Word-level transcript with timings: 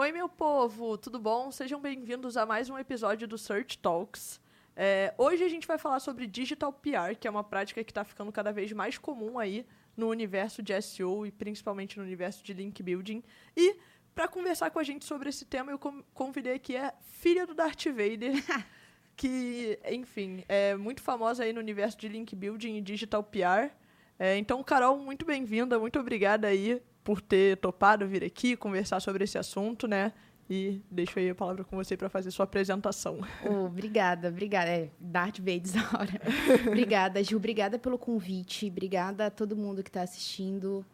Oi, 0.00 0.12
meu 0.12 0.28
povo, 0.28 0.96
tudo 0.96 1.18
bom? 1.18 1.50
Sejam 1.50 1.80
bem-vindos 1.80 2.36
a 2.36 2.46
mais 2.46 2.70
um 2.70 2.78
episódio 2.78 3.26
do 3.26 3.36
Search 3.36 3.78
Talks. 3.78 4.40
É, 4.76 5.12
hoje 5.18 5.42
a 5.42 5.48
gente 5.48 5.66
vai 5.66 5.76
falar 5.76 5.98
sobre 5.98 6.24
Digital 6.24 6.72
PR, 6.72 7.16
que 7.18 7.26
é 7.26 7.30
uma 7.30 7.42
prática 7.42 7.82
que 7.82 7.90
está 7.90 8.04
ficando 8.04 8.30
cada 8.30 8.52
vez 8.52 8.70
mais 8.70 8.96
comum 8.96 9.40
aí 9.40 9.66
no 9.96 10.08
universo 10.08 10.62
de 10.62 10.80
SEO 10.80 11.26
e 11.26 11.32
principalmente 11.32 11.98
no 11.98 12.04
universo 12.04 12.44
de 12.44 12.52
link 12.52 12.80
building. 12.80 13.24
E 13.56 13.74
para 14.14 14.28
conversar 14.28 14.70
com 14.70 14.78
a 14.78 14.84
gente 14.84 15.04
sobre 15.04 15.30
esse 15.30 15.44
tema, 15.44 15.72
eu 15.72 15.80
convidei 16.14 16.54
aqui 16.54 16.76
a 16.76 16.94
filha 17.00 17.44
do 17.44 17.52
Darth 17.52 17.86
Vader, 17.86 18.34
que, 19.16 19.80
enfim, 19.90 20.44
é 20.48 20.76
muito 20.76 21.02
famosa 21.02 21.42
aí 21.42 21.52
no 21.52 21.58
universo 21.58 21.98
de 21.98 22.06
link 22.06 22.36
building 22.36 22.76
e 22.76 22.80
digital 22.80 23.24
PR. 23.24 23.74
É, 24.16 24.36
então, 24.36 24.62
Carol, 24.62 24.96
muito 24.96 25.26
bem-vinda, 25.26 25.76
muito 25.76 25.98
obrigada 25.98 26.46
aí 26.46 26.80
por 27.02 27.20
ter 27.20 27.56
topado 27.56 28.06
vir 28.06 28.24
aqui 28.24 28.56
conversar 28.56 29.00
sobre 29.00 29.24
esse 29.24 29.38
assunto, 29.38 29.86
né? 29.86 30.12
E 30.50 30.80
deixo 30.90 31.18
aí 31.18 31.28
a 31.28 31.34
palavra 31.34 31.62
com 31.62 31.76
você 31.76 31.96
para 31.96 32.08
fazer 32.08 32.30
sua 32.30 32.44
apresentação. 32.44 33.20
Oh, 33.44 33.66
obrigada, 33.66 34.28
obrigada. 34.28 34.70
É, 34.70 34.90
Darth 34.98 35.38
Vader 35.38 35.60
da 35.72 35.98
hora. 35.98 36.20
obrigada, 36.66 37.22
Gil. 37.22 37.36
Obrigada 37.36 37.78
pelo 37.78 37.98
convite. 37.98 38.66
Obrigada 38.66 39.26
a 39.26 39.30
todo 39.30 39.54
mundo 39.54 39.82
que 39.82 39.90
está 39.90 40.02
assistindo. 40.02 40.84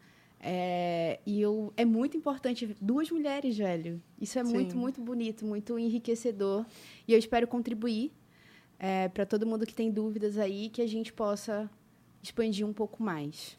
É, 0.40 1.20
e 1.24 1.40
eu, 1.40 1.72
é 1.76 1.84
muito 1.84 2.16
importante. 2.16 2.76
Duas 2.80 3.10
mulheres, 3.10 3.56
velho. 3.56 4.02
Isso 4.20 4.38
é 4.38 4.44
Sim. 4.44 4.52
muito, 4.52 4.76
muito 4.76 5.00
bonito, 5.00 5.46
muito 5.46 5.78
enriquecedor. 5.78 6.66
E 7.06 7.12
eu 7.12 7.18
espero 7.18 7.46
contribuir 7.46 8.12
é, 8.78 9.08
para 9.08 9.24
todo 9.24 9.46
mundo 9.46 9.64
que 9.64 9.74
tem 9.74 9.90
dúvidas 9.90 10.36
aí, 10.36 10.68
que 10.68 10.82
a 10.82 10.86
gente 10.86 11.12
possa 11.12 11.70
expandir 12.22 12.66
um 12.66 12.72
pouco 12.72 13.02
mais. 13.02 13.56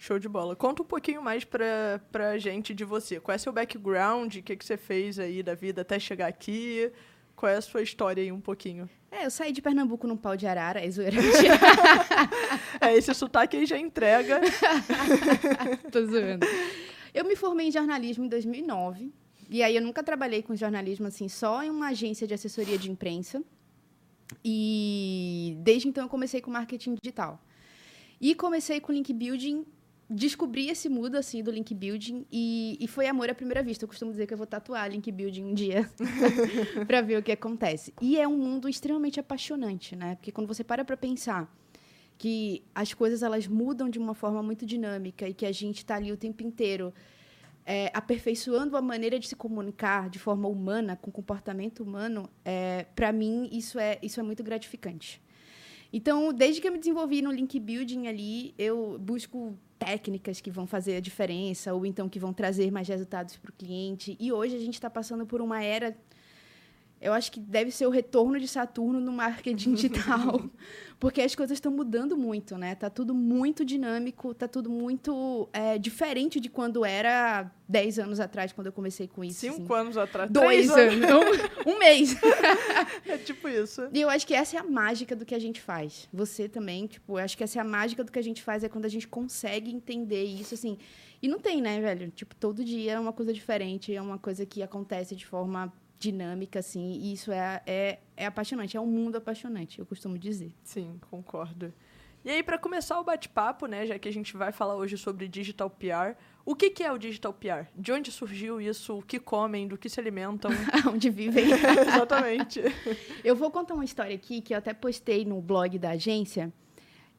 Show 0.00 0.18
de 0.18 0.30
bola. 0.30 0.56
Conta 0.56 0.82
um 0.82 0.86
pouquinho 0.86 1.22
mais 1.22 1.44
pra, 1.44 2.00
pra 2.10 2.38
gente 2.38 2.72
de 2.72 2.86
você. 2.86 3.20
Qual 3.20 3.34
é 3.34 3.36
seu 3.36 3.52
background? 3.52 4.34
O 4.34 4.42
que, 4.42 4.56
que 4.56 4.64
você 4.64 4.78
fez 4.78 5.18
aí 5.18 5.42
da 5.42 5.54
vida 5.54 5.82
até 5.82 5.98
chegar 5.98 6.26
aqui? 6.26 6.90
Qual 7.36 7.52
é 7.52 7.56
a 7.56 7.60
sua 7.60 7.82
história 7.82 8.22
aí 8.22 8.32
um 8.32 8.40
pouquinho? 8.40 8.88
É, 9.10 9.26
eu 9.26 9.30
saí 9.30 9.52
de 9.52 9.60
Pernambuco 9.60 10.06
num 10.06 10.16
pau 10.16 10.38
de 10.38 10.46
arara, 10.46 10.80
é 10.80 10.90
zoeira. 10.90 11.18
é, 12.80 12.96
esse 12.96 13.12
sotaque 13.12 13.58
aí 13.58 13.66
já 13.66 13.76
entrega. 13.76 14.40
Tô 15.92 16.06
zoando. 16.06 16.46
Eu 17.12 17.26
me 17.26 17.36
formei 17.36 17.68
em 17.68 17.70
jornalismo 17.70 18.24
em 18.24 18.28
2009. 18.28 19.12
E 19.50 19.62
aí 19.62 19.76
eu 19.76 19.82
nunca 19.82 20.02
trabalhei 20.02 20.42
com 20.42 20.56
jornalismo 20.56 21.08
assim, 21.08 21.28
só 21.28 21.62
em 21.62 21.68
uma 21.68 21.88
agência 21.88 22.26
de 22.26 22.32
assessoria 22.32 22.78
de 22.78 22.90
imprensa. 22.90 23.44
E 24.42 25.58
desde 25.58 25.88
então 25.88 26.04
eu 26.04 26.08
comecei 26.08 26.40
com 26.40 26.50
marketing 26.50 26.94
digital. 27.02 27.38
E 28.18 28.34
comecei 28.34 28.80
com 28.80 28.92
link 28.92 29.12
building 29.12 29.66
descobri 30.10 30.68
esse 30.68 30.88
mundo, 30.88 31.14
assim, 31.14 31.40
do 31.40 31.52
link 31.52 31.72
building 31.72 32.26
e, 32.32 32.76
e 32.80 32.88
foi 32.88 33.06
amor 33.06 33.30
à 33.30 33.34
primeira 33.34 33.62
vista. 33.62 33.84
Eu 33.84 33.88
costumo 33.88 34.10
dizer 34.10 34.26
que 34.26 34.34
eu 34.34 34.38
vou 34.38 34.46
tatuar 34.46 34.90
link 34.90 35.10
building 35.12 35.44
um 35.44 35.54
dia 35.54 35.88
para 36.86 37.00
ver 37.00 37.18
o 37.18 37.22
que 37.22 37.30
acontece. 37.30 37.94
E 38.00 38.18
é 38.18 38.26
um 38.26 38.36
mundo 38.36 38.68
extremamente 38.68 39.20
apaixonante, 39.20 39.94
né? 39.94 40.16
Porque 40.16 40.32
quando 40.32 40.48
você 40.48 40.64
para 40.64 40.84
para 40.84 40.96
pensar 40.96 41.48
que 42.18 42.64
as 42.74 42.92
coisas 42.92 43.22
elas 43.22 43.46
mudam 43.46 43.88
de 43.88 43.98
uma 43.98 44.12
forma 44.12 44.42
muito 44.42 44.66
dinâmica 44.66 45.28
e 45.28 45.32
que 45.32 45.46
a 45.46 45.52
gente 45.52 45.78
está 45.78 45.94
ali 45.94 46.10
o 46.12 46.16
tempo 46.16 46.42
inteiro 46.42 46.92
é, 47.64 47.90
aperfeiçoando 47.94 48.76
a 48.76 48.82
maneira 48.82 49.18
de 49.18 49.28
se 49.28 49.36
comunicar 49.36 50.10
de 50.10 50.18
forma 50.18 50.48
humana, 50.48 50.96
com 50.96 51.10
comportamento 51.10 51.84
humano, 51.84 52.28
é, 52.44 52.84
para 52.96 53.12
mim 53.12 53.48
isso 53.52 53.78
é, 53.78 53.98
isso 54.02 54.18
é 54.18 54.22
muito 54.22 54.42
gratificante. 54.42 55.22
Então, 55.92 56.32
desde 56.32 56.60
que 56.60 56.68
eu 56.68 56.72
me 56.72 56.78
desenvolvi 56.78 57.20
no 57.20 57.32
link 57.32 57.58
building 57.58 58.06
ali, 58.06 58.54
eu 58.56 58.98
busco 58.98 59.58
técnicas 59.78 60.40
que 60.40 60.50
vão 60.50 60.66
fazer 60.66 60.96
a 60.96 61.00
diferença 61.00 61.72
ou 61.72 61.86
então 61.86 62.08
que 62.08 62.18
vão 62.18 62.32
trazer 62.32 62.70
mais 62.70 62.86
resultados 62.86 63.36
para 63.36 63.50
o 63.50 63.52
cliente. 63.52 64.16
E 64.20 64.30
hoje 64.30 64.54
a 64.54 64.58
gente 64.58 64.74
está 64.74 64.90
passando 64.90 65.26
por 65.26 65.40
uma 65.40 65.62
era 65.62 65.96
eu 67.00 67.14
acho 67.14 67.32
que 67.32 67.40
deve 67.40 67.70
ser 67.70 67.86
o 67.86 67.90
retorno 67.90 68.38
de 68.38 68.46
Saturno 68.46 69.00
no 69.00 69.10
marketing 69.10 69.72
digital, 69.74 70.50
porque 70.98 71.22
as 71.22 71.34
coisas 71.34 71.56
estão 71.56 71.72
mudando 71.72 72.14
muito, 72.14 72.58
né? 72.58 72.74
Tá 72.74 72.90
tudo 72.90 73.14
muito 73.14 73.64
dinâmico, 73.64 74.34
tá 74.34 74.46
tudo 74.46 74.68
muito 74.68 75.48
é, 75.50 75.78
diferente 75.78 76.38
de 76.38 76.50
quando 76.50 76.84
era 76.84 77.50
10 77.66 78.00
anos 78.00 78.20
atrás, 78.20 78.52
quando 78.52 78.66
eu 78.66 78.72
comecei 78.72 79.08
com 79.08 79.24
isso. 79.24 79.40
Cinco 79.40 79.72
assim. 79.72 79.82
anos 79.82 79.96
atrás. 79.96 80.30
Dois 80.30 80.70
anos. 80.70 81.02
anos. 81.02 81.38
um, 81.66 81.78
mês. 81.78 82.14
é 83.06 83.16
tipo 83.16 83.48
isso. 83.48 83.88
E 83.94 84.00
eu 84.02 84.10
acho 84.10 84.26
que 84.26 84.34
essa 84.34 84.58
é 84.58 84.60
a 84.60 84.64
mágica 84.64 85.16
do 85.16 85.24
que 85.24 85.34
a 85.34 85.38
gente 85.38 85.58
faz. 85.58 86.06
Você 86.12 86.50
também, 86.50 86.86
tipo, 86.86 87.18
eu 87.18 87.24
acho 87.24 87.34
que 87.34 87.42
essa 87.42 87.58
é 87.58 87.62
a 87.62 87.64
mágica 87.64 88.04
do 88.04 88.12
que 88.12 88.18
a 88.18 88.22
gente 88.22 88.42
faz, 88.42 88.62
é 88.62 88.68
quando 88.68 88.84
a 88.84 88.90
gente 88.90 89.08
consegue 89.08 89.70
entender 89.70 90.24
isso, 90.24 90.52
assim. 90.52 90.76
E 91.22 91.28
não 91.28 91.38
tem, 91.38 91.62
né, 91.62 91.80
velho? 91.80 92.10
Tipo, 92.10 92.34
todo 92.34 92.62
dia 92.62 92.92
é 92.92 93.00
uma 93.00 93.12
coisa 93.12 93.32
diferente, 93.32 93.94
é 93.94 94.02
uma 94.02 94.18
coisa 94.18 94.44
que 94.44 94.62
acontece 94.62 95.16
de 95.16 95.26
forma 95.26 95.72
dinâmica, 96.00 96.58
assim, 96.58 96.92
e 96.92 97.12
isso 97.12 97.30
é, 97.30 97.62
é, 97.66 97.98
é 98.16 98.26
apaixonante, 98.26 98.76
é 98.76 98.80
um 98.80 98.86
mundo 98.86 99.16
apaixonante, 99.16 99.78
eu 99.78 99.86
costumo 99.86 100.18
dizer. 100.18 100.52
Sim, 100.64 100.98
concordo. 101.10 101.72
E 102.24 102.30
aí, 102.30 102.42
para 102.42 102.58
começar 102.58 102.98
o 102.98 103.04
bate-papo, 103.04 103.66
né, 103.66 103.86
já 103.86 103.98
que 103.98 104.08
a 104.08 104.12
gente 104.12 104.36
vai 104.36 104.50
falar 104.50 104.76
hoje 104.76 104.96
sobre 104.96 105.28
Digital 105.28 105.70
PR, 105.70 106.16
o 106.44 106.54
que, 106.54 106.70
que 106.70 106.82
é 106.82 106.90
o 106.90 106.98
Digital 106.98 107.32
PR? 107.32 107.66
De 107.76 107.92
onde 107.92 108.10
surgiu 108.10 108.60
isso? 108.60 108.98
O 108.98 109.02
que 109.02 109.18
comem? 109.18 109.68
Do 109.68 109.78
que 109.78 109.88
se 109.88 110.00
alimentam? 110.00 110.50
onde 110.92 111.08
vivem. 111.10 111.46
Exatamente. 111.86 112.60
Eu 113.24 113.36
vou 113.36 113.50
contar 113.50 113.74
uma 113.74 113.84
história 113.84 114.14
aqui 114.14 114.40
que 114.40 114.54
eu 114.54 114.58
até 114.58 114.74
postei 114.74 115.24
no 115.24 115.40
blog 115.40 115.78
da 115.78 115.90
agência, 115.90 116.52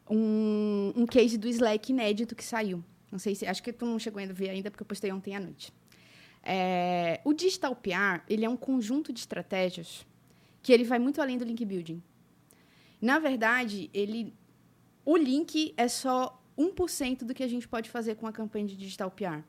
um, 0.10 0.92
um 0.96 1.06
case 1.06 1.38
do 1.38 1.48
Slack 1.48 1.92
inédito 1.92 2.36
que 2.36 2.44
saiu. 2.44 2.84
Não 3.12 3.20
sei 3.20 3.36
se. 3.36 3.46
Acho 3.46 3.62
que 3.62 3.72
tu 3.72 3.86
não 3.86 4.00
chegou 4.00 4.22
a 4.22 4.26
ver 4.26 4.50
ainda, 4.50 4.70
porque 4.70 4.84
eu 4.84 4.88
postei 4.88 5.12
ontem 5.12 5.36
à 5.36 5.40
noite. 5.40 5.72
É, 6.44 7.22
o 7.24 7.34
Digital 7.34 7.76
PR 7.76 8.24
ele 8.28 8.46
é 8.46 8.50
um 8.50 8.58
conjunto 8.58 9.14
de 9.14 9.20
estratégias 9.20 10.06
que 10.62 10.72
ele 10.72 10.84
vai 10.84 11.00
muito 11.00 11.22
além 11.22 11.38
do 11.38 11.46
link 11.46 11.64
building. 11.64 12.02
Na 13.02 13.20
verdade, 13.20 13.90
ele, 13.94 14.34
o 15.06 15.18
link 15.18 15.74
é 15.76 15.88
só 15.88 16.42
1% 16.58 17.24
do 17.24 17.34
que 17.34 17.44
a 17.44 17.48
gente 17.48 17.68
pode 17.68 17.90
fazer 17.90 18.16
com 18.16 18.28
a 18.28 18.32
campanha 18.32 18.68
de 18.68 18.76
Digital 18.76 19.10
PR. 19.10 19.44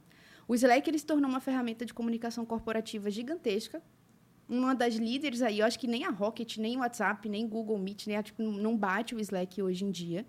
O 0.48 0.54
Slack 0.54 0.88
ele 0.88 0.98
se 0.98 1.06
tornou 1.06 1.30
uma 1.30 1.40
ferramenta 1.40 1.84
de 1.84 1.94
comunicação 1.94 2.44
corporativa 2.44 3.10
gigantesca, 3.10 3.82
uma 4.48 4.74
das 4.74 4.96
líderes 4.96 5.40
aí, 5.40 5.60
eu 5.60 5.66
acho 5.66 5.78
que 5.78 5.86
nem 5.86 6.04
a 6.04 6.10
Rocket, 6.10 6.58
nem 6.58 6.76
o 6.76 6.80
WhatsApp, 6.80 7.26
nem 7.28 7.48
Google 7.48 7.78
Meet, 7.78 8.06
nem 8.06 8.16
a, 8.16 8.22
tipo, 8.22 8.42
não 8.42 8.76
bate 8.76 9.14
o 9.14 9.20
Slack 9.20 9.62
hoje 9.62 9.84
em 9.84 9.90
dia. 9.90 10.26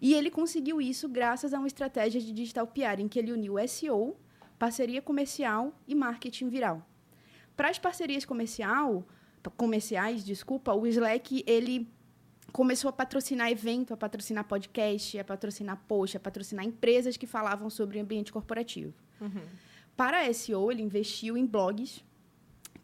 E 0.00 0.12
ele 0.12 0.30
conseguiu 0.30 0.80
isso 0.80 1.08
graças 1.08 1.54
a 1.54 1.58
uma 1.58 1.66
estratégia 1.66 2.20
de 2.20 2.32
digital 2.32 2.66
PR, 2.66 3.00
em 3.00 3.08
que 3.08 3.18
ele 3.18 3.32
uniu 3.32 3.54
SEO 3.66 4.16
parceria 4.58 5.02
comercial 5.02 5.72
e 5.86 5.94
marketing 5.94 6.48
viral. 6.48 6.86
Para 7.56 7.70
as 7.70 7.78
parcerias 7.78 8.24
comercial, 8.24 9.06
comerciais, 9.56 10.24
desculpa, 10.24 10.74
o 10.74 10.86
Slack 10.86 11.44
ele 11.46 11.88
começou 12.52 12.88
a 12.88 12.92
patrocinar 12.92 13.50
evento, 13.50 13.92
a 13.92 13.96
patrocinar 13.96 14.44
podcast, 14.44 15.18
a 15.18 15.24
patrocinar 15.24 15.76
post, 15.86 16.16
a 16.16 16.20
patrocinar 16.20 16.64
empresas 16.64 17.16
que 17.16 17.26
falavam 17.26 17.68
sobre 17.70 18.00
ambiente 18.00 18.32
corporativo. 18.32 18.94
Uhum. 19.20 19.42
Para 19.96 20.20
a 20.20 20.32
SEO, 20.32 20.70
ele 20.70 20.82
investiu 20.82 21.36
em 21.36 21.46
blogs. 21.46 22.04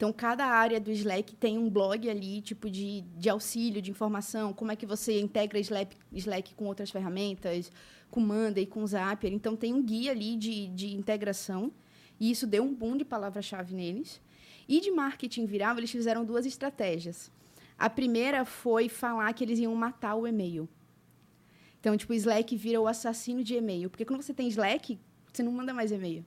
Então, 0.02 0.12
cada 0.12 0.44
área 0.44 0.80
do 0.80 0.90
Slack 0.90 1.36
tem 1.36 1.56
um 1.56 1.70
blog 1.70 2.10
ali, 2.10 2.40
tipo 2.42 2.68
de, 2.68 3.02
de 3.02 3.28
auxílio, 3.28 3.80
de 3.80 3.92
informação, 3.92 4.52
como 4.52 4.72
é 4.72 4.74
que 4.74 4.84
você 4.84 5.20
integra 5.20 5.60
Slack, 5.60 5.96
Slack 6.12 6.56
com 6.56 6.64
outras 6.64 6.90
ferramentas, 6.90 7.70
com 8.10 8.18
Monday, 8.18 8.66
com 8.66 8.84
Zapier. 8.84 9.32
Então, 9.32 9.54
tem 9.54 9.72
um 9.72 9.80
guia 9.80 10.10
ali 10.10 10.34
de, 10.34 10.66
de 10.66 10.92
integração. 10.92 11.70
E 12.18 12.32
isso 12.32 12.48
deu 12.48 12.64
um 12.64 12.74
boom 12.74 12.96
de 12.96 13.04
palavra-chave 13.04 13.76
neles. 13.76 14.20
E 14.68 14.80
de 14.80 14.90
marketing 14.90 15.46
viral, 15.46 15.78
eles 15.78 15.92
fizeram 15.92 16.24
duas 16.24 16.46
estratégias. 16.46 17.30
A 17.78 17.88
primeira 17.88 18.44
foi 18.44 18.88
falar 18.88 19.32
que 19.34 19.44
eles 19.44 19.60
iam 19.60 19.76
matar 19.76 20.16
o 20.16 20.26
e-mail. 20.26 20.68
Então, 21.78 21.96
tipo, 21.96 22.12
Slack 22.12 22.56
vira 22.56 22.80
o 22.80 22.88
assassino 22.88 23.44
de 23.44 23.54
e-mail. 23.54 23.88
Porque 23.88 24.04
quando 24.04 24.22
você 24.22 24.34
tem 24.34 24.48
Slack, 24.48 24.98
você 25.32 25.44
não 25.44 25.52
manda 25.52 25.72
mais 25.72 25.92
e-mail. 25.92 26.26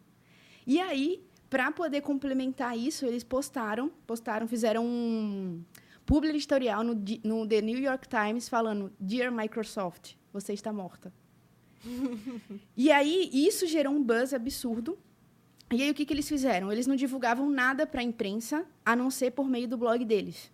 E 0.66 0.80
aí, 0.80 1.25
para 1.50 1.72
poder 1.72 2.02
complementar 2.02 2.78
isso, 2.78 3.06
eles 3.06 3.24
postaram, 3.24 3.90
postaram, 4.08 4.48
fizeram 4.48 4.86
um 4.86 5.64
publi 6.06 6.30
editorial 6.30 6.84
no, 6.84 6.94
no 7.24 7.48
The 7.48 7.62
New 7.62 7.80
York 7.80 8.08
Times 8.08 8.50
falando: 8.50 8.92
Dear 9.00 9.32
Microsoft, 9.32 10.14
você 10.32 10.54
está 10.54 10.72
morta. 10.72 11.14
e 12.76 12.92
aí, 12.92 13.30
isso 13.32 13.68
gerou 13.68 13.94
um 13.94 14.04
buzz 14.04 14.34
absurdo. 14.34 14.98
E 15.72 15.82
aí, 15.82 15.90
o 15.90 15.94
que, 15.94 16.06
que 16.06 16.14
eles 16.14 16.28
fizeram? 16.28 16.72
Eles 16.72 16.88
não 16.88 16.96
divulgavam 16.96 17.50
nada 17.50 17.88
para 17.88 18.02
a 18.02 18.04
imprensa, 18.04 18.66
a 18.86 18.96
não 18.96 19.10
ser 19.10 19.32
por 19.32 19.48
meio 19.48 19.68
do 19.68 19.78
blog 19.78 20.04
deles. 20.06 20.52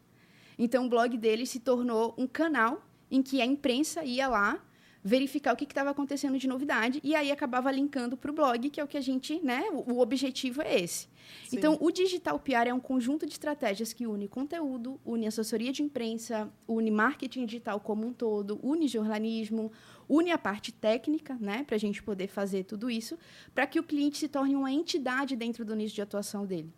Então, 0.57 0.85
o 0.85 0.89
blog 0.89 1.17
deles 1.17 1.49
se 1.49 1.59
tornou 1.59 2.13
um 2.17 2.27
canal 2.27 2.85
em 3.09 3.21
que 3.21 3.41
a 3.41 3.45
imprensa 3.45 4.03
ia 4.03 4.27
lá 4.27 4.63
verificar 5.03 5.53
o 5.53 5.57
que 5.57 5.63
estava 5.63 5.89
acontecendo 5.89 6.37
de 6.37 6.47
novidade 6.47 6.99
e 7.03 7.15
aí 7.15 7.31
acabava 7.31 7.71
linkando 7.71 8.15
para 8.15 8.29
o 8.29 8.33
blog, 8.33 8.69
que 8.69 8.79
é 8.79 8.83
o 8.83 8.87
que 8.87 8.97
a 8.97 9.01
gente, 9.01 9.39
né? 9.43 9.63
O, 9.71 9.93
o 9.93 9.99
objetivo 9.99 10.61
é 10.61 10.79
esse. 10.79 11.07
Sim. 11.47 11.57
Então, 11.57 11.77
o 11.79 11.91
Digital 11.91 12.39
PR 12.39 12.67
é 12.67 12.73
um 12.73 12.79
conjunto 12.79 13.25
de 13.25 13.31
estratégias 13.31 13.93
que 13.93 14.05
une 14.05 14.27
conteúdo, 14.27 14.99
une 15.05 15.25
assessoria 15.25 15.71
de 15.71 15.81
imprensa, 15.81 16.51
une 16.67 16.91
marketing 16.91 17.45
digital 17.45 17.79
como 17.79 18.05
um 18.05 18.13
todo, 18.13 18.59
une 18.63 18.87
jornalismo, 18.87 19.71
une 20.07 20.31
a 20.31 20.37
parte 20.37 20.71
técnica, 20.71 21.37
né, 21.39 21.63
para 21.63 21.75
a 21.75 21.79
gente 21.79 22.03
poder 22.03 22.27
fazer 22.27 22.65
tudo 22.65 22.89
isso, 22.89 23.17
para 23.55 23.65
que 23.65 23.79
o 23.79 23.83
cliente 23.83 24.17
se 24.17 24.27
torne 24.27 24.55
uma 24.55 24.71
entidade 24.71 25.35
dentro 25.35 25.63
do 25.65 25.75
nicho 25.75 25.95
de 25.95 26.01
atuação 26.01 26.45
dele. 26.45 26.71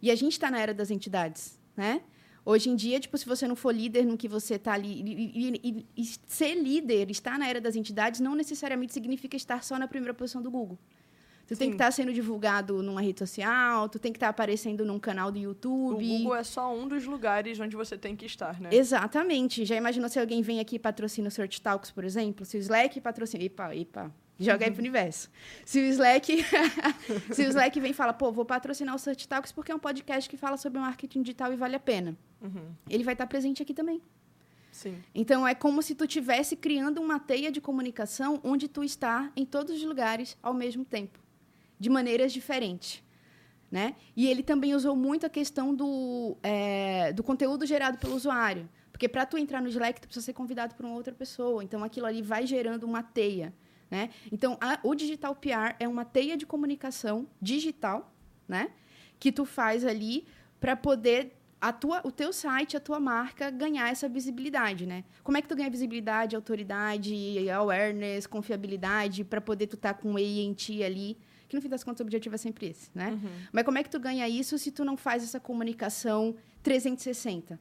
E 0.00 0.10
a 0.10 0.14
gente 0.14 0.32
está 0.32 0.50
na 0.50 0.60
era 0.60 0.72
das 0.72 0.90
entidades, 0.90 1.58
né? 1.76 2.02
Hoje 2.50 2.70
em 2.70 2.74
dia, 2.74 2.98
tipo, 2.98 3.18
se 3.18 3.26
você 3.26 3.46
não 3.46 3.54
for 3.54 3.74
líder 3.74 4.06
no 4.06 4.16
que 4.16 4.26
você 4.26 4.54
está 4.54 4.72
ali... 4.72 5.02
E, 5.04 5.60
e, 5.62 5.86
e, 5.94 6.04
ser 6.26 6.54
líder, 6.54 7.10
estar 7.10 7.38
na 7.38 7.46
era 7.46 7.60
das 7.60 7.76
entidades, 7.76 8.20
não 8.20 8.34
necessariamente 8.34 8.94
significa 8.94 9.36
estar 9.36 9.62
só 9.62 9.78
na 9.78 9.86
primeira 9.86 10.14
posição 10.14 10.40
do 10.40 10.50
Google. 10.50 10.78
Tu 11.46 11.54
Sim. 11.54 11.58
tem 11.58 11.68
que 11.68 11.74
estar 11.74 11.84
tá 11.84 11.90
sendo 11.90 12.10
divulgado 12.10 12.82
numa 12.82 13.02
rede 13.02 13.18
social, 13.18 13.86
tu 13.90 13.98
tem 13.98 14.10
que 14.10 14.16
estar 14.16 14.28
tá 14.28 14.30
aparecendo 14.30 14.82
num 14.82 14.98
canal 14.98 15.30
do 15.30 15.38
YouTube. 15.38 16.02
O 16.02 16.18
Google 16.18 16.36
é 16.36 16.42
só 16.42 16.74
um 16.74 16.88
dos 16.88 17.04
lugares 17.04 17.60
onde 17.60 17.76
você 17.76 17.98
tem 17.98 18.16
que 18.16 18.24
estar, 18.24 18.58
né? 18.58 18.70
Exatamente. 18.72 19.66
Já 19.66 19.76
imaginou 19.76 20.08
se 20.08 20.18
alguém 20.18 20.40
vem 20.40 20.58
aqui 20.58 20.76
e 20.76 20.78
patrocina 20.78 21.28
o 21.28 21.30
Search 21.30 21.60
Talks, 21.60 21.90
por 21.90 22.02
exemplo? 22.02 22.46
Se 22.46 22.56
o 22.56 22.60
Slack 22.60 22.98
patrocina... 23.02 23.44
Epa, 23.44 23.76
epa. 23.76 24.10
Joga 24.38 24.64
aí 24.64 24.70
pro 24.70 24.80
universo. 24.80 25.30
Se 25.66 25.80
o 25.80 25.84
Slack, 25.84 26.46
se 27.30 27.42
o 27.42 27.48
Slack 27.48 27.78
vem 27.78 27.90
e 27.90 27.94
fala, 27.94 28.14
pô, 28.14 28.32
vou 28.32 28.46
patrocinar 28.46 28.94
o 28.94 28.98
Search 28.98 29.28
Talks 29.28 29.52
porque 29.52 29.70
é 29.70 29.74
um 29.74 29.78
podcast 29.78 30.30
que 30.30 30.38
fala 30.38 30.56
sobre 30.56 30.80
marketing 30.80 31.20
digital 31.20 31.52
e 31.52 31.56
vale 31.56 31.76
a 31.76 31.80
pena. 31.80 32.16
Uhum. 32.40 32.72
Ele 32.88 33.04
vai 33.04 33.14
estar 33.14 33.26
presente 33.26 33.62
aqui 33.62 33.74
também. 33.74 34.00
Sim. 34.70 34.96
Então 35.14 35.46
é 35.46 35.54
como 35.54 35.82
se 35.82 35.94
tu 35.94 36.04
estivesse 36.04 36.54
criando 36.56 37.00
uma 37.00 37.18
teia 37.18 37.50
de 37.50 37.60
comunicação 37.60 38.40
onde 38.44 38.68
tu 38.68 38.84
está 38.84 39.32
em 39.36 39.44
todos 39.44 39.76
os 39.76 39.82
lugares 39.82 40.36
ao 40.42 40.54
mesmo 40.54 40.84
tempo, 40.84 41.18
de 41.78 41.90
maneiras 41.90 42.32
diferentes. 42.32 43.02
Né? 43.70 43.96
E 44.16 44.26
ele 44.26 44.42
também 44.42 44.74
usou 44.74 44.96
muito 44.96 45.26
a 45.26 45.28
questão 45.28 45.74
do, 45.74 46.36
é, 46.42 47.12
do 47.12 47.22
conteúdo 47.22 47.66
gerado 47.66 47.98
pelo 47.98 48.14
usuário. 48.14 48.68
Porque 48.90 49.08
para 49.08 49.26
tu 49.26 49.36
entrar 49.36 49.60
no 49.60 49.68
Slack, 49.68 50.00
tu 50.00 50.08
precisa 50.08 50.24
ser 50.24 50.32
convidado 50.32 50.74
por 50.74 50.86
uma 50.86 50.94
outra 50.94 51.12
pessoa. 51.12 51.62
Então 51.62 51.84
aquilo 51.84 52.06
ali 52.06 52.22
vai 52.22 52.46
gerando 52.46 52.84
uma 52.84 53.02
teia. 53.02 53.52
Né? 53.90 54.10
Então, 54.30 54.58
a, 54.60 54.78
o 54.82 54.94
digital 54.94 55.34
PR 55.34 55.74
é 55.78 55.88
uma 55.88 56.04
teia 56.04 56.36
de 56.36 56.44
comunicação 56.44 57.26
digital, 57.40 58.12
né? 58.46 58.70
Que 59.18 59.32
tu 59.32 59.44
faz 59.44 59.84
ali 59.84 60.26
para 60.60 60.76
poder 60.76 61.37
a 61.60 61.72
tua, 61.72 62.00
o 62.04 62.10
teu 62.10 62.32
site, 62.32 62.76
a 62.76 62.80
tua 62.80 63.00
marca 63.00 63.50
ganhar 63.50 63.90
essa 63.90 64.08
visibilidade, 64.08 64.86
né? 64.86 65.04
Como 65.24 65.36
é 65.36 65.42
que 65.42 65.48
tu 65.48 65.56
ganha 65.56 65.68
visibilidade, 65.70 66.36
autoridade, 66.36 67.50
awareness, 67.50 68.26
confiabilidade 68.26 69.24
para 69.24 69.40
poder 69.40 69.66
tu 69.66 69.74
estar 69.76 69.94
tá 69.94 70.00
com 70.00 70.16
ANT 70.16 70.70
ali? 70.84 71.18
Que 71.48 71.56
no 71.56 71.62
fim 71.62 71.68
das 71.68 71.82
contas 71.82 72.00
o 72.00 72.02
objetivo 72.02 72.34
é 72.34 72.38
sempre 72.38 72.68
esse, 72.68 72.90
né? 72.94 73.10
Uhum. 73.10 73.30
Mas 73.52 73.64
como 73.64 73.78
é 73.78 73.82
que 73.82 73.90
tu 73.90 73.98
ganha 73.98 74.28
isso 74.28 74.58
se 74.58 74.70
tu 74.70 74.84
não 74.84 74.96
faz 74.96 75.24
essa 75.24 75.40
comunicação 75.40 76.36
360? 76.62 77.58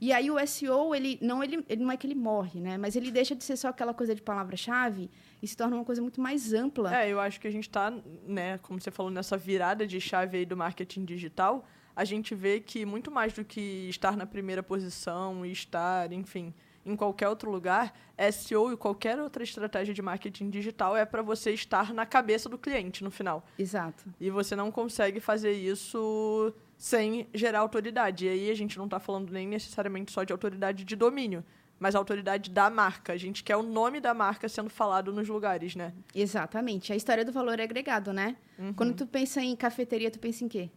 E 0.00 0.12
aí 0.12 0.30
o 0.30 0.46
SEO, 0.46 0.94
ele 0.94 1.16
não, 1.22 1.44
ele, 1.44 1.64
ele 1.68 1.82
não 1.82 1.92
é 1.92 1.96
que 1.96 2.06
ele 2.06 2.16
morre, 2.16 2.60
né? 2.60 2.76
Mas 2.76 2.96
ele 2.96 3.10
deixa 3.10 3.36
de 3.36 3.44
ser 3.44 3.56
só 3.56 3.68
aquela 3.68 3.94
coisa 3.94 4.14
de 4.14 4.20
palavra-chave 4.20 5.08
e 5.40 5.46
se 5.46 5.56
torna 5.56 5.76
uma 5.76 5.84
coisa 5.84 6.02
muito 6.02 6.20
mais 6.20 6.52
ampla. 6.52 6.92
É, 7.02 7.08
eu 7.08 7.20
acho 7.20 7.40
que 7.40 7.46
a 7.46 7.50
gente 7.52 7.68
está, 7.68 7.92
né, 8.26 8.58
como 8.58 8.80
você 8.80 8.90
falou, 8.90 9.12
nessa 9.12 9.36
virada 9.36 9.86
de 9.86 10.00
chave 10.00 10.38
aí 10.38 10.44
do 10.44 10.56
marketing 10.56 11.04
digital, 11.04 11.64
a 11.94 12.04
gente 12.04 12.34
vê 12.34 12.60
que 12.60 12.84
muito 12.84 13.10
mais 13.10 13.32
do 13.32 13.44
que 13.44 13.88
estar 13.88 14.16
na 14.16 14.26
primeira 14.26 14.62
posição 14.62 15.44
e 15.44 15.52
estar, 15.52 16.12
enfim, 16.12 16.54
em 16.84 16.96
qualquer 16.96 17.28
outro 17.28 17.50
lugar, 17.50 17.94
SEO 18.32 18.72
e 18.72 18.76
qualquer 18.76 19.18
outra 19.20 19.42
estratégia 19.42 19.94
de 19.94 20.02
marketing 20.02 20.50
digital 20.50 20.96
é 20.96 21.04
para 21.04 21.22
você 21.22 21.52
estar 21.52 21.92
na 21.94 22.04
cabeça 22.04 22.48
do 22.48 22.58
cliente 22.58 23.04
no 23.04 23.10
final. 23.10 23.44
Exato. 23.58 24.04
E 24.20 24.30
você 24.30 24.56
não 24.56 24.70
consegue 24.70 25.20
fazer 25.20 25.52
isso 25.52 26.52
sem 26.76 27.28
gerar 27.32 27.60
autoridade. 27.60 28.26
E 28.26 28.28
aí 28.28 28.50
a 28.50 28.54
gente 28.54 28.76
não 28.76 28.86
está 28.86 28.98
falando 28.98 29.30
nem 29.30 29.46
necessariamente 29.46 30.10
só 30.10 30.24
de 30.24 30.32
autoridade 30.32 30.84
de 30.84 30.96
domínio, 30.96 31.44
mas 31.78 31.94
autoridade 31.94 32.50
da 32.50 32.68
marca. 32.68 33.12
A 33.12 33.16
gente 33.16 33.44
quer 33.44 33.56
o 33.56 33.62
nome 33.62 34.00
da 34.00 34.12
marca 34.12 34.48
sendo 34.48 34.68
falado 34.70 35.12
nos 35.12 35.28
lugares, 35.28 35.76
né? 35.76 35.92
Exatamente. 36.12 36.92
A 36.92 36.96
história 36.96 37.24
do 37.24 37.30
valor 37.30 37.60
é 37.60 37.62
agregado, 37.62 38.12
né? 38.12 38.36
Uhum. 38.58 38.72
Quando 38.72 38.94
tu 38.94 39.06
pensa 39.06 39.40
em 39.40 39.54
cafeteria, 39.54 40.10
tu 40.10 40.18
pensa 40.18 40.44
em 40.44 40.48
quê? 40.48 40.70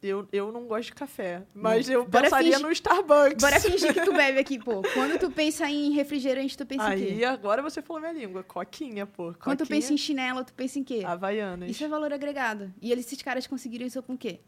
Eu, 0.00 0.28
eu 0.32 0.52
não 0.52 0.66
gosto 0.66 0.86
de 0.86 0.94
café, 0.94 1.42
mas 1.52 1.88
eu 1.88 2.06
bora 2.06 2.24
pensaria 2.24 2.52
fingir, 2.52 2.66
no 2.66 2.72
Starbucks. 2.72 3.42
Bora 3.42 3.58
fingir 3.60 3.92
que 3.92 4.00
tu 4.00 4.12
bebe 4.14 4.38
aqui, 4.38 4.56
pô. 4.56 4.80
Quando 4.94 5.18
tu 5.18 5.28
pensa 5.28 5.68
em 5.68 5.90
refrigerante, 5.90 6.56
tu 6.56 6.64
pensa 6.64 6.84
Aí, 6.86 7.02
em 7.02 7.06
quê? 7.06 7.12
Aí, 7.14 7.24
agora 7.24 7.60
você 7.60 7.82
falou 7.82 8.00
minha 8.00 8.12
língua. 8.12 8.44
Coquinha, 8.44 9.06
pô. 9.06 9.24
Coquinha, 9.24 9.42
Quando 9.42 9.58
tu 9.58 9.66
pensa 9.66 9.92
em 9.92 9.96
chinelo, 9.96 10.44
tu 10.44 10.54
pensa 10.54 10.78
em 10.78 10.84
quê? 10.84 11.02
Havaianas. 11.04 11.68
Isso 11.68 11.82
é 11.82 11.88
valor 11.88 12.12
agregado. 12.12 12.72
E 12.80 12.92
esses 12.92 13.20
caras 13.22 13.46
conseguiram 13.48 13.86
isso 13.86 14.00
com 14.02 14.14
o 14.14 14.18
quê? 14.18 14.38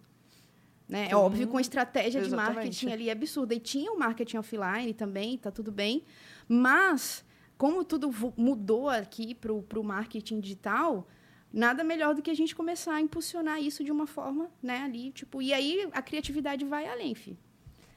Né? 0.89 1.09
É 1.11 1.17
óbvio, 1.17 1.49
com 1.49 1.57
a 1.57 1.61
estratégia 1.61 2.21
Exatamente. 2.21 2.49
de 2.49 2.55
marketing 2.55 2.93
ali 2.93 3.11
absurda. 3.11 3.55
E 3.55 3.61
tinha 3.61 3.93
o 3.93 3.99
marketing 3.99 4.37
offline 4.37 4.95
também, 4.95 5.37
tá 5.37 5.51
tudo 5.51 5.73
bem. 5.73 6.05
Mas, 6.49 7.25
como 7.59 7.85
tudo 7.85 8.11
mudou 8.37 8.89
aqui 8.89 9.35
para 9.35 9.53
o 9.53 9.85
marketing 9.85 10.39
digital, 10.39 11.09
nada 11.53 11.83
melhor 11.83 12.15
do 12.15 12.23
que 12.23 12.31
a 12.31 12.35
gente 12.35 12.55
começar 12.55 12.95
a 12.95 13.01
impulsionar 13.01 13.61
isso 13.61 13.83
de 13.83 13.91
uma 13.91 14.07
forma, 14.07 14.51
né, 14.63 14.83
ali, 14.85 15.11
tipo, 15.13 15.43
e 15.43 15.53
aí 15.53 15.89
a 15.93 16.03
criatividade 16.03 16.65
vai 16.65 16.87
além, 16.87 17.15
fi. 17.15 17.39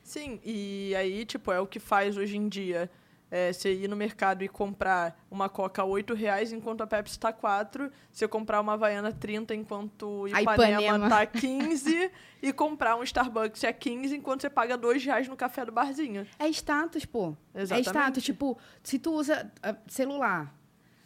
Sim, 0.04 0.40
e 0.44 0.94
aí, 0.96 1.26
tipo, 1.26 1.52
é 1.52 1.60
o 1.60 1.68
que 1.68 1.80
faz 1.80 2.18
hoje 2.18 2.38
em 2.38 2.50
dia 2.50 2.90
é, 3.34 3.52
você 3.52 3.74
ir 3.74 3.88
no 3.88 3.96
mercado 3.96 4.44
e 4.44 4.48
comprar 4.48 5.20
uma 5.32 5.50
Coca 5.50 5.82
a 5.82 5.86
8 5.86 6.14
reais 6.14 6.52
enquanto 6.52 6.82
a 6.82 6.88
Pepsi 6.88 7.16
está 7.16 7.34
4, 7.34 7.92
você 8.12 8.28
comprar 8.28 8.62
uma 8.62 8.74
Havaiana 8.74 9.12
30 9.12 9.56
enquanto 9.56 10.04
o 10.04 10.28
Ipanema, 10.28 10.82
Ipanema. 10.84 11.10
tá 11.10 11.26
15 11.26 12.12
e 12.44 12.54
comprar 12.54 12.96
um 12.96 13.02
Starbucks 13.02 13.64
a 13.64 13.74
15 13.74 14.16
enquanto 14.16 14.42
você 14.42 14.52
paga 14.52 14.78
2 14.78 15.04
reais 15.04 15.28
no 15.28 15.36
café 15.36 15.66
do 15.66 15.72
barzinho. 15.72 16.28
É 16.38 16.48
status, 16.50 17.06
pô. 17.06 17.36
Exatamente. 17.56 17.88
É 17.88 17.92
status. 17.92 18.24
Tipo, 18.24 18.56
se 18.84 19.00
tu 19.00 19.14
usa 19.14 19.52
uh, 19.68 19.92
celular, 19.92 20.54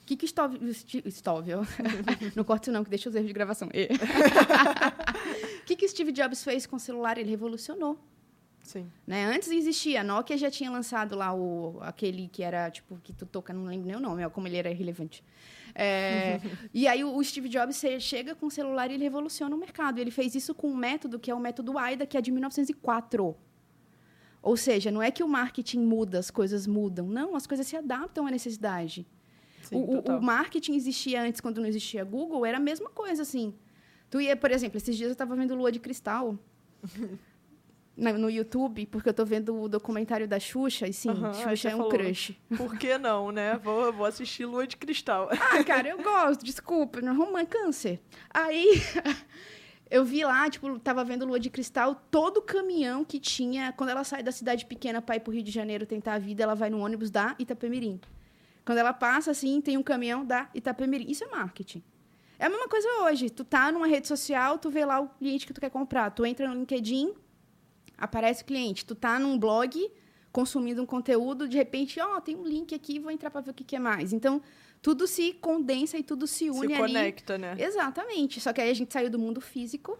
o 0.07 0.15
que 0.15 0.15
que 0.15 0.25
Stóvel... 0.25 1.61
não 2.33 2.45
não, 2.73 2.83
que 2.83 2.89
deixa 2.89 3.09
os 3.09 3.15
erros 3.15 3.27
de 3.27 3.33
gravação. 3.33 3.67
O 3.67 3.71
que 5.67 5.75
que 5.75 5.85
Steve 5.85 6.13
Jobs 6.13 6.45
fez 6.45 6.65
com 6.65 6.77
o 6.77 6.79
celular? 6.79 7.17
Ele 7.17 7.29
revolucionou. 7.29 7.99
Sim. 8.63 8.89
Né? 9.05 9.25
Antes 9.25 9.49
existia, 9.49 9.99
a 9.99 10.03
Nokia 10.05 10.37
já 10.37 10.49
tinha 10.49 10.71
lançado 10.71 11.13
lá 11.13 11.33
o, 11.33 11.77
aquele 11.81 12.29
que 12.29 12.41
era, 12.41 12.71
tipo, 12.71 12.97
que 13.03 13.11
tu 13.11 13.25
toca, 13.25 13.53
não 13.53 13.65
lembro 13.65 13.85
nem 13.85 13.97
o 13.97 13.99
nome, 13.99 14.25
ó, 14.25 14.29
como 14.29 14.47
ele 14.47 14.55
era 14.55 14.71
irrelevante. 14.71 15.21
É, 15.75 16.39
e 16.73 16.87
aí 16.87 17.03
o 17.03 17.21
Steve 17.21 17.49
Jobs 17.49 17.83
chega 17.99 18.33
com 18.33 18.45
o 18.45 18.51
celular 18.51 18.89
e 18.89 18.93
ele 18.93 19.03
revoluciona 19.03 19.53
o 19.53 19.59
mercado. 19.59 19.99
Ele 19.99 20.11
fez 20.11 20.35
isso 20.35 20.55
com 20.55 20.69
um 20.69 20.75
método 20.75 21.19
que 21.19 21.29
é 21.29 21.35
o 21.35 21.39
método 21.39 21.77
AIDA, 21.77 22.05
que 22.05 22.17
é 22.17 22.21
de 22.21 22.31
1904. 22.31 23.35
Ou 24.41 24.55
seja, 24.55 24.89
não 24.89 25.01
é 25.01 25.11
que 25.11 25.21
o 25.21 25.27
marketing 25.27 25.81
muda, 25.81 26.17
as 26.17 26.31
coisas 26.31 26.65
mudam. 26.65 27.07
Não, 27.07 27.35
as 27.35 27.45
coisas 27.45 27.67
se 27.67 27.75
adaptam 27.75 28.25
à 28.25 28.31
necessidade. 28.31 29.05
Sim, 29.69 29.75
o, 29.77 30.17
o, 30.17 30.21
marketing 30.21 30.75
existia 30.75 31.21
antes, 31.21 31.41
quando 31.41 31.59
não 31.59 31.67
existia 31.67 32.03
Google, 32.03 32.45
era 32.45 32.57
a 32.57 32.61
mesma 32.61 32.89
coisa, 32.89 33.21
assim. 33.21 33.53
Tu 34.09 34.21
ia, 34.21 34.35
por 34.35 34.51
exemplo, 34.51 34.77
esses 34.77 34.95
dias 34.95 35.09
eu 35.09 35.13
estava 35.13 35.35
vendo 35.35 35.55
Lua 35.55 35.71
de 35.71 35.79
Cristal. 35.79 36.37
no 37.97 38.29
YouTube, 38.29 38.85
porque 38.85 39.09
eu 39.09 39.13
tô 39.13 39.25
vendo 39.25 39.59
o 39.59 39.67
documentário 39.67 40.27
da 40.27 40.39
Xuxa, 40.39 40.87
e 40.87 40.93
sim, 40.93 41.09
uhum, 41.09 41.33
Xuxa 41.33 41.69
é 41.69 41.73
um 41.75 41.77
falou, 41.79 41.91
crush. 41.91 42.37
Por 42.55 42.77
que 42.77 42.95
não, 42.97 43.31
né? 43.31 43.57
Vou, 43.57 43.91
vou 43.91 44.05
assistir 44.05 44.45
Lua 44.45 44.67
de 44.67 44.77
Cristal. 44.77 45.29
Ah, 45.49 45.63
cara, 45.63 45.87
eu 45.87 45.97
gosto, 46.03 46.45
desculpa, 46.45 47.01
não 47.01 47.37
é 47.37 47.45
câncer. 47.45 47.99
Aí, 48.29 48.73
eu 49.89 50.05
vi 50.05 50.23
lá, 50.23 50.47
tipo, 50.49 50.77
tava 50.77 51.03
vendo 51.03 51.25
Lua 51.25 51.39
de 51.39 51.49
Cristal, 51.49 51.95
todo 52.11 52.41
caminhão 52.41 53.03
que 53.03 53.19
tinha, 53.19 53.71
quando 53.71 53.89
ela 53.89 54.03
sai 54.03 54.21
da 54.21 54.31
cidade 54.31 54.65
pequena 54.65 55.01
para 55.01 55.15
ir 55.15 55.21
pro 55.21 55.33
Rio 55.33 55.41
de 55.41 55.51
Janeiro 55.51 55.85
tentar 55.85 56.13
a 56.13 56.19
vida, 56.19 56.43
ela 56.43 56.53
vai 56.53 56.69
no 56.69 56.79
ônibus 56.79 57.09
da 57.09 57.35
Itapemirim. 57.39 57.99
Quando 58.67 58.79
ela 58.79 58.91
passa, 58.91 59.31
assim, 59.31 59.61
tem 59.61 59.77
um 59.77 59.81
caminhão 59.81 60.25
da 60.25 60.49
Itapemirim. 60.53 61.09
Isso 61.09 61.23
é 61.23 61.27
marketing. 61.27 61.81
É 62.37 62.47
a 62.47 62.49
mesma 62.49 62.67
coisa 62.67 62.85
hoje. 63.03 63.29
Tu 63.29 63.45
tá 63.45 63.71
numa 63.71 63.87
rede 63.87 64.09
social, 64.09 64.57
tu 64.57 64.69
vê 64.69 64.83
lá 64.83 64.99
o 64.99 65.07
cliente 65.07 65.47
que 65.47 65.53
tu 65.53 65.61
quer 65.61 65.69
comprar. 65.69 66.11
Tu 66.11 66.25
entra 66.25 66.49
no 66.49 66.53
LinkedIn, 66.53 67.13
aparece 67.97 68.43
o 68.43 68.45
cliente, 68.45 68.85
tu 68.85 68.93
tá 68.93 69.17
num 69.17 69.39
blog 69.39 69.89
consumindo 70.33 70.83
um 70.83 70.85
conteúdo, 70.85 71.47
de 71.47 71.55
repente, 71.55 71.97
ó, 72.01 72.17
oh, 72.17 72.21
tem 72.21 72.35
um 72.35 72.43
link 72.43 72.75
aqui, 72.75 72.99
vou 72.99 73.09
entrar 73.09 73.31
para 73.31 73.39
ver 73.39 73.51
o 73.51 73.53
que, 73.53 73.63
que 73.63 73.77
é 73.77 73.79
mais. 73.79 74.11
Então, 74.11 74.41
tudo 74.81 75.07
se 75.07 75.31
condensa 75.35 75.97
e 75.97 76.03
tudo 76.03 76.27
se 76.27 76.49
une 76.49 76.67
se 76.67 76.77
conecta, 76.77 77.37
né? 77.37 77.55
Exatamente. 77.57 78.41
Só 78.41 78.51
que 78.51 78.59
aí 78.59 78.69
a 78.69 78.73
gente 78.73 78.91
saiu 78.91 79.09
do 79.09 79.17
mundo 79.17 79.39
físico 79.39 79.97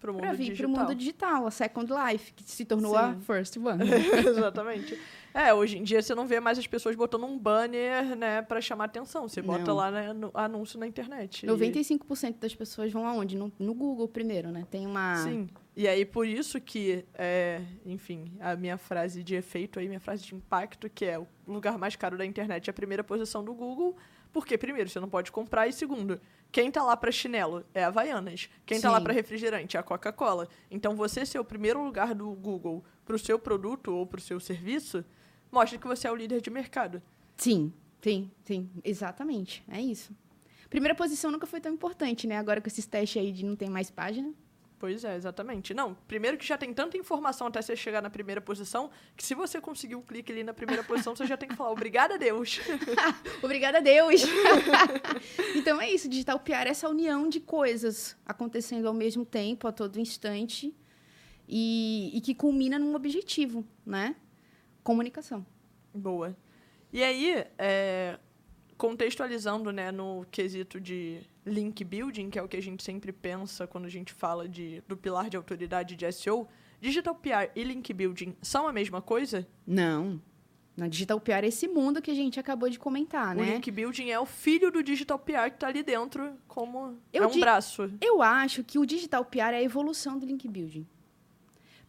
para 0.00 0.32
vir 0.32 0.56
para 0.56 0.66
o 0.66 0.70
mundo 0.70 0.94
digital, 0.94 1.46
a 1.46 1.50
Second 1.50 1.92
Life, 1.92 2.32
que 2.32 2.42
se 2.44 2.64
tornou 2.64 2.92
Sim. 2.92 2.98
a 2.98 3.14
First 3.20 3.56
One. 3.58 3.84
Exatamente. 4.26 4.98
É, 5.32 5.54
hoje 5.54 5.78
em 5.78 5.82
dia 5.82 6.02
você 6.02 6.14
não 6.14 6.26
vê 6.26 6.40
mais 6.40 6.58
as 6.58 6.66
pessoas 6.66 6.96
botando 6.96 7.24
um 7.24 7.38
banner, 7.38 8.16
né, 8.16 8.42
para 8.42 8.60
chamar 8.60 8.86
atenção. 8.86 9.28
Você 9.28 9.40
bota 9.40 9.66
não. 9.66 9.76
lá 9.76 9.90
né, 9.90 10.12
no 10.12 10.30
anúncio 10.34 10.78
na 10.78 10.86
internet. 10.86 11.46
95% 11.46 12.30
e... 12.30 12.32
das 12.32 12.54
pessoas 12.54 12.92
vão 12.92 13.06
aonde? 13.06 13.36
No, 13.36 13.52
no, 13.58 13.74
Google 13.74 14.08
primeiro, 14.08 14.50
né? 14.50 14.66
Tem 14.70 14.86
uma. 14.86 15.16
Sim. 15.16 15.48
E 15.76 15.86
aí, 15.86 16.04
por 16.04 16.26
isso 16.26 16.60
que, 16.60 17.04
é, 17.14 17.62
enfim, 17.86 18.32
a 18.40 18.56
minha 18.56 18.76
frase 18.76 19.22
de 19.22 19.36
efeito 19.36 19.78
aí, 19.78 19.86
minha 19.86 20.00
frase 20.00 20.24
de 20.24 20.34
impacto, 20.34 20.90
que 20.90 21.04
é 21.04 21.18
o 21.18 21.26
lugar 21.46 21.78
mais 21.78 21.94
caro 21.94 22.18
da 22.18 22.26
internet 22.26 22.68
é 22.68 22.70
a 22.70 22.74
primeira 22.74 23.04
posição 23.04 23.44
do 23.44 23.54
Google, 23.54 23.96
porque, 24.32 24.56
primeiro, 24.56 24.88
você 24.88 25.00
não 25.00 25.08
pode 25.08 25.32
comprar, 25.32 25.66
e 25.66 25.72
segundo, 25.72 26.20
quem 26.52 26.70
tá 26.70 26.82
lá 26.82 26.96
para 26.96 27.12
chinelo 27.12 27.64
é 27.74 27.84
a 27.84 27.88
Havaianas. 27.88 28.48
Quem 28.64 28.78
Sim. 28.78 28.82
tá 28.82 28.90
lá 28.90 29.00
para 29.00 29.12
refrigerante 29.12 29.76
é 29.76 29.80
a 29.80 29.82
Coca-Cola. 29.82 30.48
Então, 30.70 30.94
você 30.94 31.26
ser 31.26 31.38
o 31.38 31.44
primeiro 31.44 31.82
lugar 31.82 32.14
do 32.14 32.30
Google 32.32 32.84
para 33.04 33.16
o 33.16 33.18
seu 33.18 33.38
produto 33.38 33.92
ou 33.92 34.06
para 34.06 34.18
o 34.18 34.22
seu 34.22 34.38
serviço, 34.38 35.04
mostra 35.50 35.78
que 35.78 35.86
você 35.86 36.06
é 36.06 36.12
o 36.12 36.16
líder 36.16 36.40
de 36.40 36.50
mercado. 36.50 37.02
Sim, 37.36 37.72
sim, 38.00 38.30
sim, 38.44 38.70
exatamente. 38.84 39.64
É 39.68 39.80
isso. 39.80 40.14
Primeira 40.68 40.94
posição 40.94 41.32
nunca 41.32 41.46
foi 41.46 41.60
tão 41.60 41.72
importante, 41.72 42.26
né? 42.26 42.36
Agora 42.36 42.60
com 42.60 42.68
esses 42.68 42.86
testes 42.86 43.20
aí 43.20 43.32
de 43.32 43.44
não 43.44 43.56
tem 43.56 43.68
mais 43.68 43.90
página. 43.90 44.32
Pois 44.80 45.04
é, 45.04 45.14
exatamente. 45.14 45.74
Não, 45.74 45.94
primeiro 46.08 46.38
que 46.38 46.46
já 46.46 46.56
tem 46.56 46.72
tanta 46.72 46.96
informação 46.96 47.48
até 47.48 47.60
você 47.60 47.76
chegar 47.76 48.00
na 48.00 48.08
primeira 48.08 48.40
posição, 48.40 48.90
que 49.14 49.22
se 49.22 49.34
você 49.34 49.60
conseguir 49.60 49.94
um 49.94 50.00
clique 50.00 50.32
ali 50.32 50.42
na 50.42 50.54
primeira 50.54 50.82
posição, 50.82 51.14
você 51.14 51.26
já 51.26 51.36
tem 51.36 51.46
que 51.46 51.54
falar 51.54 51.70
obrigada 51.70 52.14
a 52.14 52.16
Deus. 52.16 52.58
Obrigada 53.44 53.76
a 53.76 53.80
Deus. 53.82 54.22
então 55.54 55.78
é 55.82 55.90
isso, 55.90 56.08
digital 56.08 56.40
PR 56.40 56.66
é 56.66 56.68
essa 56.70 56.88
união 56.88 57.28
de 57.28 57.40
coisas 57.40 58.16
acontecendo 58.24 58.88
ao 58.88 58.94
mesmo 58.94 59.22
tempo, 59.22 59.68
a 59.68 59.72
todo 59.72 60.00
instante, 60.00 60.74
e, 61.46 62.10
e 62.14 62.20
que 62.22 62.34
culmina 62.34 62.78
num 62.78 62.94
objetivo, 62.94 63.62
né? 63.84 64.16
Comunicação. 64.82 65.44
Boa. 65.92 66.34
E 66.90 67.04
aí, 67.04 67.44
é, 67.58 68.18
contextualizando 68.80 69.70
né, 69.70 69.92
no 69.92 70.24
quesito 70.30 70.80
de 70.80 71.20
link 71.44 71.84
building, 71.84 72.30
que 72.30 72.38
é 72.38 72.42
o 72.42 72.48
que 72.48 72.56
a 72.56 72.62
gente 72.62 72.82
sempre 72.82 73.12
pensa 73.12 73.66
quando 73.66 73.84
a 73.84 73.90
gente 73.90 74.10
fala 74.10 74.48
de, 74.48 74.82
do 74.88 74.96
pilar 74.96 75.28
de 75.28 75.36
autoridade 75.36 75.94
de 75.94 76.10
SEO, 76.10 76.48
digital 76.80 77.14
PR 77.14 77.50
e 77.54 77.62
link 77.62 77.92
building 77.92 78.34
são 78.40 78.66
a 78.66 78.72
mesma 78.72 79.02
coisa? 79.02 79.46
Não. 79.66 80.18
Na 80.74 80.88
digital 80.88 81.20
PR 81.20 81.44
é 81.44 81.48
esse 81.48 81.68
mundo 81.68 82.00
que 82.00 82.10
a 82.10 82.14
gente 82.14 82.40
acabou 82.40 82.70
de 82.70 82.78
comentar, 82.78 83.36
o 83.36 83.40
né? 83.42 83.50
O 83.50 83.54
link 83.56 83.70
building 83.70 84.08
é 84.08 84.18
o 84.18 84.24
filho 84.24 84.72
do 84.72 84.82
digital 84.82 85.18
PR 85.18 85.50
que 85.50 85.56
está 85.56 85.68
ali 85.68 85.82
dentro 85.82 86.32
como 86.48 86.96
eu 87.12 87.24
é 87.24 87.26
um 87.26 87.38
braço. 87.38 87.92
Eu 88.00 88.22
acho 88.22 88.64
que 88.64 88.78
o 88.78 88.86
digital 88.86 89.26
PR 89.26 89.52
é 89.52 89.56
a 89.56 89.62
evolução 89.62 90.18
do 90.18 90.24
link 90.24 90.48
building. 90.48 90.86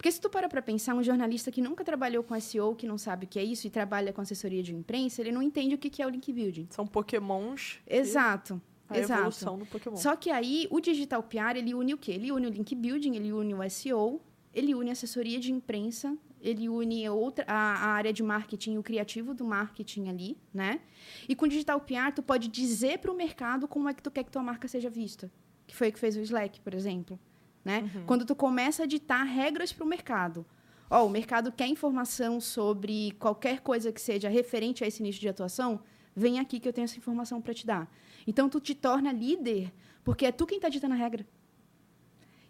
Porque 0.02 0.10
se 0.10 0.20
tu 0.20 0.28
para 0.28 0.48
para 0.48 0.60
pensar, 0.60 0.96
um 0.96 1.02
jornalista 1.04 1.48
que 1.52 1.62
nunca 1.62 1.84
trabalhou 1.84 2.24
com 2.24 2.38
SEO, 2.40 2.74
que 2.74 2.88
não 2.88 2.98
sabe 2.98 3.24
o 3.24 3.28
que 3.28 3.38
é 3.38 3.44
isso 3.44 3.68
e 3.68 3.70
trabalha 3.70 4.12
com 4.12 4.20
assessoria 4.20 4.60
de 4.60 4.74
imprensa, 4.74 5.20
ele 5.20 5.30
não 5.30 5.40
entende 5.40 5.76
o 5.76 5.78
que 5.78 6.02
é 6.02 6.04
o 6.04 6.10
link 6.10 6.32
building. 6.32 6.66
São 6.70 6.84
pokémons. 6.84 7.78
Exato. 7.86 8.60
A 8.88 8.98
exato. 8.98 9.20
evolução 9.20 9.56
do 9.56 9.64
Pokémon. 9.64 9.94
Só 9.94 10.16
que 10.16 10.28
aí, 10.28 10.66
o 10.72 10.80
digital 10.80 11.22
PR, 11.22 11.56
ele 11.56 11.72
une 11.72 11.94
o 11.94 11.98
quê? 11.98 12.10
Ele 12.10 12.32
une 12.32 12.48
o 12.48 12.50
link 12.50 12.74
building, 12.74 13.14
ele 13.14 13.32
une 13.32 13.54
o 13.54 13.70
SEO, 13.70 14.20
ele 14.52 14.74
une 14.74 14.88
a 14.88 14.92
assessoria 14.92 15.38
de 15.38 15.52
imprensa, 15.52 16.18
ele 16.40 16.68
une 16.68 17.08
outra, 17.08 17.44
a, 17.46 17.54
a, 17.54 17.86
área 17.90 18.12
de 18.12 18.24
marketing, 18.24 18.78
o 18.78 18.82
criativo 18.82 19.32
do 19.32 19.44
marketing 19.44 20.08
ali, 20.08 20.36
né? 20.52 20.80
E 21.28 21.36
com 21.36 21.46
digital 21.46 21.80
PR, 21.80 22.10
tu 22.12 22.24
pode 22.24 22.48
dizer 22.48 22.98
para 22.98 23.12
o 23.12 23.14
mercado 23.14 23.68
como 23.68 23.88
é 23.88 23.94
que 23.94 24.02
tu 24.02 24.10
quer 24.10 24.24
que 24.24 24.32
tua 24.32 24.42
marca 24.42 24.66
seja 24.66 24.90
vista. 24.90 25.30
Que 25.64 25.76
foi 25.76 25.90
o 25.90 25.92
que 25.92 26.00
fez 26.00 26.16
o 26.16 26.20
Slack, 26.20 26.60
por 26.60 26.74
exemplo. 26.74 27.20
Né? 27.64 27.90
Uhum. 27.94 28.06
Quando 28.06 28.24
tu 28.24 28.34
começa 28.34 28.82
a 28.82 28.86
ditar 28.86 29.24
regras 29.24 29.72
para 29.72 29.84
o 29.84 29.88
mercado. 29.88 30.44
Ó, 30.90 31.06
o 31.06 31.08
mercado 31.08 31.50
quer 31.50 31.66
informação 31.66 32.40
sobre 32.40 33.12
qualquer 33.18 33.60
coisa 33.60 33.92
que 33.92 34.00
seja 34.00 34.28
referente 34.28 34.84
a 34.84 34.86
esse 34.86 35.02
nicho 35.02 35.20
de 35.20 35.28
atuação, 35.28 35.80
vem 36.14 36.38
aqui 36.38 36.60
que 36.60 36.68
eu 36.68 36.72
tenho 36.72 36.84
essa 36.84 36.98
informação 36.98 37.40
para 37.40 37.54
te 37.54 37.66
dar. 37.66 37.90
Então, 38.26 38.48
tu 38.48 38.60
te 38.60 38.74
torna 38.74 39.10
líder, 39.12 39.72
porque 40.04 40.26
é 40.26 40.32
tu 40.32 40.46
quem 40.46 40.58
está 40.58 40.68
ditando 40.68 40.94
a 40.94 40.98
regra. 40.98 41.26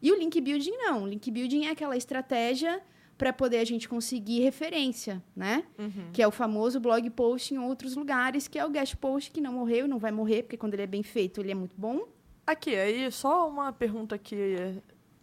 E 0.00 0.11
o 0.11 0.19
link 0.19 0.40
building, 0.40 0.73
não. 0.73 1.04
O 1.04 1.07
link 1.07 1.31
building 1.31 1.66
é 1.66 1.71
aquela 1.71 1.97
estratégia 1.97 2.83
para 3.16 3.33
poder 3.33 3.59
a 3.59 3.64
gente 3.64 3.88
conseguir 3.88 4.40
referência, 4.40 5.23
né? 5.37 5.64
Uhum. 5.78 6.11
Que 6.12 6.21
é 6.21 6.26
o 6.26 6.33
famoso 6.33 6.81
blog 6.81 7.09
post 7.11 7.54
em 7.54 7.59
outros 7.59 7.95
lugares, 7.95 8.49
que 8.49 8.59
é 8.59 8.66
o 8.66 8.71
guest 8.71 8.97
post 8.97 9.31
que 9.31 9.40
não 9.40 9.52
morreu, 9.52 9.87
não 9.87 9.99
vai 9.99 10.11
morrer, 10.11 10.42
porque 10.42 10.57
quando 10.57 10.75
ele 10.75 10.83
é 10.83 10.87
bem 10.88 11.04
feito, 11.04 11.40
ele 11.40 11.52
é 11.52 11.54
muito 11.54 11.76
bom. 11.76 12.09
Aqui, 12.45 12.75
aí, 12.75 13.09
só 13.12 13.49
uma 13.49 13.73
pergunta 13.73 14.16
aqui 14.16 14.37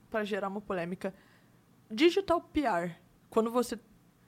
para 0.09 0.23
gerar 0.23 0.47
uma 0.47 0.61
polêmica. 0.61 1.13
Digital 1.89 2.41
PR. 2.41 2.95
Quando 3.29 3.51
você, 3.51 3.79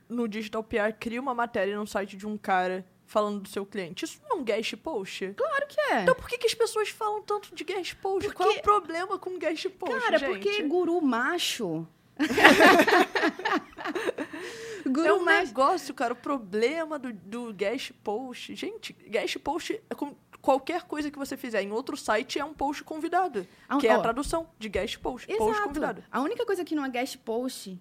no 0.08 0.28
Digital 0.28 0.64
PR, 0.64 0.94
cria 1.00 1.22
uma 1.22 1.34
matéria 1.34 1.78
no 1.78 1.88
site 1.88 2.16
de 2.16 2.28
um 2.28 2.38
cara 2.38 2.86
falando 3.12 3.42
do 3.42 3.50
seu 3.50 3.66
cliente, 3.66 4.06
isso 4.06 4.22
não 4.24 4.38
é 4.38 4.40
um 4.40 4.44
guest 4.44 4.78
post? 4.78 5.34
Claro 5.36 5.68
que 5.68 5.82
é. 5.82 6.04
Então 6.04 6.16
por 6.16 6.30
que, 6.30 6.38
que 6.38 6.48
as 6.48 6.54
pessoas 6.54 6.88
falam 6.90 7.22
tanto 7.22 7.54
de 7.54 7.64
guest 7.66 7.96
post? 7.96 8.30
Porque... 8.30 8.42
Qual 8.42 8.52
é 8.52 8.60
o 8.60 8.62
problema 8.62 9.20
com 9.20 9.38
guest 9.38 9.68
post, 9.72 10.00
Cara, 10.00 10.18
gente? 10.18 10.30
porque 10.30 10.64
guru 10.64 11.02
macho... 11.02 11.86
guru 14.86 15.08
é 15.08 15.14
um 15.14 15.26
macho... 15.26 15.48
negócio, 15.48 15.94
cara. 15.94 16.14
O 16.14 16.16
problema 16.16 16.98
do, 16.98 17.12
do 17.12 17.54
guest 17.54 17.92
post... 18.02 18.56
Gente, 18.56 18.94
guest 18.94 19.38
post... 19.40 19.82
É 19.90 19.96
como 19.96 20.18
qualquer 20.42 20.84
coisa 20.84 21.12
que 21.12 21.18
você 21.18 21.38
fizer 21.38 21.62
em 21.62 21.72
outro 21.72 21.96
site 21.96 22.40
é 22.40 22.46
um 22.46 22.54
post 22.54 22.84
convidado. 22.84 23.48
Ah, 23.70 23.78
que 23.78 23.88
é 23.88 23.94
a 23.94 24.00
tradução 24.00 24.50
de 24.58 24.68
guest 24.68 24.98
post. 25.00 25.30
Exato. 25.30 25.46
Post 25.46 25.64
convidado. 25.64 26.04
A 26.12 26.22
única 26.22 26.46
coisa 26.46 26.66
que 26.66 26.76
não 26.76 26.84
é 26.84 26.90
guest 26.90 27.18
post 27.20 27.80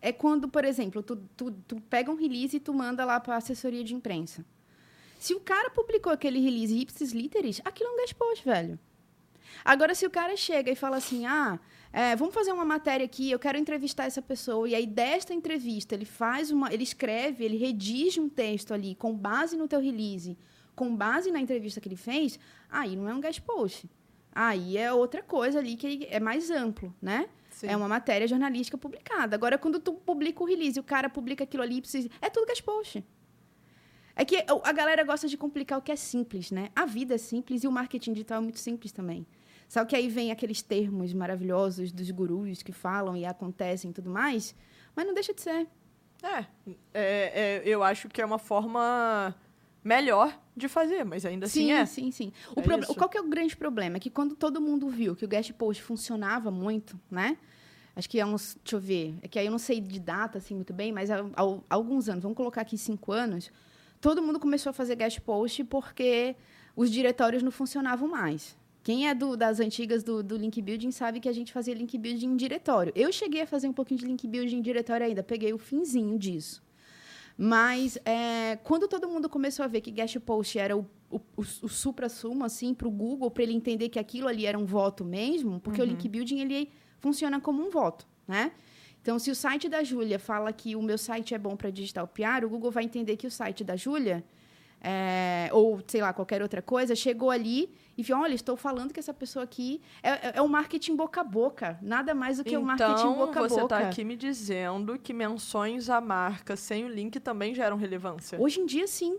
é 0.00 0.12
quando, 0.12 0.48
por 0.48 0.64
exemplo, 0.64 1.02
tu, 1.02 1.16
tu, 1.36 1.50
tu 1.52 1.80
pega 1.82 2.10
um 2.10 2.16
release 2.16 2.56
e 2.56 2.60
tu 2.60 2.72
manda 2.72 3.04
lá 3.04 3.20
para 3.20 3.34
a 3.34 3.38
assessoria 3.38 3.84
de 3.84 3.94
imprensa. 3.94 4.44
Se 5.18 5.34
o 5.34 5.40
cara 5.40 5.70
publicou 5.70 6.10
aquele 6.12 6.40
release 6.40 6.74
ipsis 6.74 7.12
literis, 7.12 7.60
aquilo 7.64 7.90
é 7.90 7.92
um 7.92 7.96
guest 7.98 8.14
post, 8.14 8.44
velho. 8.44 8.78
Agora, 9.64 9.94
se 9.94 10.06
o 10.06 10.10
cara 10.10 10.36
chega 10.36 10.70
e 10.70 10.74
fala 10.74 10.96
assim, 10.96 11.26
ah, 11.26 11.58
é, 11.92 12.16
vamos 12.16 12.32
fazer 12.32 12.52
uma 12.52 12.64
matéria 12.64 13.04
aqui, 13.04 13.30
eu 13.30 13.38
quero 13.38 13.58
entrevistar 13.58 14.04
essa 14.04 14.22
pessoa, 14.22 14.68
e 14.68 14.74
aí 14.74 14.86
desta 14.86 15.34
entrevista 15.34 15.94
ele 15.94 16.04
faz 16.04 16.50
uma, 16.50 16.72
ele 16.72 16.84
escreve, 16.84 17.44
ele 17.44 17.56
redige 17.56 18.20
um 18.20 18.28
texto 18.28 18.72
ali 18.72 18.94
com 18.94 19.12
base 19.12 19.56
no 19.56 19.68
teu 19.68 19.80
release, 19.80 20.38
com 20.80 20.96
base 20.96 21.30
na 21.30 21.38
entrevista 21.38 21.78
que 21.78 21.86
ele 21.88 21.94
fez, 21.94 22.40
aí 22.70 22.96
não 22.96 23.06
é 23.06 23.12
um 23.12 23.20
guest 23.20 23.42
post. 23.42 23.86
Aí 24.32 24.78
é 24.78 24.90
outra 24.90 25.22
coisa 25.22 25.58
ali 25.58 25.76
que 25.76 26.08
é 26.10 26.18
mais 26.18 26.50
amplo, 26.50 26.94
né? 27.02 27.28
Sim. 27.50 27.66
É 27.66 27.76
uma 27.76 27.86
matéria 27.86 28.26
jornalística 28.26 28.78
publicada. 28.78 29.36
Agora, 29.36 29.58
quando 29.58 29.78
tu 29.78 29.92
publica 29.92 30.42
o 30.42 30.46
release 30.46 30.80
o 30.80 30.82
cara 30.82 31.10
publica 31.10 31.44
aquilo 31.44 31.62
ali, 31.62 31.82
é 32.22 32.30
tudo 32.30 32.46
guest 32.46 32.62
post. 32.62 33.04
É 34.16 34.24
que 34.24 34.42
a 34.64 34.72
galera 34.72 35.04
gosta 35.04 35.28
de 35.28 35.36
complicar 35.36 35.78
o 35.78 35.82
que 35.82 35.92
é 35.92 35.96
simples, 35.96 36.50
né? 36.50 36.70
A 36.74 36.86
vida 36.86 37.16
é 37.16 37.18
simples 37.18 37.62
e 37.62 37.68
o 37.68 37.72
marketing 37.72 38.14
digital 38.14 38.38
é 38.38 38.40
muito 38.40 38.58
simples 38.58 38.90
também. 38.90 39.26
Só 39.68 39.84
que 39.84 39.94
aí 39.94 40.08
vem 40.08 40.32
aqueles 40.32 40.62
termos 40.62 41.12
maravilhosos 41.12 41.92
dos 41.92 42.10
gurus 42.10 42.62
que 42.62 42.72
falam 42.72 43.14
e 43.14 43.26
acontecem 43.26 43.90
e 43.90 43.94
tudo 43.94 44.08
mais, 44.08 44.54
mas 44.96 45.04
não 45.06 45.12
deixa 45.12 45.34
de 45.34 45.42
ser. 45.42 45.68
É, 46.22 46.46
é, 46.94 46.94
é 46.94 47.62
eu 47.66 47.82
acho 47.82 48.08
que 48.08 48.22
é 48.22 48.24
uma 48.24 48.38
forma 48.38 49.34
melhor 49.82 50.38
de 50.56 50.68
fazer, 50.68 51.04
mas 51.04 51.24
ainda 51.24 51.46
assim 51.46 51.66
sim, 51.66 51.72
é. 51.72 51.86
Sim, 51.86 52.10
sim, 52.10 52.32
O 52.54 52.60
é 52.60 52.94
qual 52.94 53.08
que 53.08 53.16
é 53.16 53.20
o 53.20 53.28
grande 53.28 53.56
problema? 53.56 53.96
É 53.96 54.00
que 54.00 54.10
quando 54.10 54.34
todo 54.34 54.60
mundo 54.60 54.88
viu 54.88 55.16
que 55.16 55.24
o 55.24 55.28
guest 55.28 55.52
post 55.54 55.82
funcionava 55.82 56.50
muito, 56.50 56.98
né? 57.10 57.36
Acho 57.96 58.08
que 58.08 58.20
há 58.20 58.26
uns, 58.26 58.56
deixa 58.62 58.76
eu 58.76 58.80
ver, 58.80 59.14
é 59.22 59.28
que 59.28 59.38
aí 59.38 59.46
eu 59.46 59.50
não 59.50 59.58
sei 59.58 59.80
de 59.80 59.98
data 59.98 60.38
assim 60.38 60.54
muito 60.54 60.72
bem, 60.72 60.92
mas 60.92 61.10
há, 61.10 61.20
há, 61.20 61.42
há 61.68 61.74
alguns 61.74 62.08
anos, 62.08 62.22
vamos 62.22 62.36
colocar 62.36 62.60
aqui 62.60 62.78
cinco 62.78 63.12
anos, 63.12 63.50
todo 64.00 64.22
mundo 64.22 64.38
começou 64.38 64.70
a 64.70 64.72
fazer 64.72 64.94
guest 64.94 65.20
post 65.20 65.64
porque 65.64 66.36
os 66.76 66.90
diretórios 66.90 67.42
não 67.42 67.50
funcionavam 67.50 68.08
mais. 68.08 68.56
Quem 68.82 69.08
é 69.08 69.14
do, 69.14 69.36
das 69.36 69.60
antigas 69.60 70.02
do, 70.02 70.22
do 70.22 70.36
link 70.36 70.60
building 70.62 70.90
sabe 70.90 71.20
que 71.20 71.28
a 71.28 71.32
gente 71.32 71.52
fazia 71.52 71.74
link 71.74 71.98
building 71.98 72.26
em 72.26 72.36
diretório. 72.36 72.92
Eu 72.96 73.12
cheguei 73.12 73.42
a 73.42 73.46
fazer 73.46 73.68
um 73.68 73.72
pouquinho 73.72 74.00
de 74.00 74.06
link 74.06 74.26
building 74.26 74.56
em 74.56 74.62
diretório 74.62 75.06
ainda, 75.06 75.22
peguei 75.22 75.52
o 75.52 75.58
finzinho 75.58 76.18
disso. 76.18 76.62
Mas 77.42 77.96
é, 78.04 78.56
quando 78.64 78.86
todo 78.86 79.08
mundo 79.08 79.26
começou 79.26 79.64
a 79.64 79.66
ver 79.66 79.80
que 79.80 79.90
guest 79.90 80.20
post 80.20 80.58
era 80.58 80.76
o, 80.76 80.86
o, 81.10 81.16
o, 81.16 81.40
o 81.40 81.68
supra-sumo, 81.70 82.44
assim, 82.44 82.74
para 82.74 82.86
o 82.86 82.90
Google, 82.90 83.30
para 83.30 83.42
ele 83.44 83.54
entender 83.54 83.88
que 83.88 83.98
aquilo 83.98 84.28
ali 84.28 84.44
era 84.44 84.58
um 84.58 84.66
voto 84.66 85.06
mesmo, 85.06 85.58
porque 85.58 85.80
uhum. 85.80 85.86
o 85.86 85.90
link 85.90 86.06
building 86.06 86.40
ele 86.40 86.70
funciona 86.98 87.40
como 87.40 87.66
um 87.66 87.70
voto, 87.70 88.06
né? 88.28 88.52
Então, 89.00 89.18
se 89.18 89.30
o 89.30 89.34
site 89.34 89.70
da 89.70 89.82
Júlia 89.82 90.18
fala 90.18 90.52
que 90.52 90.76
o 90.76 90.82
meu 90.82 90.98
site 90.98 91.34
é 91.34 91.38
bom 91.38 91.56
para 91.56 91.70
digital 91.70 92.06
PR, 92.06 92.44
o 92.44 92.48
Google 92.50 92.70
vai 92.70 92.84
entender 92.84 93.16
que 93.16 93.26
o 93.26 93.30
site 93.30 93.64
da 93.64 93.74
Júlia 93.74 94.22
é, 94.80 95.50
ou 95.52 95.80
sei 95.86 96.00
lá, 96.00 96.12
qualquer 96.12 96.42
outra 96.42 96.62
coisa, 96.62 96.94
chegou 96.94 97.30
ali 97.30 97.70
e 97.96 98.02
viu, 98.02 98.16
olha, 98.16 98.34
estou 98.34 98.56
falando 98.56 98.92
que 98.92 99.00
essa 99.00 99.12
pessoa 99.12 99.44
aqui 99.44 99.80
é, 100.02 100.10
é, 100.10 100.32
é 100.36 100.42
o 100.42 100.48
marketing 100.48 100.96
boca 100.96 101.20
a 101.20 101.24
boca, 101.24 101.78
nada 101.82 102.14
mais 102.14 102.38
do 102.38 102.44
que 102.44 102.56
o 102.56 102.60
então, 102.60 102.64
marketing 102.64 103.08
boca 103.08 103.12
a 103.12 103.14
boca. 103.16 103.30
Então, 103.30 103.48
você 103.48 103.62
está 103.62 103.78
aqui 103.78 104.04
me 104.04 104.16
dizendo 104.16 104.98
que 104.98 105.12
menções 105.12 105.90
à 105.90 106.00
marca 106.00 106.56
sem 106.56 106.84
o 106.84 106.88
link 106.88 107.20
também 107.20 107.54
geram 107.54 107.76
relevância? 107.76 108.40
Hoje 108.40 108.60
em 108.60 108.66
dia, 108.66 108.86
sim. 108.86 109.18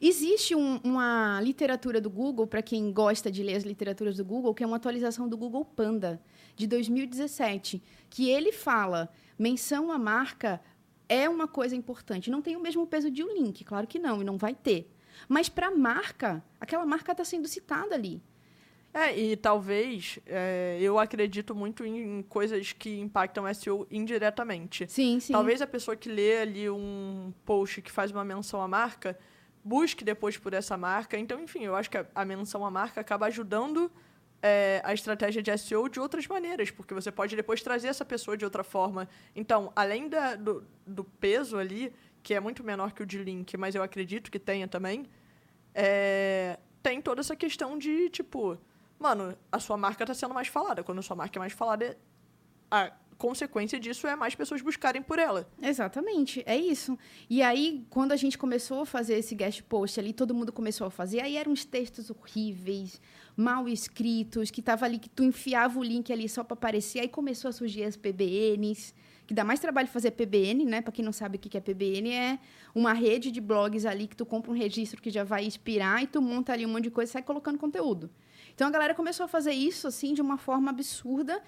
Existe 0.00 0.54
um, 0.54 0.80
uma 0.82 1.40
literatura 1.42 2.00
do 2.00 2.08
Google, 2.08 2.46
para 2.46 2.62
quem 2.62 2.92
gosta 2.92 3.30
de 3.30 3.42
ler 3.42 3.56
as 3.56 3.62
literaturas 3.62 4.16
do 4.16 4.24
Google, 4.24 4.54
que 4.54 4.62
é 4.62 4.66
uma 4.66 4.76
atualização 4.76 5.28
do 5.28 5.36
Google 5.36 5.64
Panda, 5.64 6.20
de 6.56 6.66
2017, 6.66 7.82
que 8.08 8.30
ele 8.30 8.52
fala 8.52 9.10
menção 9.38 9.90
à 9.90 9.98
marca 9.98 10.60
é 11.12 11.28
uma 11.28 11.46
coisa 11.46 11.76
importante. 11.76 12.30
Não 12.30 12.40
tem 12.40 12.56
o 12.56 12.60
mesmo 12.60 12.86
peso 12.86 13.10
de 13.10 13.22
um 13.22 13.32
link, 13.32 13.64
claro 13.64 13.86
que 13.86 13.98
não, 13.98 14.22
e 14.22 14.24
não 14.24 14.38
vai 14.38 14.54
ter. 14.54 14.90
Mas 15.28 15.48
para 15.48 15.68
a 15.68 15.70
marca, 15.70 16.42
aquela 16.60 16.86
marca 16.86 17.12
está 17.12 17.24
sendo 17.24 17.46
citada 17.46 17.94
ali. 17.94 18.22
É, 18.94 19.18
e 19.18 19.36
talvez 19.36 20.18
é, 20.26 20.78
eu 20.80 20.98
acredito 20.98 21.54
muito 21.54 21.84
em 21.84 22.22
coisas 22.28 22.72
que 22.72 23.00
impactam 23.00 23.52
SEO 23.54 23.86
indiretamente. 23.90 24.86
Sim, 24.88 25.18
sim. 25.18 25.32
Talvez 25.32 25.62
a 25.62 25.66
pessoa 25.66 25.96
que 25.96 26.10
lê 26.10 26.38
ali 26.38 26.68
um 26.68 27.32
post 27.44 27.80
que 27.80 27.90
faz 27.90 28.10
uma 28.10 28.24
menção 28.24 28.60
à 28.60 28.68
marca 28.68 29.18
busque 29.64 30.04
depois 30.04 30.36
por 30.36 30.52
essa 30.52 30.76
marca. 30.76 31.16
Então, 31.18 31.40
enfim, 31.40 31.64
eu 31.64 31.74
acho 31.74 31.88
que 31.88 31.96
a, 31.96 32.06
a 32.14 32.24
menção 32.24 32.66
à 32.66 32.70
marca 32.70 33.00
acaba 33.00 33.26
ajudando 33.26 33.90
é, 34.42 34.82
a 34.84 34.92
estratégia 34.92 35.40
de 35.40 35.56
SEO 35.56 35.88
de 35.88 36.00
outras 36.00 36.26
maneiras, 36.26 36.70
porque 36.70 36.92
você 36.92 37.12
pode 37.12 37.36
depois 37.36 37.62
trazer 37.62 37.88
essa 37.88 38.04
pessoa 38.04 38.36
de 38.36 38.44
outra 38.44 38.64
forma. 38.64 39.08
Então, 39.36 39.72
além 39.76 40.08
da, 40.08 40.34
do, 40.34 40.66
do 40.84 41.04
peso 41.04 41.56
ali, 41.56 41.94
que 42.22 42.34
é 42.34 42.40
muito 42.40 42.64
menor 42.64 42.92
que 42.92 43.02
o 43.02 43.06
de 43.06 43.22
link, 43.22 43.56
mas 43.56 43.74
eu 43.74 43.82
acredito 43.82 44.30
que 44.30 44.38
tenha 44.38 44.66
também, 44.66 45.06
é, 45.74 46.58
tem 46.82 47.00
toda 47.00 47.20
essa 47.20 47.36
questão 47.36 47.78
de, 47.78 48.10
tipo, 48.10 48.58
mano, 48.98 49.36
a 49.50 49.60
sua 49.60 49.76
marca 49.76 50.02
está 50.02 50.14
sendo 50.14 50.34
mais 50.34 50.48
falada. 50.48 50.82
Quando 50.82 50.98
a 50.98 51.02
sua 51.02 51.16
marca 51.16 51.38
é 51.38 51.40
mais 51.40 51.52
falada, 51.52 51.96
a 52.70 52.92
consequência 53.18 53.78
disso 53.78 54.06
é 54.06 54.16
mais 54.16 54.34
pessoas 54.34 54.60
buscarem 54.60 55.02
por 55.02 55.18
ela. 55.18 55.48
Exatamente, 55.60 56.42
é 56.46 56.56
isso. 56.56 56.98
E 57.28 57.42
aí, 57.42 57.84
quando 57.90 58.12
a 58.12 58.16
gente 58.16 58.36
começou 58.36 58.80
a 58.80 58.86
fazer 58.86 59.14
esse 59.18 59.34
guest 59.34 59.62
post 59.62 59.98
ali, 59.98 60.12
todo 60.12 60.34
mundo 60.34 60.52
começou 60.52 60.86
a 60.86 60.90
fazer, 60.90 61.20
aí 61.20 61.36
eram 61.36 61.52
uns 61.52 61.64
textos 61.64 62.10
horríveis, 62.10 63.00
mal 63.36 63.68
escritos, 63.68 64.50
que 64.50 64.60
tava 64.60 64.84
ali, 64.84 64.98
que 64.98 65.08
tu 65.08 65.22
enfiava 65.22 65.78
o 65.78 65.82
link 65.82 66.12
ali 66.12 66.28
só 66.28 66.42
para 66.42 66.54
aparecer, 66.54 67.00
aí 67.00 67.08
começou 67.08 67.48
a 67.48 67.52
surgir 67.52 67.84
as 67.84 67.96
PBNs, 67.96 68.94
que 69.26 69.34
dá 69.34 69.44
mais 69.44 69.60
trabalho 69.60 69.88
fazer 69.88 70.10
PBN, 70.10 70.64
né? 70.64 70.80
Para 70.80 70.92
quem 70.92 71.04
não 71.04 71.12
sabe 71.12 71.36
o 71.36 71.40
que 71.40 71.56
é 71.56 71.60
PBN, 71.60 72.12
é 72.12 72.38
uma 72.74 72.92
rede 72.92 73.30
de 73.30 73.40
blogs 73.40 73.86
ali 73.86 74.06
que 74.06 74.16
tu 74.16 74.26
compra 74.26 74.50
um 74.50 74.54
registro 74.54 75.00
que 75.00 75.10
já 75.10 75.24
vai 75.24 75.46
expirar 75.46 76.02
e 76.02 76.06
tu 76.06 76.20
monta 76.20 76.52
ali 76.52 76.66
um 76.66 76.68
monte 76.68 76.84
de 76.84 76.90
coisa 76.90 77.10
e 77.10 77.12
sai 77.12 77.22
colocando 77.22 77.58
conteúdo. 77.58 78.10
Então 78.54 78.68
a 78.68 78.70
galera 78.70 78.94
começou 78.94 79.24
a 79.24 79.28
fazer 79.28 79.52
isso 79.52 79.86
assim 79.86 80.12
de 80.12 80.20
uma 80.20 80.36
forma 80.36 80.70
absurda 80.70 81.42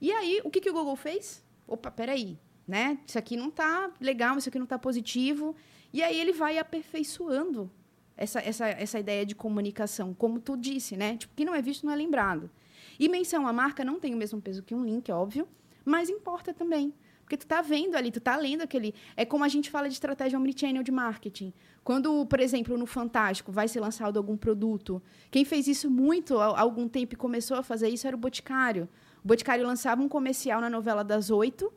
e 0.00 0.12
aí, 0.12 0.40
o 0.44 0.50
que, 0.50 0.60
que 0.60 0.70
o 0.70 0.72
Google 0.72 0.96
fez? 0.96 1.44
Opa, 1.66 1.90
peraí, 1.90 2.38
né? 2.66 2.98
Isso 3.06 3.18
aqui 3.18 3.36
não 3.36 3.48
está 3.48 3.90
legal, 4.00 4.36
isso 4.36 4.48
aqui 4.48 4.58
não 4.58 4.64
está 4.64 4.78
positivo. 4.78 5.54
E 5.92 6.02
aí 6.02 6.20
ele 6.20 6.32
vai 6.32 6.58
aperfeiçoando 6.58 7.70
essa, 8.16 8.40
essa, 8.40 8.66
essa 8.68 8.98
ideia 8.98 9.24
de 9.24 9.34
comunicação, 9.34 10.14
como 10.14 10.40
tu 10.40 10.56
disse, 10.56 10.96
né? 10.96 11.16
Tipo, 11.16 11.34
que 11.34 11.44
não 11.44 11.54
é 11.54 11.62
visto 11.62 11.84
não 11.84 11.92
é 11.92 11.96
lembrado. 11.96 12.50
E 12.98 13.08
menção 13.08 13.46
à 13.46 13.52
marca 13.52 13.84
não 13.84 14.00
tem 14.00 14.14
o 14.14 14.16
mesmo 14.16 14.40
peso 14.40 14.62
que 14.62 14.74
um 14.74 14.84
link, 14.84 15.10
óbvio, 15.12 15.46
mas 15.84 16.08
importa 16.08 16.52
também. 16.54 16.94
Porque 17.26 17.36
tu 17.36 17.46
tá 17.46 17.60
vendo 17.60 17.96
ali, 17.96 18.12
tu 18.12 18.20
tá 18.20 18.36
lendo 18.36 18.62
aquele. 18.62 18.94
É 19.16 19.24
como 19.24 19.42
a 19.42 19.48
gente 19.48 19.68
fala 19.68 19.88
de 19.88 19.94
estratégia 19.94 20.38
omnichannel 20.38 20.84
de 20.84 20.92
marketing. 20.92 21.52
Quando, 21.82 22.24
por 22.26 22.38
exemplo, 22.38 22.78
no 22.78 22.86
Fantástico 22.86 23.50
vai 23.50 23.66
ser 23.66 23.80
lançado 23.80 24.16
algum 24.16 24.36
produto, 24.36 25.02
quem 25.28 25.44
fez 25.44 25.66
isso 25.66 25.90
muito 25.90 26.38
há 26.38 26.60
algum 26.60 26.88
tempo 26.88 27.14
e 27.14 27.16
começou 27.16 27.56
a 27.56 27.64
fazer 27.64 27.88
isso 27.88 28.06
era 28.06 28.14
o 28.14 28.18
Boticário. 28.18 28.88
O 29.26 29.34
Boticário 29.34 29.66
lançava 29.66 30.00
um 30.00 30.08
comercial 30.08 30.60
na 30.60 30.70
novela 30.70 31.02
das 31.02 31.30
oito 31.30 31.74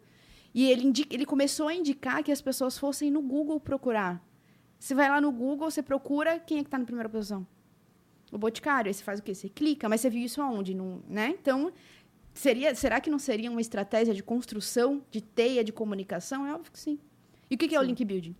e 0.53 0.69
ele, 0.69 0.85
indica, 0.85 1.15
ele 1.15 1.25
começou 1.25 1.67
a 1.67 1.73
indicar 1.73 2.23
que 2.23 2.31
as 2.31 2.39
pessoas 2.39 2.77
fossem 2.77 3.09
no 3.09 3.23
Google 3.23 3.59
procurar. 3.59 4.23
Você 4.77 4.93
vai 4.93 5.09
lá 5.09 5.19
no 5.19 5.31
Google, 5.31 5.71
você 5.71 5.81
procura, 5.81 6.37
quem 6.37 6.59
é 6.59 6.61
que 6.61 6.67
está 6.67 6.77
na 6.77 6.85
primeira 6.85 7.09
posição? 7.09 7.47
O 8.31 8.37
Boticário. 8.37 8.87
Aí 8.87 8.93
você 8.93 9.03
faz 9.03 9.19
o 9.19 9.23
quê? 9.23 9.33
Você 9.33 9.49
clica, 9.49 9.89
mas 9.89 9.99
você 9.99 10.11
viu 10.11 10.23
isso 10.23 10.39
aonde? 10.43 10.75
No, 10.75 11.03
né? 11.09 11.35
Então, 11.41 11.73
seria, 12.35 12.75
será 12.75 13.01
que 13.01 13.09
não 13.09 13.17
seria 13.17 13.49
uma 13.49 13.61
estratégia 13.61 14.13
de 14.13 14.21
construção, 14.21 15.03
de 15.09 15.19
teia 15.19 15.63
de 15.63 15.73
comunicação? 15.73 16.45
É 16.45 16.53
óbvio 16.53 16.71
que 16.71 16.79
sim. 16.79 16.99
E 17.49 17.55
o 17.55 17.57
que, 17.57 17.67
que 17.67 17.75
é 17.75 17.79
o 17.79 17.83
link 17.83 18.05
building? 18.05 18.35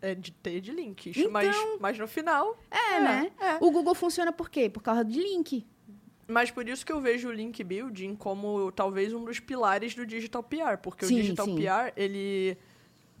É 0.00 0.14
de 0.14 0.32
teia 0.32 0.58
de 0.58 0.72
links. 0.72 1.14
Então, 1.14 1.30
mas, 1.30 1.54
mas 1.78 1.98
no 1.98 2.08
final. 2.08 2.58
É, 2.70 2.94
é 2.94 3.00
né? 3.00 3.32
É. 3.38 3.56
O 3.56 3.70
Google 3.70 3.94
funciona 3.94 4.32
por 4.32 4.48
quê? 4.48 4.70
Por 4.70 4.82
causa 4.82 5.04
de 5.04 5.20
link. 5.20 5.66
Mas 6.26 6.50
por 6.50 6.68
isso 6.68 6.84
que 6.84 6.92
eu 6.92 7.00
vejo 7.00 7.28
o 7.28 7.32
link 7.32 7.62
building 7.62 8.14
como 8.14 8.72
talvez 8.72 9.12
um 9.12 9.24
dos 9.24 9.40
pilares 9.40 9.94
do 9.94 10.06
digital 10.06 10.42
PR, 10.42 10.78
porque 10.82 11.06
sim, 11.06 11.14
o 11.14 11.22
digital 11.22 11.46
sim. 11.46 11.56
PR, 11.56 11.92
ele 11.96 12.56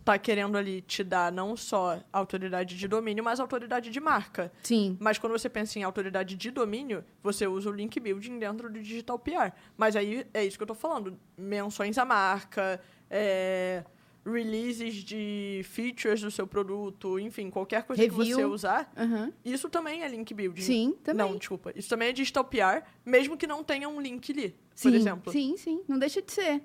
tá 0.04 0.18
querendo 0.18 0.58
ali 0.58 0.82
te 0.82 1.02
dar 1.02 1.32
não 1.32 1.56
só 1.56 1.98
autoridade 2.12 2.76
de 2.76 2.86
domínio, 2.86 3.24
mas 3.24 3.40
autoridade 3.40 3.90
de 3.90 4.00
marca. 4.00 4.52
Sim. 4.62 4.96
Mas 5.00 5.18
quando 5.18 5.32
você 5.32 5.48
pensa 5.48 5.78
em 5.78 5.82
autoridade 5.82 6.36
de 6.36 6.50
domínio, 6.50 7.02
você 7.22 7.46
usa 7.46 7.70
o 7.70 7.72
link 7.72 7.98
building 7.98 8.38
dentro 8.38 8.70
do 8.70 8.78
digital 8.80 9.18
PR. 9.18 9.52
Mas 9.76 9.96
aí 9.96 10.26
é 10.34 10.44
isso 10.44 10.58
que 10.58 10.62
eu 10.62 10.66
tô 10.66 10.74
falando, 10.74 11.18
menções 11.36 11.96
à 11.96 12.04
marca, 12.04 12.80
é, 13.10 13.82
releases 14.24 14.94
de 14.96 15.60
features 15.64 16.20
do 16.20 16.30
seu 16.30 16.46
produto, 16.46 17.18
enfim, 17.18 17.50
qualquer 17.50 17.82
coisa 17.84 18.02
Review. 18.02 18.24
que 18.24 18.34
você 18.34 18.44
usar, 18.44 18.92
uhum. 18.96 19.32
isso 19.44 19.68
também 19.68 20.02
é 20.02 20.08
link 20.08 20.32
building. 20.32 20.62
Sim, 20.62 20.94
também. 21.02 21.26
Não, 21.26 21.36
desculpa. 21.36 21.72
Isso 21.76 21.88
também 21.88 22.08
é 22.08 22.12
digital 22.12 22.44
PR, 22.44 22.82
mesmo 23.04 23.36
que 23.36 23.46
não 23.46 23.62
tenha 23.62 23.88
um 23.88 24.00
link 24.00 24.32
ali, 24.32 24.56
sim, 24.74 24.88
por 24.88 24.96
exemplo. 24.96 25.32
Sim, 25.32 25.56
sim. 25.56 25.82
Não 25.86 25.98
deixa 25.98 26.22
de 26.22 26.32
ser. 26.32 26.62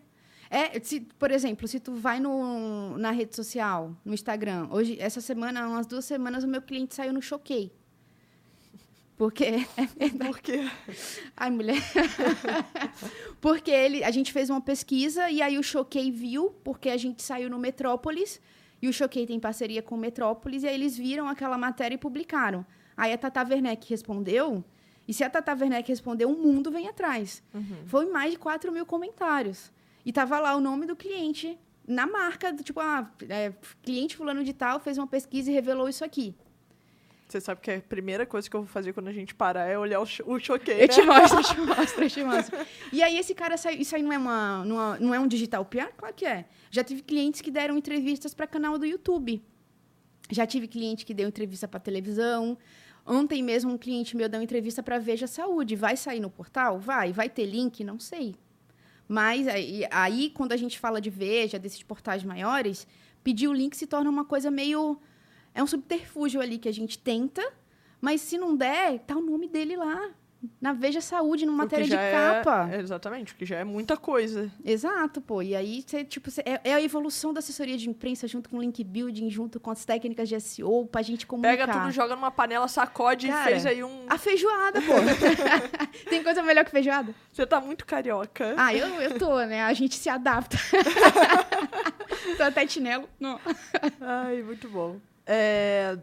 É, 0.50 0.80
se, 0.80 1.02
por 1.02 1.30
exemplo, 1.30 1.67
se 1.67 1.80
tu 1.80 1.93
vai 1.93 2.19
no, 2.19 2.98
na 2.98 3.12
rede 3.12 3.36
social, 3.36 3.95
no 4.04 4.13
Instagram, 4.13 4.67
hoje, 4.72 4.98
essa 5.00 5.22
semana, 5.22 5.67
umas 5.67 5.86
duas 5.86 6.06
semanas, 6.06 6.43
o 6.43 6.48
meu 6.48 6.62
cliente 6.62 6.95
saiu 6.95 7.13
no 7.13 7.22
Choquei. 7.22 7.72
Porque. 9.19 9.67
É 9.99 10.10
Por 10.10 10.39
quê? 10.39 10.65
Ai, 11.36 11.51
mulher. 11.51 11.75
porque 13.41 13.69
ele, 13.69 14.01
a 14.01 14.12
gente 14.12 14.32
fez 14.32 14.49
uma 14.49 14.62
pesquisa 14.62 15.29
e 15.29 15.41
aí 15.41 15.58
o 15.58 15.63
Choquei 15.63 16.10
viu, 16.10 16.51
porque 16.63 16.89
a 16.89 16.95
gente 16.95 17.21
saiu 17.21 17.49
no 17.49 17.60
Metrópolis, 17.60 18.39
e 18.82 18.88
o 18.88 18.93
Choquei 18.93 19.27
tem 19.27 19.38
parceria 19.38 19.84
com 19.84 19.95
o 19.95 19.97
Metrópolis, 19.97 20.63
e 20.63 20.69
aí 20.69 20.73
eles 20.73 20.97
viram 20.97 21.27
aquela 21.27 21.58
matéria 21.58 21.95
e 21.95 21.97
publicaram. 21.97 22.65
Aí 22.95 23.12
a 23.12 23.17
Tata 23.17 23.43
Werneck 23.43 23.89
respondeu, 23.89 24.63
e 25.05 25.13
se 25.13 25.21
a 25.21 25.29
Tata 25.29 25.51
Werneck 25.51 25.89
respondeu, 25.89 26.32
o 26.32 26.41
mundo 26.41 26.71
vem 26.71 26.88
atrás. 26.88 27.43
Uhum. 27.53 27.84
Foi 27.88 28.05
mais 28.05 28.32
de 28.32 28.39
4 28.39 28.71
mil 28.71 28.86
comentários. 28.86 29.69
E 30.05 30.13
tava 30.13 30.39
lá 30.39 30.55
o 30.55 30.62
nome 30.62 30.86
do 30.86 30.95
cliente 30.95 31.60
na 31.86 32.08
marca, 32.08 32.53
do, 32.53 32.63
tipo, 32.63 32.79
ah, 32.79 33.12
é, 33.27 33.51
cliente 33.84 34.15
fulano 34.15 34.45
de 34.45 34.53
tal 34.53 34.79
fez 34.79 34.97
uma 34.97 35.08
pesquisa 35.08 35.51
e 35.51 35.53
revelou 35.53 35.89
isso 35.89 36.05
aqui. 36.05 36.34
Você 37.30 37.39
sabe 37.39 37.62
que 37.62 37.70
a 37.70 37.80
primeira 37.80 38.26
coisa 38.26 38.50
que 38.50 38.56
eu 38.56 38.62
vou 38.62 38.68
fazer 38.68 38.92
quando 38.92 39.08
a 39.08 39.13
gente 39.13 39.36
parar 39.36 39.68
é 39.68 39.78
olhar 39.78 40.00
o, 40.00 40.06
cho 40.06 40.24
o 40.26 40.39
choquei, 40.39 40.82
Eu 40.84 40.88
te 40.88 41.00
mostro, 41.06 41.39
eu 41.39 41.44
te 41.44 41.62
mostro, 41.62 42.04
eu 42.04 42.10
te 42.10 42.24
mostro. 42.24 42.58
E 42.92 43.04
aí 43.04 43.20
esse 43.20 43.36
cara 43.36 43.56
saiu, 43.56 43.80
isso 43.80 43.96
aí 43.96 44.02
não 44.02 44.12
é, 44.12 44.18
uma, 44.18 44.65
não, 44.65 45.00
não 45.00 45.13
é 45.13 45.20
um 45.20 45.28
digital 45.28 45.63
PR? 45.63 45.94
Claro 45.96 46.15
que 46.15 46.26
é. 46.26 46.46
Já 46.72 46.84
tive 46.84 47.04
clientes 47.04 47.42
que 47.42 47.52
deram 47.52 47.78
entrevistas 47.78 48.34
para 48.34 48.48
canal 48.48 48.80
do 48.80 48.86
YouTube. 48.86 49.44
Já 50.32 50.48
tive 50.48 50.68
cliente 50.68 51.06
que 51.06 51.13
deu 51.13 51.28
entrevista 51.28 51.68
para 51.68 51.80
televisão. 51.80 52.58
Ontem 53.06 53.44
mesmo 53.44 53.72
um 53.74 53.78
cliente 53.78 54.18
meu 54.18 54.28
deu 54.28 54.42
entrevista 54.42 54.82
para 54.82 54.98
Veja 54.98 55.28
Saúde. 55.28 55.76
Vai 55.76 55.96
sair 55.98 56.20
no 56.20 56.32
portal? 56.32 56.80
Vai. 56.80 57.13
Vai 57.13 57.30
ter 57.30 57.46
link? 57.46 57.84
Não 57.84 58.00
sei. 58.00 58.36
Mas 59.08 59.48
aí, 59.48 59.86
aí 59.92 60.32
quando 60.32 60.52
a 60.52 60.58
gente 60.58 60.80
fala 60.80 61.00
de 61.00 61.12
Veja, 61.12 61.60
desses 61.60 61.84
portais 61.84 62.24
maiores, 62.24 62.88
pedir 63.24 63.48
o 63.48 63.54
link 63.54 63.78
se 63.78 63.86
torna 63.86 64.10
uma 64.10 64.26
coisa 64.26 64.50
meio 64.50 65.00
é 65.54 65.64
um 65.64 65.68
subterfúgio 65.68 66.42
ali 66.42 66.58
que 66.58 66.70
a 66.70 66.74
gente 66.74 66.98
tenta, 66.98 67.42
mas 68.02 68.22
se 68.22 68.38
não 68.38 68.56
der, 68.56 69.00
tá 69.00 69.16
o 69.16 69.22
nome 69.22 69.48
dele 69.48 69.76
lá. 69.76 70.12
Na 70.62 70.72
Veja 70.72 71.02
Saúde, 71.02 71.46
numa 71.46 71.58
matéria 71.66 71.86
de 71.86 71.94
é 71.94 72.12
capa. 72.12 72.70
É, 72.72 72.80
exatamente, 72.80 73.34
porque 73.34 73.46
já 73.46 73.58
é 73.58 73.66
muita 73.66 73.98
coisa. 73.98 74.50
Exato, 74.64 75.20
pô. 75.20 75.42
E 75.42 75.54
aí, 75.54 75.84
você, 75.86 76.06
tipo, 76.06 76.32
cê, 76.32 76.42
é, 76.46 76.62
é, 76.64 76.74
a 76.74 76.82
evolução 76.82 77.34
da 77.34 77.40
assessoria 77.40 77.78
de 77.78 77.90
imprensa 77.90 78.26
junto 78.26 78.50
com 78.50 78.58
o 78.58 78.62
link 78.62 78.82
building, 78.82 79.30
junto 79.30 79.60
com 79.60 79.70
as 79.70 79.84
técnicas 79.84 80.30
de 80.30 80.40
SEO, 80.40 80.86
pra 80.86 81.02
gente 81.02 81.28
comunicar. 81.28 81.68
Pega 81.68 81.80
tudo, 81.80 81.92
joga 81.92 82.16
numa 82.16 82.32
panela, 82.32 82.70
sacode 82.70 83.28
Cara, 83.28 83.50
e 83.50 83.54
fez 83.54 83.66
aí 83.66 83.84
um... 83.84 84.06
A 84.08 84.18
feijoada, 84.18 84.82
pô. 84.82 84.94
Tem 86.10 86.24
coisa 86.24 86.42
melhor 86.42 86.64
que 86.64 86.72
feijoada? 86.72 87.14
Você 87.34 87.46
tá 87.46 87.60
muito 87.60 87.86
carioca. 87.86 88.56
Ah, 88.58 88.74
eu, 88.74 88.88
eu 89.02 89.20
tô, 89.20 89.40
né? 89.42 89.64
A 89.64 89.74
gente 89.74 89.96
se 89.96 90.10
adapta. 90.10 90.58
tô 92.38 92.44
até 92.44 92.66
chinelo. 92.66 93.10
Não. 93.20 93.38
Ai, 94.00 94.42
muito 94.42 94.70
bom. 94.70 94.96
É, 95.32 95.96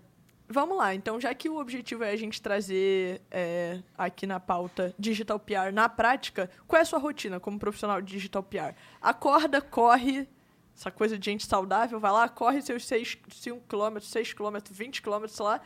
vamos 0.48 0.78
lá, 0.78 0.94
então, 0.94 1.20
já 1.20 1.34
que 1.34 1.48
o 1.48 1.58
objetivo 1.58 2.04
é 2.04 2.12
a 2.12 2.16
gente 2.16 2.40
trazer 2.40 3.20
é, 3.28 3.82
aqui 3.98 4.24
na 4.24 4.38
pauta 4.38 4.94
Digital 4.96 5.40
PR 5.40 5.72
na 5.72 5.88
prática, 5.88 6.48
qual 6.64 6.78
é 6.78 6.82
a 6.82 6.84
sua 6.84 7.00
rotina 7.00 7.40
como 7.40 7.58
profissional 7.58 8.00
de 8.00 8.12
Digital 8.12 8.44
PR? 8.44 8.76
Acorda, 9.02 9.60
corre, 9.60 10.28
essa 10.76 10.92
coisa 10.92 11.18
de 11.18 11.24
gente 11.24 11.44
saudável, 11.44 11.98
vai 11.98 12.12
lá, 12.12 12.28
corre 12.28 12.62
seus 12.62 12.86
5 12.86 13.62
km, 13.68 13.98
6 14.00 14.32
km, 14.32 14.58
20 14.70 15.02
km, 15.02 15.26
sei 15.26 15.44
lá, 15.44 15.60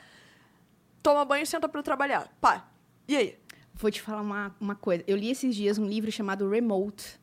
toma 1.02 1.22
banho 1.26 1.42
e 1.42 1.46
senta 1.46 1.68
para 1.68 1.82
trabalhar. 1.82 2.34
Pá, 2.40 2.66
e 3.06 3.14
aí? 3.14 3.38
Vou 3.74 3.90
te 3.90 4.00
falar 4.00 4.22
uma, 4.22 4.56
uma 4.58 4.74
coisa. 4.74 5.04
Eu 5.06 5.18
li 5.18 5.30
esses 5.30 5.54
dias 5.54 5.76
um 5.76 5.86
livro 5.86 6.10
chamado 6.10 6.48
Remote, 6.48 7.20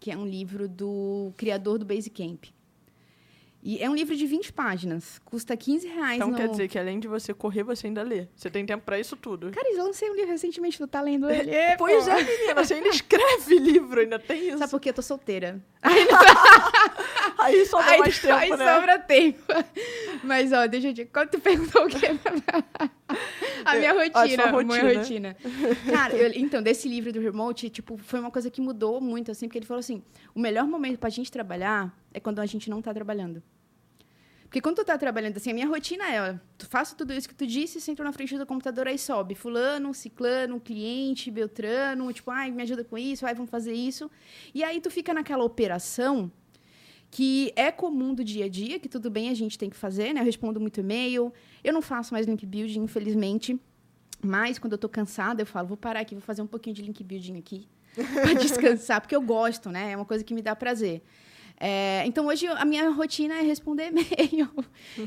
que 0.00 0.10
é 0.10 0.16
um 0.16 0.26
livro 0.26 0.68
do 0.68 1.32
criador 1.36 1.78
do 1.78 1.86
Basecamp. 1.86 2.55
E 3.68 3.82
é 3.82 3.90
um 3.90 3.96
livro 3.96 4.14
de 4.14 4.24
20 4.24 4.52
páginas. 4.52 5.20
Custa 5.24 5.56
15 5.56 5.88
reais. 5.88 6.14
Então 6.18 6.30
no... 6.30 6.36
quer 6.36 6.46
dizer 6.48 6.68
que 6.68 6.78
além 6.78 7.00
de 7.00 7.08
você 7.08 7.34
correr, 7.34 7.64
você 7.64 7.88
ainda 7.88 8.00
lê. 8.00 8.28
Você 8.36 8.48
tem 8.48 8.64
tempo 8.64 8.84
para 8.84 8.96
isso 8.96 9.16
tudo. 9.16 9.50
Cara, 9.50 9.68
eu 9.74 9.82
lancei 9.82 10.08
um 10.08 10.14
livro 10.14 10.30
recentemente, 10.30 10.78
tu 10.78 10.86
tá 10.86 11.00
lendo 11.00 11.28
ele. 11.34 11.50
É, 11.50 11.76
pois 11.76 12.06
é, 12.06 12.22
menina. 12.22 12.54
Você 12.54 12.74
ainda 12.74 12.90
escreve 12.90 13.58
livro, 13.58 14.02
ainda 14.02 14.20
tem 14.20 14.50
isso. 14.50 14.58
Sabe 14.58 14.70
por 14.70 14.78
quê? 14.80 14.90
Eu 14.90 14.94
tô 14.94 15.02
solteira. 15.02 15.60
aí 17.38 17.66
sobra 17.66 17.90
aí, 17.90 17.98
mais 17.98 18.20
tempo, 18.20 18.34
aí 18.34 18.50
né? 18.50 18.72
sobra 18.72 18.98
tempo. 19.00 19.52
Mas, 20.22 20.52
ó, 20.52 20.68
deixa 20.68 20.90
eu 20.90 20.94
te... 20.94 21.04
Quando 21.04 21.30
tu 21.30 21.40
perguntou 21.40 21.86
o 21.86 21.88
quê? 21.88 22.06
a 23.64 23.74
minha 23.74 23.92
rotina. 23.94 24.44
A 24.44 24.50
rotina. 24.50 24.82
Minha 24.84 24.98
rotina. 24.98 25.36
Cara, 25.90 26.14
eu, 26.14 26.30
então, 26.36 26.62
desse 26.62 26.88
livro 26.88 27.12
do 27.12 27.18
Remote, 27.18 27.68
tipo, 27.68 27.98
foi 27.98 28.20
uma 28.20 28.30
coisa 28.30 28.48
que 28.48 28.60
mudou 28.60 29.00
muito, 29.00 29.32
assim, 29.32 29.48
porque 29.48 29.58
ele 29.58 29.66
falou 29.66 29.80
assim, 29.80 30.04
o 30.36 30.38
melhor 30.38 30.68
momento 30.68 31.00
pra 31.00 31.10
gente 31.10 31.32
trabalhar 31.32 31.92
é 32.14 32.20
quando 32.20 32.38
a 32.38 32.46
gente 32.46 32.70
não 32.70 32.80
tá 32.80 32.94
trabalhando. 32.94 33.42
Porque 34.56 34.62
quando 34.62 34.76
tu 34.76 34.84
tá 34.86 34.96
trabalhando 34.96 35.36
assim, 35.36 35.50
a 35.50 35.52
minha 35.52 35.66
rotina 35.66 36.10
é, 36.10 36.40
tu 36.56 36.66
faço 36.66 36.96
tudo 36.96 37.12
isso 37.12 37.28
que 37.28 37.34
tu 37.34 37.46
disse, 37.46 37.78
sento 37.78 38.02
na 38.02 38.10
frente 38.10 38.38
do 38.38 38.46
computador, 38.46 38.88
aí 38.88 38.96
sobe 38.96 39.34
fulano, 39.34 39.92
ciclano, 39.92 40.58
cliente, 40.58 41.30
beltrano, 41.30 42.10
tipo, 42.10 42.30
ai, 42.30 42.50
me 42.50 42.62
ajuda 42.62 42.82
com 42.82 42.96
isso, 42.96 43.26
ai, 43.26 43.34
vamos 43.34 43.50
fazer 43.50 43.74
isso. 43.74 44.10
E 44.54 44.64
aí 44.64 44.80
tu 44.80 44.90
fica 44.90 45.12
naquela 45.12 45.44
operação 45.44 46.32
que 47.10 47.52
é 47.54 47.70
comum 47.70 48.14
do 48.14 48.24
dia 48.24 48.46
a 48.46 48.48
dia, 48.48 48.80
que 48.80 48.88
tudo 48.88 49.10
bem 49.10 49.28
a 49.28 49.34
gente 49.34 49.58
tem 49.58 49.68
que 49.68 49.76
fazer, 49.76 50.14
né? 50.14 50.22
Eu 50.22 50.24
respondo 50.24 50.58
muito 50.58 50.80
e-mail, 50.80 51.30
eu 51.62 51.74
não 51.74 51.82
faço 51.82 52.14
mais 52.14 52.26
link 52.26 52.46
building, 52.46 52.80
infelizmente, 52.80 53.60
mas 54.24 54.58
quando 54.58 54.72
eu 54.72 54.78
tô 54.78 54.88
cansada, 54.88 55.42
eu 55.42 55.46
falo, 55.46 55.68
vou 55.68 55.76
parar 55.76 56.00
aqui, 56.00 56.14
vou 56.14 56.22
fazer 56.22 56.40
um 56.40 56.46
pouquinho 56.46 56.74
de 56.74 56.80
link 56.80 57.04
building 57.04 57.36
aqui. 57.36 57.68
para 57.94 58.32
descansar, 58.40 59.02
porque 59.02 59.14
eu 59.14 59.20
gosto, 59.20 59.68
né? 59.68 59.92
É 59.92 59.96
uma 59.96 60.06
coisa 60.06 60.24
que 60.24 60.32
me 60.32 60.40
dá 60.40 60.56
prazer. 60.56 61.02
É, 61.58 62.04
então, 62.06 62.26
hoje, 62.26 62.46
a 62.46 62.64
minha 62.64 62.90
rotina 62.90 63.34
é 63.34 63.42
responder 63.42 63.88
e-mail 63.92 64.50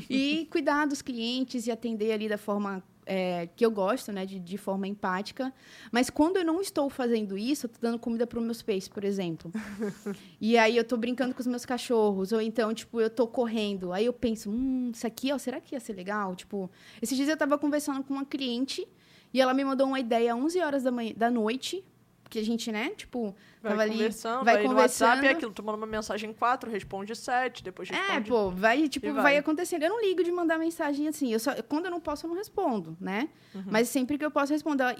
e 0.08 0.48
cuidar 0.50 0.86
dos 0.86 1.00
clientes 1.00 1.66
e 1.66 1.70
atender 1.70 2.12
ali 2.12 2.28
da 2.28 2.38
forma 2.38 2.82
é, 3.06 3.48
que 3.56 3.66
eu 3.66 3.70
gosto, 3.70 4.12
né, 4.12 4.24
de, 4.24 4.38
de, 4.38 4.56
forma 4.56 4.86
empática. 4.86 5.52
Mas 5.90 6.10
quando 6.10 6.36
eu 6.36 6.44
não 6.44 6.60
estou 6.60 6.88
fazendo 6.88 7.36
isso, 7.36 7.66
eu 7.66 7.68
estou 7.68 7.90
dando 7.90 7.98
comida 7.98 8.26
para 8.26 8.38
os 8.38 8.44
meus 8.44 8.62
peixes, 8.62 8.88
por 8.88 9.04
exemplo. 9.04 9.50
e 10.40 10.56
aí 10.56 10.76
eu 10.76 10.82
estou 10.82 10.96
brincando 10.98 11.34
com 11.34 11.40
os 11.40 11.46
meus 11.46 11.64
cachorros, 11.64 12.32
ou 12.32 12.40
então, 12.40 12.72
tipo, 12.72 13.00
eu 13.00 13.08
estou 13.08 13.26
correndo. 13.26 13.92
Aí 13.92 14.06
eu 14.06 14.12
penso, 14.12 14.50
hum, 14.50 14.92
isso 14.94 15.06
aqui, 15.06 15.32
ó, 15.32 15.38
será 15.38 15.60
que 15.60 15.74
ia 15.74 15.80
ser 15.80 15.94
legal? 15.94 16.36
Tipo, 16.36 16.70
esses 17.02 17.16
dias 17.16 17.28
eu 17.28 17.34
estava 17.34 17.58
conversando 17.58 18.02
com 18.04 18.14
uma 18.14 18.24
cliente 18.24 18.86
e 19.32 19.40
ela 19.40 19.54
me 19.54 19.64
mandou 19.64 19.86
uma 19.86 19.98
ideia 19.98 20.34
às 20.34 20.40
11 20.40 20.60
horas 20.60 20.82
da, 20.82 20.90
manhã, 20.90 21.12
da 21.16 21.30
noite 21.30 21.84
porque 22.30 22.38
a 22.38 22.44
gente, 22.44 22.70
né, 22.70 22.90
tipo, 22.90 23.34
vai 23.60 23.72
tava 23.72 23.88
conversando, 23.90 24.36
ali, 24.36 24.44
vai, 24.44 24.54
vai 24.54 24.62
conversando. 24.62 25.08
WhatsApp, 25.08 25.26
é 25.26 25.30
aquilo, 25.32 25.52
tu 25.52 25.64
manda 25.64 25.76
uma 25.76 25.86
mensagem 25.86 26.32
4, 26.32 26.70
responde 26.70 27.16
7, 27.16 27.64
depois 27.64 27.90
É, 27.90 27.94
responde... 27.94 28.30
pô, 28.30 28.50
vai, 28.52 28.88
tipo, 28.88 29.12
vai. 29.12 29.22
vai. 29.22 29.36
acontecendo. 29.36 29.82
Eu 29.82 29.88
não 29.88 30.00
ligo 30.00 30.22
de 30.22 30.30
mandar 30.30 30.56
mensagem 30.56 31.08
assim. 31.08 31.32
Eu 31.32 31.40
só, 31.40 31.60
quando 31.64 31.86
eu 31.86 31.90
não 31.90 32.00
posso, 32.00 32.26
eu 32.26 32.28
não 32.28 32.36
respondo, 32.36 32.96
né? 33.00 33.28
Uhum. 33.52 33.64
Mas 33.66 33.88
sempre 33.88 34.16
que 34.16 34.24
eu 34.24 34.30
posso 34.30 34.52
responder. 34.52 34.84
Ela, 34.84 34.96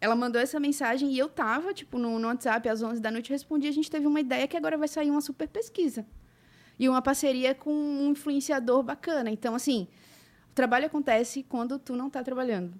ela 0.00 0.16
mandou 0.16 0.40
essa 0.40 0.58
mensagem 0.58 1.12
e 1.12 1.18
eu 1.18 1.28
tava, 1.28 1.74
tipo, 1.74 1.98
no, 1.98 2.18
no 2.18 2.28
WhatsApp 2.28 2.66
às 2.66 2.82
11 2.82 2.98
da 2.98 3.10
noite, 3.10 3.28
respondi. 3.28 3.68
A 3.68 3.72
gente 3.72 3.90
teve 3.90 4.06
uma 4.06 4.20
ideia 4.20 4.48
que 4.48 4.56
agora 4.56 4.78
vai 4.78 4.88
sair 4.88 5.10
uma 5.10 5.20
super 5.20 5.46
pesquisa. 5.46 6.06
E 6.78 6.88
uma 6.88 7.02
parceria 7.02 7.54
com 7.54 7.74
um 7.74 8.10
influenciador 8.10 8.82
bacana. 8.82 9.28
Então, 9.28 9.54
assim, 9.54 9.86
o 10.50 10.54
trabalho 10.54 10.86
acontece 10.86 11.42
quando 11.42 11.78
tu 11.78 11.94
não 11.94 12.08
tá 12.08 12.22
trabalhando. 12.24 12.72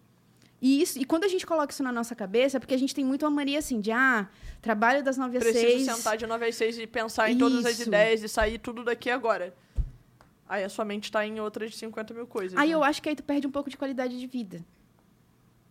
E, 0.64 0.80
isso, 0.80 0.98
e 0.98 1.04
quando 1.04 1.24
a 1.24 1.28
gente 1.28 1.44
coloca 1.44 1.70
isso 1.70 1.82
na 1.82 1.92
nossa 1.92 2.14
cabeça, 2.14 2.56
é 2.56 2.60
porque 2.60 2.72
a 2.72 2.78
gente 2.78 2.94
tem 2.94 3.04
muito 3.04 3.22
uma 3.22 3.30
mania 3.30 3.58
assim 3.58 3.82
de, 3.82 3.92
ah, 3.92 4.26
trabalho 4.62 5.04
das 5.04 5.18
9 5.18 5.36
às 5.36 5.44
Preciso 5.44 5.84
6. 5.84 5.84
sentar 5.84 6.16
de 6.16 6.26
9 6.26 6.46
às 6.46 6.54
6 6.54 6.78
e 6.78 6.86
pensar 6.86 7.30
em 7.30 7.36
todas 7.36 7.66
as 7.66 7.78
Isso. 7.78 7.88
ideias 7.90 8.22
e 8.22 8.28
sair 8.30 8.56
tudo 8.56 8.82
daqui 8.82 9.10
agora. 9.10 9.54
Aí 10.48 10.64
a 10.64 10.68
sua 10.70 10.86
mente 10.86 11.12
tá 11.12 11.26
em 11.26 11.38
outras 11.38 11.76
50 11.76 12.14
mil 12.14 12.26
coisas. 12.26 12.58
Aí 12.58 12.70
né? 12.70 12.74
eu 12.74 12.82
acho 12.82 13.02
que 13.02 13.10
aí 13.10 13.14
tu 13.14 13.22
perde 13.22 13.46
um 13.46 13.50
pouco 13.50 13.68
de 13.68 13.76
qualidade 13.76 14.18
de 14.18 14.26
vida. 14.26 14.64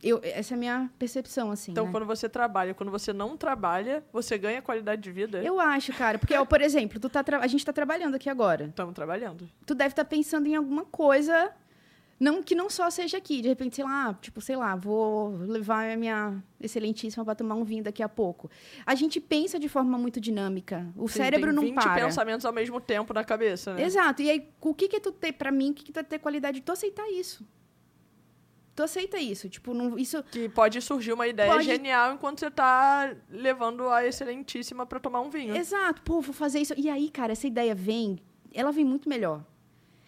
Eu, 0.03 0.19
essa 0.21 0.53
é 0.53 0.55
a 0.55 0.59
minha 0.59 0.91
percepção, 0.99 1.49
assim. 1.49 1.71
Então, 1.71 1.85
né? 1.87 1.91
quando 1.91 2.05
você 2.05 2.29
trabalha, 2.29 2.75
quando 2.75 2.91
você 2.91 3.11
não 3.11 3.35
trabalha, 3.35 4.03
você 4.13 4.37
ganha 4.37 4.61
qualidade 4.61 5.01
de 5.01 5.11
vida? 5.11 5.41
Eu 5.41 5.59
acho, 5.59 5.91
cara. 5.93 6.19
Porque, 6.19 6.35
ó, 6.35 6.45
por 6.45 6.61
exemplo, 6.61 6.99
tu 6.99 7.09
tá 7.09 7.25
a 7.41 7.47
gente 7.47 7.65
tá 7.65 7.73
trabalhando 7.73 8.13
aqui 8.13 8.29
agora. 8.29 8.65
Estamos 8.65 8.93
trabalhando. 8.93 9.49
Tu 9.65 9.73
deve 9.73 9.93
estar 9.93 10.05
pensando 10.05 10.45
em 10.45 10.55
alguma 10.55 10.85
coisa 10.85 11.51
não 12.19 12.41
que 12.41 12.55
não 12.55 12.69
só 12.69 12.89
seja 12.89 13.17
aqui. 13.17 13.41
De 13.41 13.47
repente, 13.49 13.75
sei 13.75 13.83
lá, 13.85 14.13
tipo, 14.21 14.39
sei 14.39 14.55
lá, 14.55 14.75
vou 14.75 15.35
levar 15.37 15.91
a 15.91 15.97
minha 15.97 16.41
excelentíssima 16.59 17.25
para 17.25 17.35
tomar 17.35 17.55
um 17.55 17.63
vinho 17.63 17.83
daqui 17.83 18.01
a 18.03 18.07
pouco. 18.09 18.49
A 18.85 18.95
gente 18.95 19.19
pensa 19.19 19.59
de 19.59 19.67
forma 19.67 19.97
muito 19.97 20.21
dinâmica. 20.21 20.87
O 20.95 21.07
Sim, 21.07 21.17
cérebro 21.17 21.47
tem 21.47 21.55
não 21.55 21.63
20 21.63 21.73
para. 21.75 21.95
pensamentos 22.05 22.45
ao 22.45 22.53
mesmo 22.53 22.79
tempo 22.79 23.13
na 23.13 23.23
cabeça, 23.23 23.73
né? 23.73 23.83
Exato. 23.83 24.21
E 24.21 24.29
aí, 24.29 24.47
o 24.61 24.73
que 24.73 24.87
que 24.87 24.99
tu 24.99 25.11
tem 25.11 25.33
para 25.33 25.51
mim, 25.51 25.71
o 25.71 25.73
que 25.73 25.83
que 25.83 25.91
tu 25.91 26.03
ter 26.03 26.19
qualidade? 26.19 26.61
Tu 26.61 26.71
aceitar 26.71 27.09
isso. 27.11 27.45
Tu 28.75 28.81
aceita 28.81 29.19
isso, 29.19 29.47
tipo, 29.47 29.71
não, 29.71 29.99
isso 29.99 30.23
Que 30.23 30.49
pode 30.49 30.81
surgir 30.81 31.13
uma 31.13 31.27
ideia 31.27 31.51
Pode- 31.51 31.63
genial 31.65 32.13
enquanto 32.13 32.39
você 32.39 32.49
tá 32.49 33.15
levando 33.29 33.87
a 33.87 34.03
excelentíssima 34.03 34.83
pra 34.83 34.99
tomar 34.99 35.21
um 35.21 35.29
vinho. 35.29 35.55
Exato, 35.55 36.01
pô, 36.01 36.19
vou 36.21 36.33
fazer 36.33 36.59
isso. 36.59 36.73
E 36.75 36.89
aí, 36.89 37.09
cara, 37.11 37.33
essa 37.33 37.45
ideia 37.45 37.75
vem, 37.75 38.17
ela 38.51 38.71
vem 38.71 38.83
muito 38.83 39.07
melhor. 39.07 39.43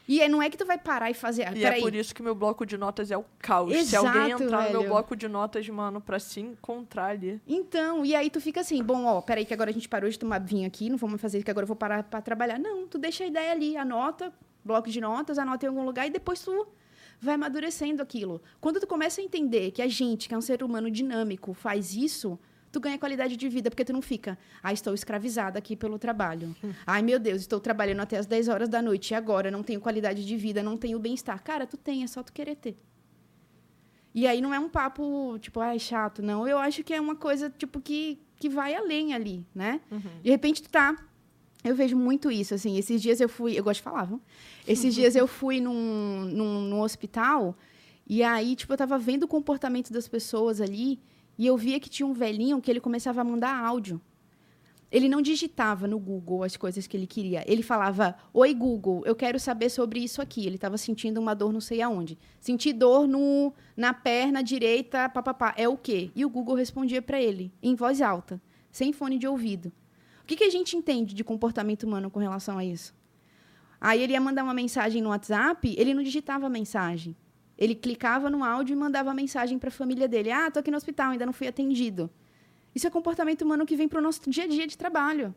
E 0.08 0.22
aí 0.22 0.30
não 0.30 0.42
é 0.42 0.50
que 0.50 0.58
tu 0.58 0.66
vai 0.66 0.78
parar 0.78 1.10
e 1.10 1.14
fazer. 1.14 1.44
E 1.56 1.62
peraí. 1.62 1.80
é 1.80 1.82
por 1.82 1.94
isso 1.96 2.14
que 2.14 2.22
meu 2.22 2.36
bloco 2.36 2.66
de 2.66 2.78
notas 2.78 3.12
é 3.12 3.18
o 3.18 3.26
caos. 3.40 3.72
Se 3.72 3.80
Exato, 3.80 4.08
alguém 4.08 4.32
entrar 4.32 4.64
no 4.66 4.70
meu 4.70 4.80
velho. 4.82 4.92
bloco 4.92 5.16
de 5.16 5.28
notas, 5.28 5.68
mano, 5.70 6.00
pra 6.00 6.20
se 6.20 6.40
encontrar 6.40 7.08
ali. 7.08 7.42
Então, 7.48 8.06
e 8.06 8.16
aí 8.16 8.30
tu 8.30 8.40
fica 8.40 8.62
assim, 8.62 8.84
bom, 8.84 9.06
ó, 9.06 9.22
peraí 9.22 9.46
que 9.46 9.54
agora 9.54 9.70
a 9.70 9.74
gente 9.74 9.90
parou 9.90 10.10
de 10.10 10.20
tomar 10.20 10.40
vinho 10.40 10.68
aqui, 10.68 10.90
não 10.90 10.98
vamos 10.98 11.20
fazer 11.20 11.38
isso 11.38 11.46
que 11.46 11.52
agora 11.52 11.64
eu 11.64 11.68
vou 11.68 11.76
parar 11.76 12.04
pra 12.04 12.22
trabalhar. 12.22 12.60
Não, 12.60 12.88
tu 12.88 12.98
deixa 12.98 13.24
a 13.24 13.28
ideia 13.28 13.52
ali, 13.52 13.76
anota, 13.76 14.32
bloco 14.64 14.90
de 14.90 15.02
notas, 15.02 15.38
anota 15.40 15.66
em 15.66 15.70
algum 15.70 15.84
lugar 15.84 16.08
e 16.08 16.10
depois 16.10 16.42
tu 16.42 16.68
vai 17.20 17.36
amadurecendo 17.36 18.02
aquilo. 18.02 18.42
Quando 18.62 18.80
tu 18.80 18.88
começa 18.88 19.22
a 19.22 19.24
entender 19.24 19.72
que 19.72 19.82
a 19.82 19.88
gente, 19.88 20.28
que 20.28 20.36
é 20.36 20.38
um 20.38 20.42
ser 20.42 20.62
humano 20.64 20.92
dinâmico, 20.92 21.54
faz 21.54 21.96
isso, 21.96 22.38
tu 22.76 22.80
ganha 22.82 22.98
qualidade 22.98 23.38
de 23.38 23.48
vida, 23.48 23.70
porque 23.70 23.86
tu 23.86 23.94
não 23.94 24.02
fica, 24.02 24.38
ah, 24.62 24.74
estou 24.74 24.94
escravizada 24.94 25.58
aqui 25.58 25.78
pelo 25.78 25.98
trabalho. 25.98 26.54
Ai, 26.86 27.02
meu 27.02 27.18
Deus, 27.18 27.42
estou 27.42 27.58
trabalhando 27.58 28.02
até 28.02 28.18
as 28.18 28.26
10 28.26 28.50
horas 28.50 28.68
da 28.68 28.82
noite 28.82 29.12
e 29.12 29.16
agora 29.16 29.50
não 29.50 29.64
tenho 29.64 29.80
qualidade 29.80 30.26
de 30.26 30.36
vida, 30.36 30.62
não 30.62 30.76
tenho 30.76 31.00
bem-estar. 31.00 31.42
Cara, 31.42 31.66
tu 31.66 31.78
tem, 31.78 32.04
é 32.04 32.08
só 32.08 32.22
tu 32.22 32.34
querer 32.34 32.58
ter. 32.58 32.78
E 34.14 34.28
aí 34.28 34.42
não 34.42 34.54
é 34.54 34.60
um 34.60 34.68
papo, 34.68 35.40
tipo, 35.40 35.62
ai, 35.62 35.80
chato, 35.80 36.22
não. 36.22 36.46
Eu 36.46 36.58
acho 36.58 36.84
que 36.84 36.94
é 36.94 37.00
uma 37.00 37.16
coisa, 37.16 37.50
tipo, 37.50 37.80
que, 37.80 38.20
que 38.38 38.50
vai 38.50 38.76
além 38.76 39.14
ali, 39.14 39.46
né? 39.56 39.80
De 40.22 40.30
repente 40.30 40.62
tu 40.62 40.70
tá. 40.70 40.98
Eu 41.64 41.76
vejo 41.76 41.96
muito 41.96 42.30
isso, 42.30 42.54
assim. 42.54 42.78
Esses 42.78 43.02
dias 43.02 43.22
eu 43.22 43.30
fui. 43.30 43.58
Eu 43.58 43.64
gosto 43.64 43.78
de 43.78 43.84
falar, 43.84 44.04
viu? 44.04 44.22
Esses 44.68 44.94
dias 44.96 45.16
eu 45.16 45.28
fui 45.28 45.62
num, 45.62 46.26
num, 46.26 46.62
num 46.62 46.82
hospital 46.82 47.58
e 48.08 48.22
aí, 48.22 48.56
tipo, 48.56 48.72
eu 48.72 48.78
tava 48.78 48.98
vendo 49.00 49.24
o 49.24 49.28
comportamento 49.28 49.92
das 49.92 50.08
pessoas 50.08 50.62
ali 50.62 51.00
e 51.38 51.46
eu 51.46 51.58
via 51.58 51.80
que 51.80 51.90
tinha 51.90 52.08
um 52.08 52.14
velhinho 52.14 52.62
que 52.62 52.70
ele 52.72 52.80
começava 52.80 53.22
a 53.22 53.24
mandar 53.24 53.58
áudio. 53.58 54.02
Ele 54.92 55.10
não 55.10 55.22
digitava 55.22 55.88
no 55.88 56.00
Google 56.00 56.44
as 56.44 56.56
coisas 56.56 56.88
que 56.88 56.96
ele 56.96 57.08
queria. 57.08 57.44
Ele 57.52 57.62
falava: 57.62 58.16
Oi, 58.34 58.54
Google, 58.54 59.04
eu 59.06 59.16
quero 59.16 59.40
saber 59.40 59.70
sobre 59.70 60.00
isso 60.00 60.22
aqui. 60.22 60.46
Ele 60.46 60.56
estava 60.56 60.78
sentindo 60.78 61.20
uma 61.20 61.34
dor 61.34 61.52
não 61.52 61.60
sei 61.60 61.82
aonde. 61.82 62.18
Senti 62.40 62.72
dor 62.72 63.08
no, 63.08 63.52
na 63.76 63.94
perna 63.94 64.42
direita, 64.42 65.10
papapá. 65.10 65.54
É 65.58 65.68
o 65.68 65.76
quê? 65.76 66.12
E 66.16 66.24
o 66.24 66.30
Google 66.30 66.56
respondia 66.56 67.02
para 67.02 67.22
ele, 67.22 67.52
em 67.62 67.76
voz 67.76 68.02
alta, 68.02 68.42
sem 68.72 68.94
fone 68.94 69.18
de 69.18 69.28
ouvido. 69.28 69.72
O 70.22 70.26
que, 70.26 70.36
que 70.36 70.44
a 70.44 70.50
gente 70.50 70.78
entende 70.78 71.14
de 71.14 71.24
comportamento 71.24 71.84
humano 71.84 72.10
com 72.10 72.20
relação 72.20 72.58
a 72.58 72.64
isso? 72.64 72.96
Aí 73.82 74.02
ele 74.02 74.14
ia 74.14 74.22
mandar 74.22 74.44
uma 74.44 74.54
mensagem 74.54 75.02
no 75.02 75.10
WhatsApp, 75.10 75.76
ele 75.78 75.94
não 75.94 76.02
digitava 76.04 76.46
a 76.46 76.50
mensagem. 76.50 77.16
Ele 77.58 77.74
clicava 77.76 78.30
no 78.30 78.44
áudio 78.44 78.74
e 78.74 78.76
mandava 78.76 79.14
mensagem 79.14 79.58
para 79.58 79.70
a 79.70 79.72
família 79.72 80.08
dele. 80.08 80.32
Ah, 80.32 80.50
tô 80.52 80.60
aqui 80.60 80.70
no 80.72 80.78
hospital, 80.78 81.12
ainda 81.12 81.26
não 81.26 81.34
fui 81.34 81.48
atendido. 81.48 82.10
Isso 82.74 82.86
é 82.86 82.90
comportamento 82.90 83.42
humano 83.44 83.66
que 83.66 83.78
vem 83.78 83.88
para 83.88 84.00
o 84.00 84.02
nosso 84.02 84.30
dia 84.30 84.44
a 84.44 84.48
dia 84.48 84.68
de 84.68 84.78
trabalho. 84.78 85.34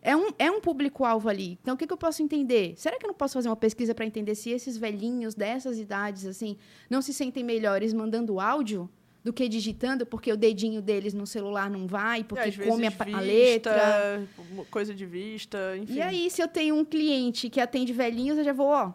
É 0.00 0.16
um, 0.16 0.28
é 0.38 0.48
um 0.48 0.60
público-alvo 0.60 1.28
ali. 1.28 1.58
Então, 1.60 1.74
o 1.74 1.76
que, 1.76 1.84
que 1.84 1.92
eu 1.92 1.96
posso 1.96 2.22
entender? 2.22 2.74
Será 2.76 2.96
que 2.96 3.04
eu 3.04 3.08
não 3.08 3.14
posso 3.14 3.34
fazer 3.34 3.48
uma 3.48 3.56
pesquisa 3.56 3.92
para 3.92 4.06
entender 4.06 4.36
se 4.36 4.50
esses 4.50 4.76
velhinhos 4.76 5.34
dessas 5.34 5.80
idades, 5.80 6.24
assim, 6.26 6.56
não 6.88 7.02
se 7.02 7.12
sentem 7.12 7.42
melhores 7.42 7.92
mandando 7.92 8.38
áudio 8.38 8.88
do 9.24 9.32
que 9.32 9.48
digitando, 9.48 10.06
porque 10.06 10.32
o 10.32 10.36
dedinho 10.36 10.80
deles 10.80 11.12
no 11.12 11.26
celular 11.26 11.68
não 11.68 11.88
vai, 11.88 12.22
porque 12.22 12.44
come 12.70 12.86
a, 12.86 12.92
pa- 12.92 13.04
a 13.04 13.20
vista, 13.20 13.70
letra? 13.70 14.28
Coisa 14.70 14.94
de 14.94 15.04
vista, 15.04 15.76
enfim. 15.76 15.94
E 15.94 16.00
aí, 16.00 16.30
se 16.30 16.40
eu 16.40 16.46
tenho 16.46 16.76
um 16.76 16.84
cliente 16.84 17.50
que 17.50 17.60
atende 17.60 17.92
velhinhos, 17.92 18.38
eu 18.38 18.44
já 18.44 18.52
vou, 18.52 18.68
ó. 18.68 18.92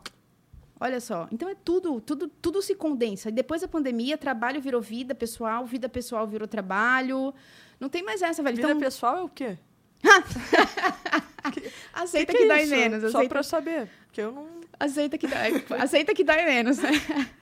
Olha 0.84 1.00
só. 1.00 1.28
Então 1.32 1.48
é 1.48 1.54
tudo, 1.54 2.02
tudo, 2.02 2.28
tudo 2.28 2.60
se 2.60 2.74
condensa. 2.74 3.30
E 3.30 3.32
depois 3.32 3.62
da 3.62 3.68
pandemia, 3.68 4.18
trabalho 4.18 4.60
virou 4.60 4.82
vida 4.82 5.14
pessoal, 5.14 5.64
vida 5.64 5.88
pessoal 5.88 6.26
virou 6.26 6.48
trabalho. 6.48 7.32
Não 7.80 7.88
tem 7.88 8.02
mais 8.02 8.24
essa, 8.24 8.42
velho. 8.42 8.56
Vida 8.56 8.70
Então, 8.70 8.80
pessoal 8.80 9.18
é 9.18 9.22
o 9.22 9.30
quê? 9.30 9.60
aceita 11.94 12.34
que 12.34 12.40
que, 12.40 12.46
é 12.46 12.48
dói 12.48 12.64
isso? 12.64 12.76
menos. 12.76 13.12
Só 13.12 13.28
pra 13.28 13.44
saber. 13.44 13.88
Porque 14.08 14.22
eu 14.22 14.32
não. 14.32 14.48
aceita 14.80 15.20
que 15.20 15.28
dói. 15.28 15.64
aceita 15.80 16.16
que 16.16 16.24
dói 16.24 16.46
menos. 16.46 16.80
né? 16.80 16.90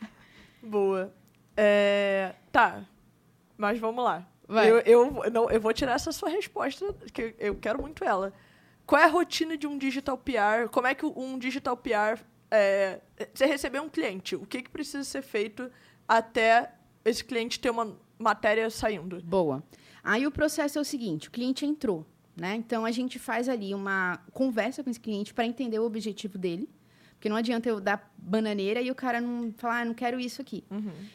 Boa. 0.61 1.09
É, 1.55 2.35
Tá. 2.51 2.83
Mas 3.57 3.79
vamos 3.79 4.03
lá. 4.03 4.27
Vai. 4.49 4.69
Eu, 4.69 4.79
eu, 4.79 5.31
não, 5.31 5.49
eu 5.49 5.61
vou 5.61 5.71
tirar 5.71 5.93
essa 5.93 6.11
sua 6.11 6.27
resposta, 6.27 6.93
que 7.13 7.35
eu 7.39 7.55
quero 7.55 7.81
muito 7.81 8.03
ela. 8.03 8.33
Qual 8.85 9.01
é 9.01 9.05
a 9.05 9.07
rotina 9.07 9.55
de 9.55 9.65
um 9.65 9.77
digital 9.77 10.17
PR? 10.17 10.67
Como 10.69 10.87
é 10.87 10.93
que 10.93 11.05
um 11.05 11.39
digital 11.39 11.77
PR. 11.77 12.19
É, 12.51 12.99
você 13.33 13.45
receber 13.45 13.79
um 13.81 13.89
cliente, 13.89 14.35
o 14.35 14.45
que, 14.45 14.61
que 14.61 14.69
precisa 14.69 15.03
ser 15.03 15.21
feito 15.21 15.69
até 16.07 16.71
esse 17.05 17.23
cliente 17.23 17.59
ter 17.59 17.69
uma 17.69 17.95
matéria 18.17 18.69
saindo? 18.69 19.21
Boa. 19.21 19.63
Aí 20.03 20.25
o 20.25 20.31
processo 20.31 20.77
é 20.79 20.81
o 20.81 20.85
seguinte: 20.85 21.27
o 21.27 21.31
cliente 21.31 21.65
entrou, 21.65 22.05
né? 22.35 22.55
Então 22.55 22.85
a 22.85 22.91
gente 22.91 23.19
faz 23.19 23.47
ali 23.47 23.73
uma 23.73 24.19
conversa 24.33 24.83
com 24.83 24.89
esse 24.89 24.99
cliente 24.99 25.33
para 25.33 25.45
entender 25.45 25.79
o 25.79 25.85
objetivo 25.85 26.37
dele. 26.37 26.69
Porque 27.13 27.27
não 27.27 27.35
adianta 27.35 27.67
eu 27.67 27.81
dar 27.81 28.09
bananeira 28.17 28.81
e 28.81 28.89
o 28.89 28.95
cara 28.95 29.19
não 29.19 29.51
falar, 29.57 29.81
ah, 29.81 29.85
não 29.85 29.93
quero 29.93 30.17
isso 30.21 30.41
aqui. 30.41 30.63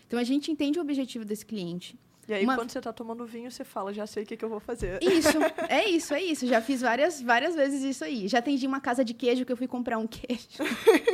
Então 0.07 0.19
a 0.19 0.23
gente 0.23 0.53
entende 0.53 0.79
o 0.79 0.83
objetivo 0.83 1.25
desse 1.25 1.47
cliente. 1.47 1.99
E 2.29 2.33
aí, 2.35 2.45
Uma- 2.45 2.57
quando 2.57 2.71
você 2.71 2.81
tá 2.81 2.93
tomando 2.93 3.25
vinho, 3.27 3.51
você 3.51 3.65
fala, 3.65 3.93
já 3.93 4.07
sei 4.07 4.23
o 4.23 4.27
que, 4.27 4.37
que 4.37 4.45
eu 4.45 4.49
vou 4.51 4.61
fazer. 4.61 4.99
Isso, 5.03 5.29
é 5.69 5.89
isso, 5.89 6.13
é 6.15 6.23
isso. 6.23 6.47
Já 6.47 6.61
fiz 6.61 6.83
várias, 6.83 7.23
várias 7.23 7.55
vezes 7.55 7.83
isso 7.83 8.05
aí. 8.05 8.29
Já 8.29 8.39
atendi 8.41 8.67
uma 8.67 8.81
casa 8.81 9.03
de 9.03 9.15
queijo 9.15 9.45
que 9.47 9.53
eu 9.53 9.57
fui 9.57 9.67
comprar 9.67 9.97
um 9.99 10.07
queijo. 10.07 10.59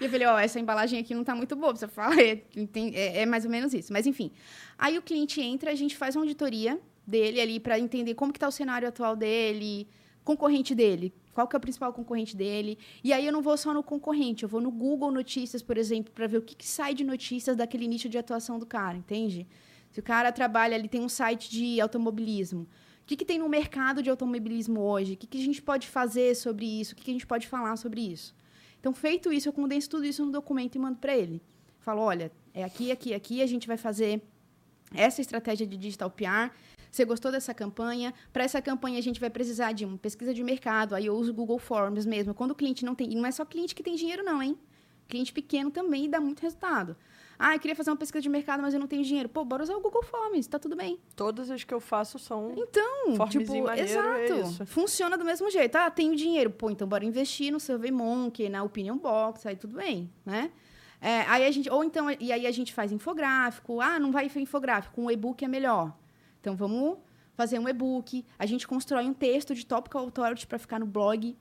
e 0.00 0.04
eu 0.04 0.10
falei, 0.10 0.26
ó, 0.26 0.38
essa 0.38 0.60
embalagem 0.60 0.98
aqui 1.00 1.14
não 1.14 1.24
tá 1.24 1.34
muito 1.34 1.56
boa. 1.56 1.74
Você 1.74 1.88
fala, 1.88 2.14
é, 2.20 2.42
é, 2.94 3.22
é 3.22 3.26
mais 3.26 3.44
ou 3.44 3.50
menos 3.50 3.72
isso. 3.72 3.92
Mas 3.92 4.06
enfim. 4.06 4.30
Aí 4.78 4.98
o 4.98 5.02
cliente 5.02 5.40
entra, 5.40 5.70
a 5.70 5.74
gente 5.74 5.96
faz 5.96 6.16
uma 6.16 6.22
auditoria 6.22 6.78
dele 7.06 7.40
ali 7.40 7.60
para 7.60 7.78
entender 7.78 8.14
como 8.14 8.32
que 8.32 8.38
tá 8.38 8.48
o 8.48 8.52
cenário 8.52 8.88
atual 8.88 9.16
dele, 9.16 9.88
concorrente 10.24 10.74
dele. 10.74 11.14
Qual 11.32 11.46
que 11.46 11.54
é 11.54 11.58
o 11.58 11.60
principal 11.60 11.92
concorrente 11.92 12.36
dele? 12.36 12.78
E 13.04 13.12
aí 13.12 13.26
eu 13.26 13.32
não 13.32 13.42
vou 13.42 13.56
só 13.56 13.72
no 13.72 13.82
concorrente, 13.82 14.42
eu 14.42 14.48
vou 14.48 14.60
no 14.60 14.70
Google 14.70 15.12
Notícias, 15.12 15.62
por 15.62 15.76
exemplo, 15.76 16.12
para 16.12 16.26
ver 16.26 16.38
o 16.38 16.42
que, 16.42 16.54
que 16.54 16.66
sai 16.66 16.94
de 16.94 17.04
notícias 17.04 17.56
daquele 17.56 17.86
nicho 17.86 18.08
de 18.08 18.16
atuação 18.16 18.58
do 18.58 18.64
cara, 18.64 18.96
entende? 18.96 19.46
Se 19.90 20.00
o 20.00 20.02
cara 20.02 20.32
trabalha, 20.32 20.74
ele 20.74 20.88
tem 20.88 21.00
um 21.00 21.08
site 21.08 21.50
de 21.50 21.80
automobilismo. 21.80 22.62
O 22.62 23.06
que, 23.06 23.16
que 23.16 23.24
tem 23.24 23.38
no 23.38 23.48
mercado 23.48 24.02
de 24.02 24.10
automobilismo 24.10 24.80
hoje? 24.80 25.12
O 25.12 25.16
que, 25.16 25.26
que 25.26 25.38
a 25.38 25.44
gente 25.44 25.62
pode 25.62 25.86
fazer 25.86 26.34
sobre 26.34 26.66
isso? 26.66 26.92
O 26.92 26.96
que, 26.96 27.04
que 27.04 27.10
a 27.10 27.14
gente 27.14 27.26
pode 27.26 27.46
falar 27.46 27.76
sobre 27.76 28.00
isso? 28.00 28.34
Então, 28.86 28.94
feito 28.94 29.32
isso, 29.32 29.48
eu 29.48 29.52
condenso 29.52 29.90
tudo 29.90 30.04
isso 30.06 30.24
no 30.24 30.30
documento 30.30 30.76
e 30.76 30.78
mando 30.78 30.98
para 30.98 31.16
ele. 31.16 31.42
Falo, 31.80 32.02
olha, 32.02 32.30
é 32.54 32.62
aqui, 32.62 32.92
aqui, 32.92 33.12
aqui, 33.12 33.42
a 33.42 33.46
gente 33.46 33.66
vai 33.66 33.76
fazer 33.76 34.22
essa 34.94 35.20
estratégia 35.20 35.66
de 35.66 35.76
digital 35.76 36.08
PR. 36.08 36.54
Você 36.88 37.04
gostou 37.04 37.32
dessa 37.32 37.52
campanha? 37.52 38.14
Para 38.32 38.44
essa 38.44 38.62
campanha, 38.62 38.96
a 38.96 39.02
gente 39.02 39.18
vai 39.18 39.28
precisar 39.28 39.72
de 39.72 39.84
uma 39.84 39.98
pesquisa 39.98 40.32
de 40.32 40.40
mercado. 40.44 40.94
Aí 40.94 41.06
eu 41.06 41.16
uso 41.16 41.34
Google 41.34 41.58
Forms 41.58 42.06
mesmo. 42.06 42.32
Quando 42.32 42.52
o 42.52 42.54
cliente 42.54 42.84
não 42.84 42.94
tem... 42.94 43.10
E 43.10 43.16
não 43.16 43.26
é 43.26 43.32
só 43.32 43.44
cliente 43.44 43.74
que 43.74 43.82
tem 43.82 43.96
dinheiro, 43.96 44.22
não, 44.22 44.40
hein? 44.40 44.56
Cliente 45.08 45.32
pequeno 45.32 45.68
também 45.68 46.08
dá 46.08 46.20
muito 46.20 46.38
resultado. 46.38 46.96
Ah, 47.38 47.54
eu 47.54 47.60
queria 47.60 47.76
fazer 47.76 47.90
uma 47.90 47.96
pesquisa 47.96 48.22
de 48.22 48.28
mercado, 48.28 48.62
mas 48.62 48.74
eu 48.74 48.80
não 48.80 48.86
tenho 48.86 49.02
dinheiro. 49.02 49.28
Pô, 49.28 49.44
bora 49.44 49.62
usar 49.62 49.74
o 49.74 49.80
Google 49.80 50.02
Forms, 50.02 50.46
tá 50.46 50.58
tudo 50.58 50.76
bem. 50.76 50.98
Todas 51.14 51.50
as 51.50 51.64
que 51.64 51.72
eu 51.72 51.80
faço 51.80 52.18
são. 52.18 52.54
Então, 52.56 53.26
tipo, 53.28 53.70
exato. 53.72 54.62
É 54.62 54.66
Funciona 54.66 55.16
do 55.18 55.24
mesmo 55.24 55.50
jeito. 55.50 55.76
Ah, 55.76 55.90
tenho 55.90 56.14
dinheiro. 56.16 56.50
Pô, 56.50 56.70
então 56.70 56.86
bora 56.86 57.04
investir 57.04 57.52
no 57.52 57.60
SurveyMonkey, 57.60 58.48
na 58.48 58.62
Opinion 58.62 58.96
Box, 58.96 59.46
aí 59.46 59.56
tudo 59.56 59.76
bem, 59.76 60.10
né? 60.24 60.50
É, 61.00 61.20
aí 61.22 61.46
a 61.46 61.50
gente, 61.50 61.70
ou 61.70 61.84
então, 61.84 62.10
e 62.18 62.32
aí 62.32 62.46
a 62.46 62.50
gente 62.50 62.72
faz 62.72 62.90
infográfico. 62.90 63.80
Ah, 63.80 63.98
não 63.98 64.10
vai 64.10 64.30
infográfico, 64.36 65.00
um 65.00 65.10
e-book 65.10 65.44
é 65.44 65.48
melhor. 65.48 65.94
Então 66.40 66.56
vamos 66.56 66.98
fazer 67.34 67.58
um 67.58 67.68
e-book. 67.68 68.24
A 68.38 68.46
gente 68.46 68.66
constrói 68.66 69.04
um 69.04 69.12
texto 69.12 69.54
de 69.54 69.64
topic 69.66 69.94
authority 69.94 70.46
para 70.46 70.58
ficar 70.58 70.80
no 70.80 70.86
blog 70.86 71.36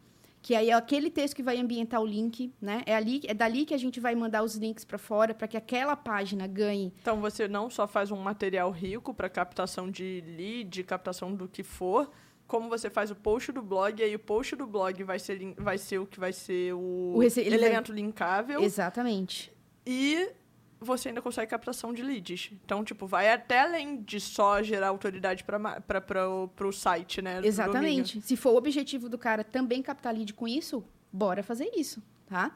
que 0.45 0.53
aí 0.53 0.69
é 0.69 0.73
aquele 0.73 1.09
texto 1.09 1.35
que 1.35 1.41
vai 1.41 1.59
ambientar 1.59 1.99
o 1.99 2.05
link, 2.05 2.53
né? 2.61 2.83
É 2.85 2.95
ali, 2.95 3.19
é 3.25 3.33
dali 3.33 3.65
que 3.65 3.73
a 3.73 3.79
gente 3.79 3.99
vai 3.99 4.13
mandar 4.13 4.43
os 4.43 4.53
links 4.53 4.85
para 4.85 4.99
fora 4.99 5.33
para 5.33 5.47
que 5.47 5.57
aquela 5.57 5.95
página 5.95 6.45
ganhe. 6.45 6.93
Então 7.01 7.19
você 7.19 7.47
não 7.47 7.67
só 7.67 7.87
faz 7.87 8.11
um 8.11 8.17
material 8.17 8.69
rico 8.69 9.11
para 9.11 9.27
captação 9.27 9.89
de 9.89 10.23
lead, 10.37 10.83
captação 10.83 11.33
do 11.33 11.47
que 11.47 11.63
for, 11.63 12.11
como 12.45 12.69
você 12.69 12.91
faz 12.91 13.09
o 13.09 13.15
post 13.15 13.51
do 13.51 13.63
blog, 13.63 13.99
e 13.99 14.03
aí 14.03 14.13
o 14.13 14.19
post 14.19 14.55
do 14.55 14.67
blog 14.67 15.03
vai 15.03 15.17
ser, 15.17 15.55
vai 15.57 15.79
ser 15.79 15.97
o 15.97 16.05
que 16.05 16.19
vai 16.19 16.31
ser 16.31 16.75
o, 16.75 17.15
o 17.15 17.23
elemento 17.23 17.91
vai... 17.91 18.03
linkável. 18.03 18.61
Exatamente. 18.61 19.51
E 19.83 20.29
você 20.79 21.09
ainda 21.09 21.21
consegue 21.21 21.49
captação 21.49 21.93
de 21.93 22.01
leads. 22.01 22.51
Então, 22.63 22.83
tipo, 22.83 23.07
vai 23.07 23.31
até 23.31 23.61
além 23.61 24.01
de 24.01 24.19
só 24.19 24.61
gerar 24.61 24.89
autoridade 24.89 25.43
para 25.43 26.67
o 26.67 26.71
site, 26.71 27.21
né? 27.21 27.41
Exatamente. 27.43 28.21
Se 28.21 28.35
for 28.35 28.51
o 28.51 28.57
objetivo 28.57 29.09
do 29.09 29.17
cara 29.17 29.43
também 29.43 29.81
captar 29.81 30.13
lead 30.13 30.33
com 30.33 30.47
isso, 30.47 30.83
bora 31.11 31.41
fazer 31.41 31.71
isso, 31.75 32.01
tá? 32.27 32.55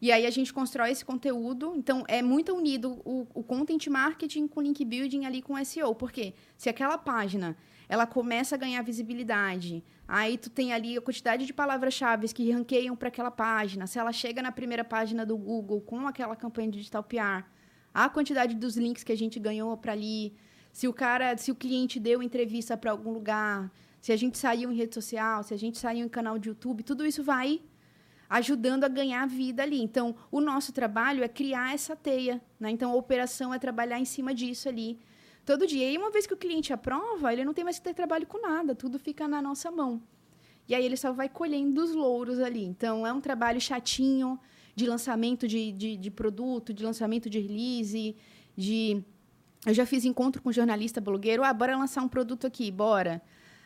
E 0.00 0.10
aí 0.10 0.26
a 0.26 0.30
gente 0.30 0.52
constrói 0.52 0.90
esse 0.90 1.04
conteúdo. 1.04 1.74
Então, 1.76 2.04
é 2.08 2.22
muito 2.22 2.54
unido 2.54 3.00
o, 3.04 3.26
o 3.34 3.42
content 3.42 3.86
marketing 3.88 4.48
com 4.48 4.62
link 4.62 4.82
building 4.84 5.26
ali 5.26 5.42
com 5.42 5.62
SEO. 5.62 5.94
Porque 5.94 6.32
se 6.56 6.70
aquela 6.70 6.96
página 6.96 7.56
ela 7.86 8.06
começa 8.06 8.54
a 8.54 8.58
ganhar 8.58 8.80
visibilidade, 8.82 9.84
aí 10.08 10.38
tu 10.38 10.48
tem 10.48 10.72
ali 10.72 10.96
a 10.96 11.00
quantidade 11.02 11.44
de 11.44 11.52
palavras-chave 11.52 12.32
que 12.32 12.50
ranqueiam 12.50 12.96
para 12.96 13.08
aquela 13.08 13.30
página. 13.30 13.86
Se 13.86 13.98
ela 13.98 14.12
chega 14.12 14.40
na 14.40 14.50
primeira 14.50 14.84
página 14.84 15.26
do 15.26 15.36
Google 15.36 15.80
com 15.82 16.06
aquela 16.06 16.34
campanha 16.34 16.70
de 16.70 16.78
digital 16.78 17.02
PR, 17.02 17.44
a 17.92 18.08
quantidade 18.08 18.54
dos 18.54 18.76
links 18.76 19.02
que 19.02 19.12
a 19.12 19.16
gente 19.16 19.38
ganhou 19.38 19.76
para 19.76 19.92
ali, 19.92 20.34
se 20.72 20.86
o 20.86 20.92
cara, 20.92 21.36
se 21.36 21.50
o 21.50 21.54
cliente 21.54 21.98
deu 21.98 22.22
entrevista 22.22 22.76
para 22.76 22.90
algum 22.90 23.12
lugar, 23.12 23.70
se 24.00 24.12
a 24.12 24.16
gente 24.16 24.38
saiu 24.38 24.72
em 24.72 24.76
rede 24.76 24.94
social, 24.94 25.42
se 25.42 25.52
a 25.52 25.58
gente 25.58 25.78
saiu 25.78 26.06
em 26.06 26.08
canal 26.08 26.38
de 26.38 26.48
YouTube, 26.48 26.82
tudo 26.82 27.04
isso 27.04 27.22
vai 27.22 27.60
ajudando 28.28 28.84
a 28.84 28.88
ganhar 28.88 29.26
vida 29.26 29.62
ali. 29.62 29.82
Então, 29.82 30.14
o 30.30 30.40
nosso 30.40 30.72
trabalho 30.72 31.24
é 31.24 31.28
criar 31.28 31.74
essa 31.74 31.96
teia, 31.96 32.40
né? 32.60 32.70
Então, 32.70 32.92
a 32.92 32.94
operação 32.94 33.52
é 33.52 33.58
trabalhar 33.58 33.98
em 33.98 34.04
cima 34.04 34.32
disso 34.32 34.68
ali 34.68 34.98
todo 35.44 35.66
dia. 35.66 35.90
E 35.90 35.98
uma 35.98 36.12
vez 36.12 36.28
que 36.28 36.34
o 36.34 36.36
cliente 36.36 36.72
aprova, 36.72 37.32
ele 37.32 37.44
não 37.44 37.52
tem 37.52 37.64
mais 37.64 37.78
que 37.78 37.84
ter 37.84 37.94
trabalho 37.94 38.26
com 38.26 38.40
nada, 38.40 38.72
tudo 38.72 39.00
fica 39.00 39.26
na 39.26 39.42
nossa 39.42 39.68
mão. 39.70 40.00
E 40.68 40.74
aí 40.76 40.84
ele 40.84 40.96
só 40.96 41.12
vai 41.12 41.28
colhendo 41.28 41.82
os 41.82 41.92
louros 41.92 42.38
ali. 42.38 42.64
Então, 42.64 43.04
é 43.04 43.12
um 43.12 43.20
trabalho 43.20 43.60
chatinho, 43.60 44.38
de 44.74 44.86
lançamento 44.86 45.46
de, 45.46 45.72
de, 45.72 45.96
de 45.96 46.10
produto, 46.10 46.72
de 46.72 46.84
lançamento 46.84 47.28
de 47.28 47.38
release, 47.38 48.16
de... 48.56 49.02
Eu 49.66 49.74
já 49.74 49.84
fiz 49.84 50.04
encontro 50.04 50.40
com 50.40 50.50
jornalista 50.50 51.00
blogueiro. 51.00 51.44
Ah, 51.44 51.52
bora 51.52 51.76
lançar 51.76 52.02
um 52.02 52.08
produto 52.08 52.46
aqui, 52.46 52.70
bora. 52.70 53.20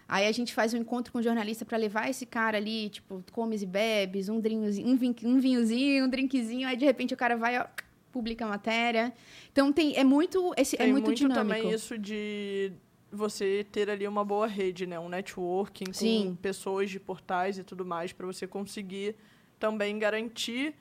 Aí 0.08 0.26
a 0.26 0.32
gente 0.32 0.52
faz 0.52 0.74
um 0.74 0.78
encontro 0.78 1.12
com 1.12 1.18
o 1.18 1.22
jornalista 1.22 1.64
para 1.64 1.78
levar 1.78 2.10
esse 2.10 2.26
cara 2.26 2.58
ali, 2.58 2.90
tipo, 2.90 3.24
comes 3.32 3.62
e 3.62 3.66
bebes, 3.66 4.28
um, 4.28 4.36
um, 4.36 4.96
vin, 4.96 5.14
um 5.24 5.38
vinhozinho, 5.38 6.04
um 6.04 6.08
drinkzinho, 6.08 6.68
aí 6.68 6.76
de 6.76 6.84
repente 6.84 7.14
o 7.14 7.16
cara 7.16 7.36
vai, 7.36 7.58
ó, 7.58 7.66
publica 8.12 8.44
a 8.44 8.48
matéria. 8.48 9.12
Então 9.50 9.72
tem, 9.72 9.96
é 9.96 10.04
muito, 10.04 10.52
esse, 10.56 10.76
é 10.76 10.80
tem 10.80 10.88
é 10.88 10.92
muito, 10.92 11.06
muito 11.06 11.18
dinâmico. 11.18 11.56
também 11.56 11.74
isso 11.74 11.96
de 11.96 12.72
você 13.10 13.66
ter 13.70 13.88
ali 13.88 14.06
uma 14.06 14.24
boa 14.24 14.46
rede, 14.46 14.86
né? 14.86 14.98
Um 14.98 15.08
networking 15.08 15.86
com 15.86 15.92
Sim. 15.92 16.38
pessoas 16.42 16.90
de 16.90 17.00
portais 17.00 17.58
e 17.58 17.64
tudo 17.64 17.84
mais 17.84 18.12
para 18.12 18.26
você 18.26 18.46
conseguir 18.46 19.16
também 19.58 19.98
garantir 19.98 20.74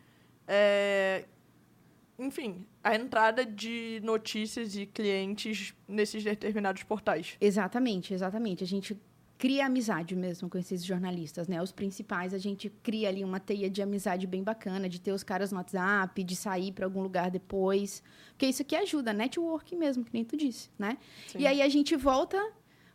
é, 0.48 1.26
enfim, 2.18 2.66
a 2.84 2.96
entrada 2.96 3.46
de 3.46 4.00
notícias 4.04 4.76
e 4.76 4.86
clientes 4.86 5.74
nesses 5.88 6.24
determinados 6.24 6.84
portais. 6.84 7.38
Exatamente, 7.40 8.14
exatamente. 8.14 8.64
A 8.64 8.68
gente 8.68 9.00
cria 9.38 9.66
amizade 9.66 10.16
mesmo 10.16 10.50
com 10.50 10.58
esses 10.58 10.86
jornalistas, 10.86 11.48
né? 11.48 11.62
Os 11.62 11.72
principais, 11.72 12.34
a 12.34 12.38
gente 12.38 12.70
cria 12.82 13.10
ali 13.10 13.24
uma 13.26 13.40
teia 13.40 13.70
de 13.70 13.82
amizade 13.82 14.26
bem 14.26 14.44
bacana, 14.44 14.88
de 14.88 15.02
ter 15.02 15.12
os 15.12 15.24
caras 15.24 15.52
no 15.52 15.58
WhatsApp, 15.58 16.24
de 16.24 16.36
sair 16.36 16.72
para 16.72 16.86
algum 16.86 17.02
lugar 17.02 17.30
depois. 17.30 18.02
Porque 18.30 18.46
isso 18.46 18.62
aqui 18.62 18.76
ajuda, 18.76 19.12
network 19.12 19.76
mesmo, 19.76 20.06
que 20.06 20.14
nem 20.14 20.24
tu 20.24 20.38
disse, 20.38 20.70
né? 20.80 20.98
Sim. 21.28 21.40
E 21.40 21.48
aí 21.48 21.62
a 21.62 21.68
gente 21.68 21.96
volta 21.96 22.38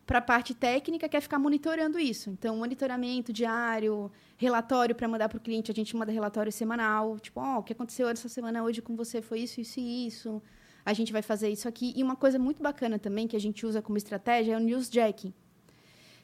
para 0.08 0.20
a 0.20 0.22
parte 0.22 0.54
técnica, 0.54 1.06
que 1.06 1.18
é 1.18 1.20
ficar 1.20 1.38
monitorando 1.38 1.98
isso. 1.98 2.30
Então, 2.30 2.56
monitoramento 2.56 3.30
diário, 3.30 4.10
relatório 4.38 4.94
para 4.94 5.06
mandar 5.06 5.28
para 5.28 5.36
o 5.36 5.40
cliente, 5.40 5.70
a 5.70 5.74
gente 5.74 5.94
manda 5.94 6.10
relatório 6.10 6.50
semanal. 6.50 7.18
Tipo, 7.18 7.42
oh, 7.42 7.58
o 7.58 7.62
que 7.62 7.74
aconteceu 7.74 8.08
essa 8.08 8.26
semana 8.26 8.64
hoje 8.64 8.80
com 8.80 8.96
você 8.96 9.20
foi 9.20 9.40
isso, 9.40 9.60
isso 9.60 9.78
e 9.78 10.06
isso. 10.06 10.42
A 10.82 10.94
gente 10.94 11.12
vai 11.12 11.20
fazer 11.20 11.50
isso 11.50 11.68
aqui. 11.68 11.92
E 11.94 12.02
uma 12.02 12.16
coisa 12.16 12.38
muito 12.38 12.62
bacana 12.62 12.98
também, 12.98 13.28
que 13.28 13.36
a 13.36 13.38
gente 13.38 13.66
usa 13.66 13.82
como 13.82 13.98
estratégia, 13.98 14.54
é 14.54 14.56
o 14.56 14.60
newsjacking. 14.60 15.34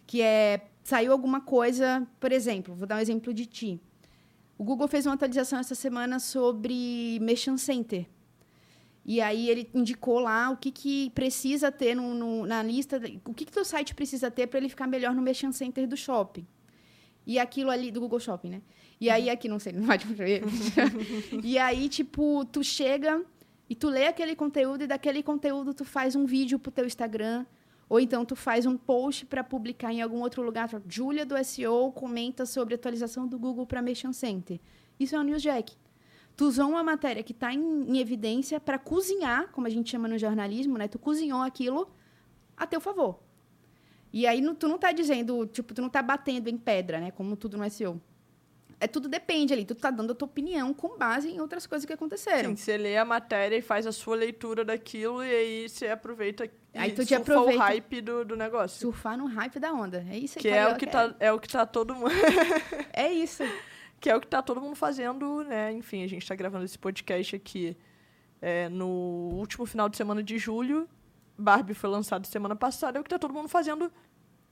Que 0.07 0.23
é, 0.23 0.67
saiu 0.83 1.13
alguma 1.13 1.43
coisa, 1.43 2.09
por 2.19 2.33
exemplo, 2.33 2.75
vou 2.75 2.87
dar 2.87 2.97
um 2.97 3.01
exemplo 3.01 3.35
de 3.35 3.45
ti. 3.45 3.79
O 4.57 4.65
Google 4.65 4.89
fez 4.89 5.05
uma 5.05 5.15
atualização 5.15 5.59
essa 5.59 5.75
semana 5.75 6.19
sobre 6.19 7.19
Mission 7.21 7.59
Center. 7.59 8.07
E 9.05 9.21
aí 9.21 9.51
ele 9.51 9.69
indicou 9.75 10.19
lá 10.19 10.51
o 10.51 10.57
que, 10.57 10.71
que 10.71 11.11
precisa 11.11 11.71
ter 11.71 11.95
no, 11.95 12.15
no 12.15 12.47
na 12.47 12.63
lista, 12.63 13.01
o 13.25 13.35
que, 13.35 13.45
que 13.45 13.53
teu 13.53 13.65
site 13.65 13.95
precisa 13.95 14.31
ter 14.31 14.47
para 14.47 14.59
ele 14.59 14.69
ficar 14.69 14.87
melhor 14.87 15.15
no 15.15 15.21
Merchant 15.21 15.53
Center 15.53 15.87
do 15.87 15.97
shopping. 15.97 16.47
E 17.27 17.39
aquilo 17.39 17.71
ali, 17.71 17.91
do 17.91 18.01
Google 18.01 18.21
Shopping, 18.21 18.51
né? 18.51 18.63
E 19.01 19.09
aí, 19.09 19.31
aqui, 19.31 19.49
não 19.49 19.59
sei, 19.59 19.73
não 19.73 19.87
pode 19.87 20.07
ver. 20.07 20.43
e 21.43 21.59
aí, 21.59 21.89
tipo, 21.89 22.45
tu 22.47 22.63
chega 22.63 23.25
e 23.69 23.75
tu 23.75 23.89
lê 23.89 24.07
aquele 24.07 24.37
conteúdo 24.37 24.85
e 24.85 24.87
daquele 24.87 25.23
conteúdo 25.23 25.73
tu 25.73 25.85
faz 25.85 26.15
um 26.15 26.27
vídeo 26.27 26.59
pro 26.59 26.71
teu 26.71 26.87
Instagram. 26.87 27.47
Ou 27.89 28.01
então 28.01 28.25
tu 28.25 28.35
faz 28.35 28.67
um 28.67 28.77
post 28.77 29.27
para 29.27 29.45
publicar 29.45 29.93
em 29.93 30.01
algum 30.01 30.21
outro 30.21 30.43
lugar. 30.43 30.69
Júlia 30.89 31.25
do 31.25 31.35
SEO 31.45 31.93
comenta 31.93 32.47
sobre 32.47 32.75
atualização 32.75 33.27
do 33.27 33.39
Google 33.39 33.67
para 33.67 33.83
Merchant 33.83 34.15
Center. 34.15 34.59
Isso 34.99 35.15
é 35.15 35.21
um 35.21 35.23
newsjack. 35.23 35.75
Tu 36.37 36.45
usou 36.45 36.69
uma 36.69 36.83
matéria 36.83 37.23
que 37.23 37.33
está 37.33 37.53
em, 37.53 37.61
em, 37.61 37.99
evidência 37.99 38.59
para 38.59 38.79
cozinhar, 38.79 39.49
como 39.53 39.67
a 39.67 39.71
gente 39.71 39.91
chama 39.91 40.09
no 40.09 40.19
jornalismo, 40.19 40.77
né? 40.77 40.89
Tu 40.89 40.99
cozinhou 40.99 41.43
aquilo 41.43 41.89
a 42.57 42.67
teu 42.67 42.81
favor. 42.81 43.21
E 44.13 44.27
aí 44.27 44.43
tu 44.55 44.67
não 44.67 44.77
está 44.77 44.91
dizendo, 44.93 45.47
tipo, 45.47 45.75
tu 45.75 45.81
não 45.81 45.89
está 45.89 46.03
batendo 46.03 46.49
em 46.49 46.57
pedra, 46.57 47.01
né? 47.01 47.11
Como 47.11 47.37
tudo 47.37 47.57
no 47.57 47.69
SEO. 47.71 48.01
É 48.81 48.89
tudo 48.89 49.09
depende 49.09 49.53
ali, 49.53 49.65
tu 49.65 49.75
tá 49.75 49.91
dando 49.91 50.13
a 50.13 50.15
tua 50.15 50.27
opinião 50.27 50.75
com 50.75 50.99
base 50.99 51.29
em 51.29 51.41
outras 51.41 51.67
coisas 51.67 51.87
que 51.87 51.93
aconteceram. 51.93 52.51
Sim, 52.51 52.57
você 52.57 52.77
lê 52.77 52.97
a 52.97 53.05
matéria 53.05 53.57
e 53.57 53.63
faz 53.63 53.87
a 53.87 53.93
sua 53.93 54.17
leitura 54.17 54.65
daquilo 54.65 55.25
e 55.25 55.31
aí 55.31 55.69
você 55.69 55.87
aproveita 55.89 56.51
aí 56.75 56.93
tu 56.93 57.07
te 57.07 57.15
aproveita 57.15 57.57
o 57.57 57.67
hype 57.67 58.01
do, 58.01 58.25
do 58.25 58.37
negócio. 58.37 58.81
Surfar 58.81 59.17
no 59.17 59.27
hype 59.27 59.61
da 59.61 59.73
onda. 59.73 60.05
É 60.11 60.19
isso 60.19 60.39
que 60.39 60.49
é 60.49 60.67
o 60.69 60.77
que 60.77 60.87
tá 60.87 61.15
é 61.21 61.33
o 61.33 61.39
que 61.39 61.49
tá 61.49 61.65
todo 61.65 61.95
mundo 61.95 62.11
É 62.93 63.11
isso 63.13 63.45
que 64.05 64.11
é 64.11 64.15
o 64.15 64.21
que 64.21 64.27
tá 64.27 64.43
todo 64.43 64.61
mundo 64.61 64.77
fazendo, 64.77 65.43
né? 65.45 65.73
Enfim, 65.73 66.03
a 66.03 66.07
gente 66.07 66.21
está 66.21 66.35
gravando 66.35 66.63
esse 66.63 66.79
podcast 66.79 67.35
aqui 67.35 67.75
é, 68.39 68.69
no 68.69 68.87
último 68.87 69.65
final 69.65 69.89
de 69.89 69.97
semana 69.97 70.23
de 70.23 70.37
julho. 70.37 70.87
Barbie 71.39 71.73
foi 71.73 71.89
lançado 71.89 72.27
semana 72.27 72.55
passada, 72.55 72.99
é 72.99 73.01
o 73.01 73.03
que 73.03 73.09
tá 73.09 73.19
todo 73.19 73.33
mundo 73.33 73.49
fazendo 73.49 73.91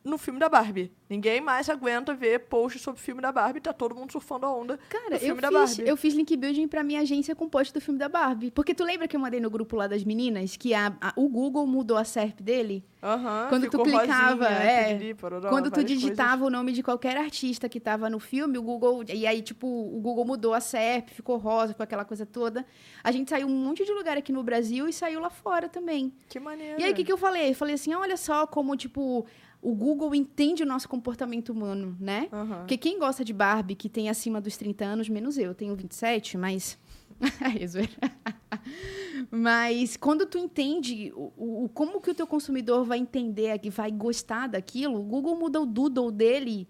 no 0.05 0.19
filme 0.19 0.39
da 0.39 0.49
Barbie. 0.49 0.91
Ninguém 1.09 1.41
mais 1.41 1.69
aguenta 1.69 2.15
ver 2.15 2.41
posts 2.41 2.81
sobre 2.81 3.01
o 3.01 3.03
filme 3.03 3.21
da 3.21 3.31
Barbie, 3.31 3.61
tá 3.61 3.73
todo 3.73 3.95
mundo 3.95 4.11
surfando 4.13 4.47
a 4.47 4.55
onda 4.55 4.79
Cara, 4.89 5.19
filme 5.19 5.39
eu 5.39 5.41
da 5.41 5.49
fiz, 5.49 5.77
Barbie. 5.77 5.91
eu 5.91 5.97
fiz 5.97 6.15
link 6.15 6.37
building 6.37 6.69
pra 6.69 6.83
minha 6.83 7.01
agência 7.01 7.35
com 7.35 7.49
post 7.49 7.73
do 7.73 7.81
filme 7.81 7.99
da 7.99 8.09
Barbie. 8.09 8.51
Porque 8.51 8.75
tu 8.75 8.83
lembra 8.85 9.07
que 9.07 9.15
eu 9.15 9.21
mandei 9.21 9.41
no 9.41 9.51
grupo 9.51 9.77
lá 9.77 9.87
das 9.87 10.05
meninas 10.05 10.57
que 10.57 10.75
a, 10.75 10.97
a 11.01 11.13
o 11.17 11.29
Google 11.29 11.67
mudou 11.67 11.97
a 11.97 12.05
SERP 12.05 12.41
dele? 12.41 12.85
Uhum, 13.03 13.49
quando 13.49 13.69
tu 13.69 13.83
clicava, 13.83 14.45
rosinha, 14.45 14.61
é, 14.61 14.95
piriri, 14.95 15.15
pororó, 15.15 15.49
quando 15.49 15.73
tu 15.73 15.83
digitava 15.83 16.43
coisas. 16.43 16.47
o 16.47 16.51
nome 16.51 16.73
de 16.73 16.85
qualquer 16.85 17.17
artista 17.17 17.69
que 17.69 17.81
tava 17.81 18.09
no 18.09 18.21
filme, 18.21 18.57
o 18.57 18.63
Google, 18.63 19.03
e 19.13 19.27
aí 19.27 19.43
tipo, 19.43 19.67
o 19.67 20.01
Google 20.01 20.25
mudou 20.25 20.55
a 20.55 20.61
SERP, 20.61 21.11
ficou 21.11 21.37
rosa, 21.37 21.75
com 21.75 21.83
aquela 21.83 22.05
coisa 22.05 22.25
toda. 22.25 22.65
A 23.03 23.11
gente 23.11 23.29
saiu 23.29 23.49
um 23.49 23.51
monte 23.51 23.85
de 23.85 23.93
lugar 23.93 24.17
aqui 24.17 24.33
no 24.33 24.43
Brasil 24.45 24.89
e 24.89 24.93
saiu 24.93 25.21
lá 25.21 25.31
fora 25.31 25.69
também. 25.69 26.13
Que 26.29 26.39
maneiro. 26.39 26.81
E 26.81 26.85
aí 26.85 26.93
o 26.93 26.95
que 26.95 27.05
que 27.05 27.13
eu 27.13 27.19
falei? 27.19 27.51
Eu 27.51 27.55
falei 27.57 27.75
assim, 27.75 27.93
olha 27.93 28.17
só 28.17 28.47
como 28.47 28.77
tipo 28.77 29.27
o 29.63 29.75
Google 29.75 30.15
entende 30.15 30.63
o 30.65 30.67
nosso 30.67 30.89
comportamento 30.89 31.51
humano, 31.51 31.97
né? 32.01 32.29
Aham. 32.33 32.59
Porque 32.59 32.77
quem 32.77 32.99
gosta 32.99 33.25
de 33.25 33.33
Barbie, 33.33 33.77
que 33.77 33.89
tem 33.89 34.11
acima 34.11 34.41
dos 34.41 34.57
30 34.57 34.85
anos, 34.85 35.09
menos 35.09 35.39
eu, 35.39 35.55
tenho 35.55 35.75
27, 35.77 36.37
mas. 36.37 36.77
É 37.41 37.65
mas 39.31 39.97
quando 39.97 40.27
tu 40.27 40.39
entende 40.39 41.13
o, 41.15 41.65
o- 41.65 41.69
como 41.69 42.01
que 42.01 42.11
o 42.11 42.15
teu 42.15 42.27
consumidor 42.27 42.85
vai 42.85 42.99
entender, 42.99 43.59
que 43.59 43.71
vai 43.71 43.91
gostar 43.93 44.49
daquilo, 44.49 44.99
o 44.99 45.03
Google 45.05 45.37
muda 45.37 45.61
o 45.61 45.67
doodle 45.67 46.11
dele. 46.11 46.69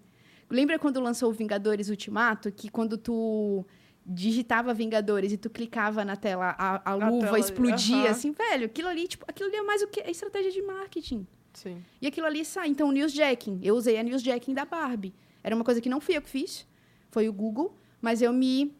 Lembra 0.49 0.77
quando 0.77 0.99
lançou 0.99 1.29
o 1.29 1.33
Vingadores 1.33 1.89
Ultimato? 1.89 2.51
Que 2.51 2.69
quando 2.69 2.97
tu 2.97 3.65
digitava 4.05 4.73
Vingadores 4.73 5.31
e 5.31 5.37
tu 5.37 5.49
clicava 5.49 6.03
na 6.05 6.15
tela, 6.15 6.55
a, 6.57 6.91
a 6.91 6.93
luva 6.95 7.25
tela, 7.27 7.39
explodia, 7.39 7.95
aham. 7.95 8.09
assim, 8.09 8.31
velho, 8.31 8.65
aquilo 8.65 8.89
ali, 8.89 9.07
tipo, 9.07 9.25
aquilo 9.27 9.49
ali 9.49 9.57
é 9.57 9.63
mais 9.63 9.81
o 9.81 9.87
que? 9.87 10.01
É 10.01 10.11
estratégia 10.11 10.51
de 10.51 10.61
marketing. 10.61 11.25
Sim. 11.53 11.83
E 12.01 12.07
aquilo 12.07 12.27
ali 12.27 12.43
sai. 12.43 12.67
Então, 12.67 12.89
o 12.89 12.91
newsjacking. 12.91 13.59
Eu 13.63 13.75
usei 13.75 13.97
a 13.97 14.03
newsjacking 14.03 14.53
da 14.53 14.65
Barbie. 14.65 15.13
Era 15.43 15.55
uma 15.55 15.63
coisa 15.63 15.79
que 15.81 15.89
não 15.89 15.99
fui 16.01 16.15
eu 16.17 16.21
que 16.21 16.29
fiz, 16.29 16.65
foi 17.11 17.27
o 17.29 17.33
Google, 17.33 17.75
mas 18.01 18.21
eu 18.21 18.31
me 18.33 18.75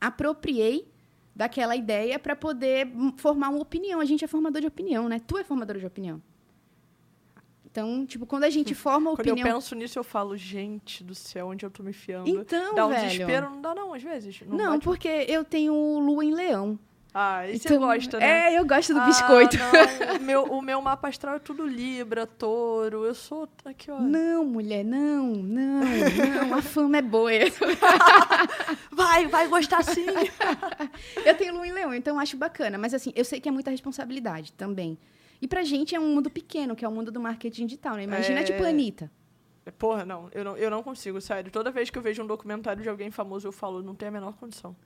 apropriei 0.00 0.88
daquela 1.34 1.74
ideia 1.76 2.18
para 2.18 2.36
poder 2.36 2.88
formar 3.16 3.48
uma 3.48 3.60
opinião. 3.60 4.00
A 4.00 4.04
gente 4.04 4.24
é 4.24 4.28
formador 4.28 4.60
de 4.60 4.66
opinião, 4.68 5.08
né? 5.08 5.20
Tu 5.26 5.38
é 5.38 5.44
formador 5.44 5.78
de 5.78 5.86
opinião. 5.86 6.20
Então, 7.64 8.06
tipo, 8.06 8.24
quando 8.24 8.44
a 8.44 8.50
gente 8.50 8.72
forma 8.74 9.10
a 9.12 9.16
Quando 9.16 9.26
eu 9.26 9.34
opinião. 9.34 9.56
penso 9.56 9.74
nisso, 9.74 9.98
eu 9.98 10.04
falo, 10.04 10.36
gente 10.36 11.02
do 11.02 11.14
céu, 11.14 11.48
onde 11.48 11.66
eu 11.66 11.70
tô 11.70 11.82
me 11.82 11.92
fiando? 11.92 12.28
Então, 12.28 12.74
dá 12.74 12.86
um 12.86 12.90
velho. 12.90 13.02
desespero, 13.02 13.50
não 13.50 13.60
dá 13.60 13.74
não, 13.74 13.92
às 13.94 14.02
vezes. 14.02 14.40
Não, 14.46 14.56
Não, 14.56 14.78
porque 14.78 15.08
eu 15.08 15.44
tenho 15.44 15.74
lua 15.98 16.24
em 16.24 16.32
leão. 16.32 16.78
Ah, 17.16 17.46
e 17.48 17.56
você 17.60 17.68
Então, 17.68 17.78
gosta, 17.78 18.18
né? 18.18 18.52
É, 18.54 18.58
eu 18.58 18.66
gosto 18.66 18.92
do 18.92 18.98
Ah, 18.98 19.06
biscoito. 19.06 19.56
não, 19.56 20.16
o, 20.16 20.20
meu, 20.20 20.42
o 20.46 20.60
meu 20.60 20.82
mapa 20.82 21.06
astral 21.08 21.36
é 21.36 21.38
tudo 21.38 21.64
Libra, 21.64 22.26
touro. 22.26 23.04
Eu 23.04 23.14
sou. 23.14 23.48
Aqui, 23.64 23.88
ó. 23.88 24.00
Não, 24.00 24.44
mulher, 24.44 24.84
não, 24.84 25.26
não, 25.28 25.80
não. 26.48 26.54
A 26.58 26.60
fama 26.60 26.96
é 26.98 27.02
boa. 27.02 27.30
Vai, 28.90 29.26
vai 29.26 29.48
gostar 29.48 29.82
sim. 29.82 30.06
Eu 31.24 31.34
tenho 31.36 31.54
lua 31.54 31.66
em 31.66 31.72
leão, 31.72 31.94
então 31.94 32.16
eu 32.16 32.20
acho 32.20 32.36
bacana. 32.36 32.76
Mas 32.78 32.94
assim, 32.94 33.12
eu 33.14 33.24
sei 33.24 33.40
que 33.40 33.48
é 33.48 33.52
muita 33.52 33.70
responsabilidade 33.70 34.52
também. 34.52 34.98
E 35.40 35.48
pra 35.48 35.62
gente 35.62 35.94
é 35.94 36.00
um 36.00 36.14
mundo 36.14 36.30
pequeno, 36.30 36.74
que 36.76 36.84
é 36.84 36.88
o 36.88 36.92
mundo 36.92 37.10
do 37.12 37.20
marketing 37.20 37.66
digital, 37.66 37.96
né? 37.96 38.04
Imagina, 38.04 38.40
É. 38.40 38.42
tipo, 38.44 38.62
Anitta. 38.64 39.10
Porra, 39.78 40.04
não 40.04 40.28
eu, 40.32 40.44
não. 40.44 40.56
eu 40.56 40.70
não 40.70 40.82
consigo, 40.82 41.20
sério. 41.20 41.50
Toda 41.50 41.70
vez 41.70 41.90
que 41.90 41.98
eu 41.98 42.02
vejo 42.02 42.22
um 42.22 42.26
documentário 42.26 42.82
de 42.82 42.88
alguém 42.88 43.10
famoso, 43.10 43.46
eu 43.48 43.52
falo, 43.52 43.82
não 43.82 43.94
tem 43.94 44.08
a 44.08 44.10
menor 44.12 44.34
condição. 44.34 44.76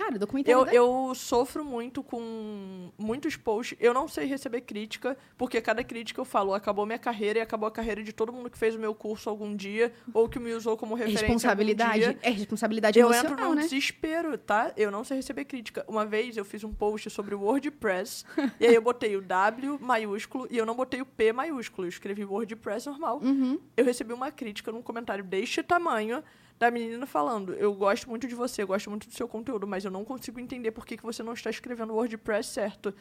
Cara, 0.00 0.18
documentário 0.18 0.58
Eu, 0.60 0.64
da- 0.64 0.72
eu 0.72 1.14
sofro 1.14 1.62
muito 1.62 2.02
com 2.02 2.90
muitos 2.98 3.36
posts. 3.36 3.76
Eu 3.78 3.92
não 3.92 4.08
sei 4.08 4.24
receber 4.24 4.62
crítica, 4.62 5.16
porque 5.36 5.60
cada 5.60 5.84
crítica 5.84 6.18
eu 6.20 6.24
falo, 6.24 6.54
acabou 6.54 6.86
minha 6.86 6.98
carreira 6.98 7.38
e 7.38 7.42
acabou 7.42 7.66
a 7.66 7.70
carreira 7.70 8.02
de 8.02 8.10
todo 8.12 8.32
mundo 8.32 8.48
que 8.48 8.56
fez 8.56 8.74
o 8.74 8.78
meu 8.78 8.94
curso 8.94 9.28
algum 9.28 9.54
dia, 9.54 9.92
ou 10.14 10.26
que 10.28 10.38
me 10.38 10.52
usou 10.54 10.74
como 10.76 10.94
É 10.94 11.00
referência. 11.00 11.26
responsabilidade. 11.26 12.18
É 12.22 12.30
responsabilidade 12.30 12.98
Eu 12.98 13.08
emocional, 13.08 13.32
entro 13.32 13.44
num 13.48 13.54
né? 13.54 13.62
desespero, 13.62 14.38
tá? 14.38 14.72
Eu 14.76 14.90
não 14.90 15.04
sei 15.04 15.18
receber 15.18 15.44
crítica. 15.44 15.84
Uma 15.86 16.06
vez 16.06 16.36
eu 16.36 16.44
fiz 16.46 16.64
um 16.64 16.72
post 16.72 17.10
sobre 17.10 17.34
o 17.34 17.40
WordPress, 17.42 18.24
e 18.58 18.66
aí 18.66 18.74
eu 18.74 18.80
botei 18.82 19.16
o 19.16 19.20
W 19.20 19.78
maiúsculo 19.80 20.48
e 20.50 20.56
eu 20.56 20.64
não 20.64 20.74
botei 20.74 21.02
o 21.02 21.06
P 21.06 21.30
maiúsculo. 21.32 21.84
Eu 21.86 21.90
escrevi 21.90 22.24
WordPress 22.24 22.86
normal. 22.88 23.20
Uhum. 23.22 23.58
Eu 23.76 23.84
recebi 23.84 24.12
uma 24.14 24.30
crítica 24.30 24.72
num 24.72 24.80
comentário 24.80 25.22
deste 25.22 25.62
tamanho 25.62 26.22
da 26.60 26.70
menina 26.70 27.06
falando: 27.06 27.54
Eu 27.54 27.72
gosto 27.74 28.08
muito 28.08 28.28
de 28.28 28.34
você, 28.34 28.62
gosto 28.64 28.90
muito 28.90 29.08
do 29.08 29.14
seu 29.14 29.26
conteúdo, 29.26 29.66
mas 29.66 29.82
eu 29.84 29.90
não 29.90 30.04
consigo 30.04 30.38
entender 30.38 30.70
por 30.70 30.84
que, 30.86 30.96
que 30.96 31.02
você 31.02 31.22
não 31.22 31.32
está 31.32 31.48
escrevendo 31.48 31.92
o 31.92 31.96
WordPress 31.96 32.50
certo. 32.50 32.94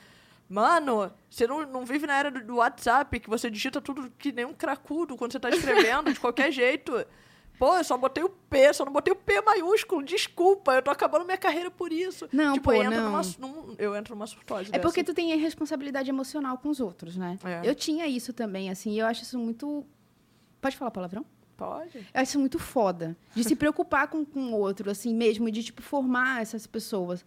Mano, 0.48 1.12
você 1.30 1.46
não, 1.46 1.64
não 1.68 1.86
vive 1.86 2.08
na 2.08 2.18
era 2.18 2.32
do, 2.32 2.56
WhatsApp, 2.56 3.20
que 3.20 3.30
você 3.30 3.52
digita 3.52 3.80
tudo 3.80 4.12
que 4.18 4.32
nem 4.32 4.46
um 4.46 4.54
cracudo 4.54 5.16
quando 5.16 5.34
você 5.34 5.40
tá 5.40 5.50
escrevendo, 5.50 6.12
de 6.12 6.20
qualquer 6.20 6.50
jeito. 6.54 7.06
Pô, 7.60 7.76
eu 7.76 7.84
só 7.84 7.98
botei 7.98 8.24
o 8.24 8.30
P, 8.30 8.74
só 8.74 8.86
não 8.86 8.94
botei 8.94 9.12
o 9.12 9.16
P 9.18 9.42
maiúsculo. 9.42 10.02
Desculpa, 10.02 10.74
eu 10.76 10.82
tô 10.82 10.90
acabando 10.90 11.26
minha 11.26 11.38
carreira 11.38 11.70
por 11.70 11.92
isso. 11.92 12.30
Não, 12.32 12.54
tipo, 12.54 12.64
pô, 12.70 12.74
eu 12.74 12.84
entro 12.84 12.96
não. 13.02 13.12
Numa, 13.12 13.22
num- 13.38 13.76
eu 13.78 13.94
entro 13.98 14.16
numa 14.16 14.26
surtose 14.26 14.70
É 14.72 14.80
porque 14.80 15.04
dessa. 15.04 15.14
tu 15.14 15.16
tem 15.16 15.34
a 15.34 15.36
responsabilidade 15.36 16.10
emocional 16.10 16.58
com 16.58 16.70
os 16.70 16.80
outros, 16.80 17.18
né? 17.18 17.38
É. 17.44 17.70
Eu 17.70 17.76
tinha 17.76 18.08
isso 18.08 18.32
também, 18.32 18.70
assim, 18.70 18.94
e 18.94 19.00
eu 19.00 19.06
acho 19.06 19.24
isso 19.24 19.38
muito. 19.38 19.86
Pode 20.62 20.78
falar 20.78 20.90
palavrão? 20.92 21.26
Pode. 21.60 21.98
Eu 21.98 22.04
acho 22.14 22.30
isso 22.30 22.40
muito 22.40 22.58
foda. 22.58 23.18
De 23.36 23.44
se 23.44 23.54
preocupar 23.54 24.08
com, 24.08 24.24
com 24.24 24.54
o 24.54 24.58
outro, 24.58 24.90
assim 24.90 25.14
mesmo, 25.14 25.52
de, 25.52 25.62
tipo, 25.62 25.82
formar 25.82 26.42
essas 26.42 26.66
pessoas. 26.66 27.26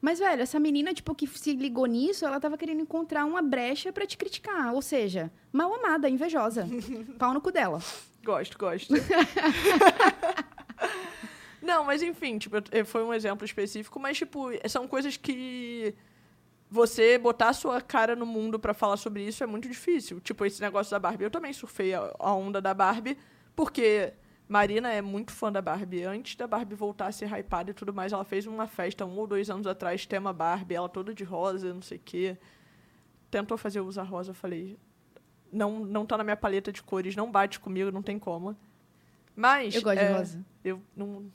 Mas, 0.00 0.20
velho, 0.20 0.40
essa 0.40 0.60
menina, 0.60 0.94
tipo, 0.94 1.12
que 1.16 1.26
se 1.26 1.52
ligou 1.54 1.86
nisso, 1.86 2.24
ela 2.24 2.38
tava 2.38 2.56
querendo 2.56 2.80
encontrar 2.80 3.24
uma 3.24 3.42
brecha 3.42 3.92
pra 3.92 4.06
te 4.06 4.16
criticar. 4.16 4.72
Ou 4.72 4.80
seja, 4.80 5.32
mal 5.52 5.74
amada, 5.74 6.08
invejosa. 6.08 6.68
Pau 7.18 7.34
no 7.34 7.40
cu 7.40 7.50
dela. 7.50 7.80
Gosto, 8.24 8.56
gosto. 8.56 8.94
Não, 11.60 11.84
mas 11.84 12.02
enfim, 12.02 12.38
tipo, 12.38 12.56
foi 12.84 13.02
um 13.02 13.12
exemplo 13.12 13.44
específico, 13.44 13.98
mas, 13.98 14.16
tipo, 14.16 14.48
são 14.68 14.86
coisas 14.86 15.16
que 15.16 15.92
você 16.70 17.18
botar 17.18 17.48
a 17.48 17.52
sua 17.52 17.80
cara 17.80 18.14
no 18.16 18.24
mundo 18.24 18.58
pra 18.60 18.72
falar 18.72 18.96
sobre 18.96 19.26
isso 19.26 19.42
é 19.42 19.46
muito 19.46 19.68
difícil. 19.68 20.20
Tipo, 20.20 20.46
esse 20.46 20.60
negócio 20.60 20.90
da 20.90 21.00
Barbie. 21.00 21.24
Eu 21.24 21.30
também 21.30 21.52
surfei 21.52 21.92
a 21.94 22.32
onda 22.32 22.60
da 22.60 22.72
Barbie, 22.72 23.18
porque 23.54 24.12
Marina 24.48 24.92
é 24.92 25.00
muito 25.00 25.32
fã 25.32 25.50
da 25.50 25.62
Barbie. 25.62 26.04
Antes 26.04 26.36
da 26.36 26.46
Barbie 26.46 26.74
voltar 26.74 27.06
a 27.06 27.12
ser 27.12 27.32
hypada 27.32 27.70
e 27.70 27.74
tudo 27.74 27.92
mais, 27.92 28.12
ela 28.12 28.24
fez 28.24 28.46
uma 28.46 28.66
festa 28.66 29.04
um 29.06 29.16
ou 29.16 29.26
dois 29.26 29.48
anos 29.48 29.66
atrás, 29.66 30.04
tema 30.06 30.32
Barbie, 30.32 30.74
ela 30.74 30.88
toda 30.88 31.14
de 31.14 31.24
rosa, 31.24 31.72
não 31.72 31.82
sei 31.82 31.98
o 31.98 32.02
quê. 32.04 32.36
Tentou 33.30 33.56
fazer 33.56 33.78
eu 33.78 33.86
usar 33.86 34.02
rosa, 34.02 34.30
eu 34.30 34.34
falei, 34.34 34.78
não, 35.52 35.80
não 35.80 36.04
tá 36.04 36.18
na 36.18 36.24
minha 36.24 36.36
paleta 36.36 36.72
de 36.72 36.82
cores, 36.82 37.16
não 37.16 37.30
bate 37.30 37.58
comigo, 37.60 37.90
não 37.90 38.02
tem 38.02 38.18
como. 38.18 38.56
Mas. 39.34 39.74
Eu 39.74 39.82
gosto 39.82 39.98
é, 39.98 40.06
de 40.06 40.12
rosa. 40.12 40.44
Eu 40.64 40.82
não. 40.96 41.30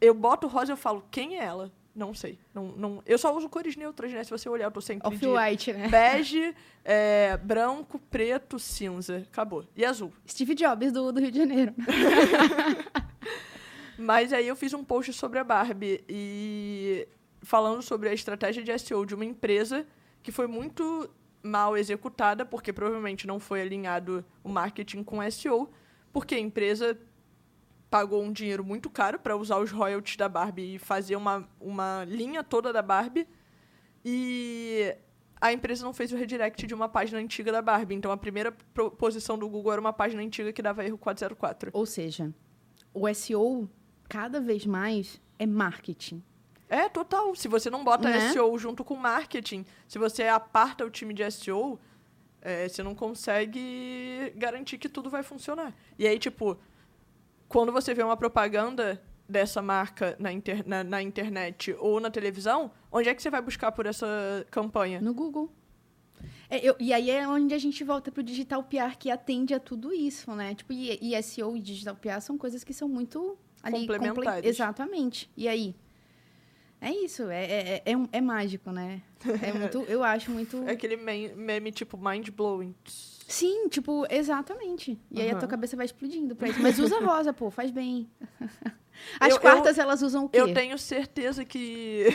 Eu 0.00 0.14
boto 0.14 0.46
rosa 0.46 0.72
e 0.72 0.74
eu 0.74 0.76
falo, 0.76 1.04
quem 1.10 1.38
é 1.38 1.44
ela? 1.44 1.72
Não 1.94 2.12
sei. 2.12 2.38
Não, 2.52 2.68
não, 2.72 3.02
eu 3.06 3.16
só 3.16 3.34
uso 3.36 3.48
cores 3.48 3.76
neutras, 3.76 4.12
né? 4.12 4.24
Se 4.24 4.30
você 4.30 4.48
olhar, 4.48 4.66
eu 4.66 4.70
tô 4.70 4.80
sempre 4.80 5.06
Off-white, 5.06 5.72
né? 5.72 5.88
bege, 5.88 6.54
é, 6.84 7.36
branco, 7.36 8.00
preto, 8.10 8.58
cinza. 8.58 9.18
Acabou. 9.30 9.64
E 9.76 9.84
azul. 9.84 10.12
Steve 10.28 10.54
Jobs 10.54 10.90
do, 10.90 11.12
do 11.12 11.20
Rio 11.20 11.30
de 11.30 11.38
Janeiro. 11.38 11.72
Mas 13.96 14.32
aí 14.32 14.48
eu 14.48 14.56
fiz 14.56 14.74
um 14.74 14.82
post 14.82 15.12
sobre 15.12 15.38
a 15.38 15.44
Barbie 15.44 16.02
e 16.08 17.06
falando 17.42 17.80
sobre 17.80 18.08
a 18.08 18.12
estratégia 18.12 18.62
de 18.62 18.76
SEO 18.76 19.06
de 19.06 19.14
uma 19.14 19.24
empresa 19.24 19.86
que 20.20 20.32
foi 20.32 20.48
muito 20.48 21.08
mal 21.42 21.76
executada, 21.76 22.44
porque 22.44 22.72
provavelmente 22.72 23.26
não 23.26 23.38
foi 23.38 23.60
alinhado 23.60 24.24
o 24.42 24.48
marketing 24.48 25.04
com 25.04 25.30
SEO, 25.30 25.70
porque 26.12 26.34
a 26.34 26.40
empresa 26.40 26.98
pagou 27.94 28.24
um 28.24 28.32
dinheiro 28.32 28.64
muito 28.64 28.90
caro 28.90 29.20
para 29.20 29.36
usar 29.36 29.60
os 29.60 29.70
royalties 29.70 30.16
da 30.16 30.28
Barbie 30.28 30.74
e 30.74 30.78
fazer 30.80 31.14
uma, 31.14 31.48
uma 31.60 32.04
linha 32.08 32.42
toda 32.42 32.72
da 32.72 32.82
Barbie. 32.82 33.24
E 34.04 34.96
a 35.40 35.52
empresa 35.52 35.84
não 35.84 35.92
fez 35.92 36.10
o 36.12 36.16
redirect 36.16 36.66
de 36.66 36.74
uma 36.74 36.88
página 36.88 37.20
antiga 37.20 37.52
da 37.52 37.62
Barbie. 37.62 37.94
Então 37.94 38.10
a 38.10 38.16
primeira 38.16 38.50
posição 38.98 39.38
do 39.38 39.48
Google 39.48 39.70
era 39.70 39.80
uma 39.80 39.92
página 39.92 40.20
antiga 40.20 40.52
que 40.52 40.60
dava 40.60 40.84
erro 40.84 40.98
404. 40.98 41.70
Ou 41.72 41.86
seja, 41.86 42.34
o 42.92 43.06
SEO, 43.14 43.70
cada 44.08 44.40
vez 44.40 44.66
mais, 44.66 45.22
é 45.38 45.46
marketing. 45.46 46.20
É, 46.68 46.88
total. 46.88 47.32
Se 47.36 47.46
você 47.46 47.70
não 47.70 47.84
bota 47.84 48.10
Né? 48.10 48.32
SEO 48.32 48.58
junto 48.58 48.82
com 48.82 48.96
marketing, 48.96 49.64
se 49.86 50.00
você 50.00 50.24
aparta 50.24 50.84
o 50.84 50.90
time 50.90 51.14
de 51.14 51.30
SEO, 51.30 51.78
é, 52.42 52.68
você 52.68 52.82
não 52.82 52.92
consegue 52.92 54.32
garantir 54.34 54.78
que 54.78 54.88
tudo 54.88 55.08
vai 55.08 55.22
funcionar. 55.22 55.72
E 55.96 56.08
aí, 56.08 56.18
tipo, 56.18 56.58
quando 57.54 57.72
você 57.72 57.94
vê 57.94 58.02
uma 58.02 58.16
propaganda 58.16 59.00
dessa 59.28 59.62
marca 59.62 60.16
na, 60.18 60.32
inter- 60.32 60.66
na- 60.66 60.82
na 60.84 61.00
internet 61.00 61.74
ou 61.78 62.00
na 62.00 62.10
televisão, 62.10 62.70
onde 62.90 63.08
é 63.08 63.14
que 63.14 63.22
você 63.22 63.30
vai 63.30 63.40
buscar 63.40 63.70
por 63.72 63.86
essa 63.86 64.06
campanha? 64.50 65.00
No 65.00 65.14
Google. 65.14 65.50
É, 66.50 66.58
eu- 66.68 66.76
e 66.80 66.92
aí 66.92 67.10
é 67.10 67.26
onde 67.26 67.54
a 67.54 67.58
gente 67.58 67.82
volta 67.84 68.10
pro 68.12 68.22
digital 68.22 68.62
PR, 68.64 68.96
que 68.98 69.10
atende 69.10 69.54
a 69.54 69.60
tudo 69.60 69.92
isso, 69.92 70.30
né? 70.34 70.54
Tipo, 70.54 70.72
e, 70.72 70.98
e 71.00 71.14
SEO 71.22 71.56
e 71.56 71.60
digital 71.60 71.94
PR 71.96 72.20
são 72.20 72.36
coisas 72.36 72.64
que 72.64 72.74
são 72.74 72.88
muito 72.88 73.38
ali, 73.62 73.86
comple- 73.86 73.98
Complementares. 73.98 74.44
Exatamente. 74.50 75.30
E 75.36 75.48
aí? 75.48 75.74
É 76.80 76.90
isso, 76.92 77.30
é, 77.30 77.44
é, 77.44 77.82
é, 77.86 77.96
um- 77.96 78.08
é 78.12 78.20
mágico, 78.20 78.70
né? 78.70 79.00
É 79.42 79.52
muito, 79.52 79.78
eu 79.88 80.02
acho 80.04 80.30
muito. 80.30 80.56
É 80.68 80.72
aquele 80.72 80.96
meme, 80.96 81.72
tipo 81.72 81.96
mind-blowing. 81.96 82.74
Sim, 83.26 83.68
tipo, 83.68 84.06
exatamente. 84.10 84.98
E 85.10 85.20
aí 85.20 85.30
a 85.30 85.36
tua 85.38 85.48
cabeça 85.48 85.76
vai 85.76 85.86
explodindo 85.86 86.36
pra 86.36 86.48
isso. 86.48 86.60
Mas 86.62 86.78
usa 86.78 86.98
rosa, 87.04 87.32
pô, 87.32 87.50
faz 87.50 87.70
bem. 87.70 88.08
As 89.18 89.30
Eu- 89.34 89.40
quartas, 89.40 89.76
elas 89.78 90.02
usam 90.02 90.26
o 90.26 90.28
quê? 90.28 90.40
Eu 90.40 90.54
tenho 90.54 90.78
certeza 90.78 91.44
que. 91.44 92.06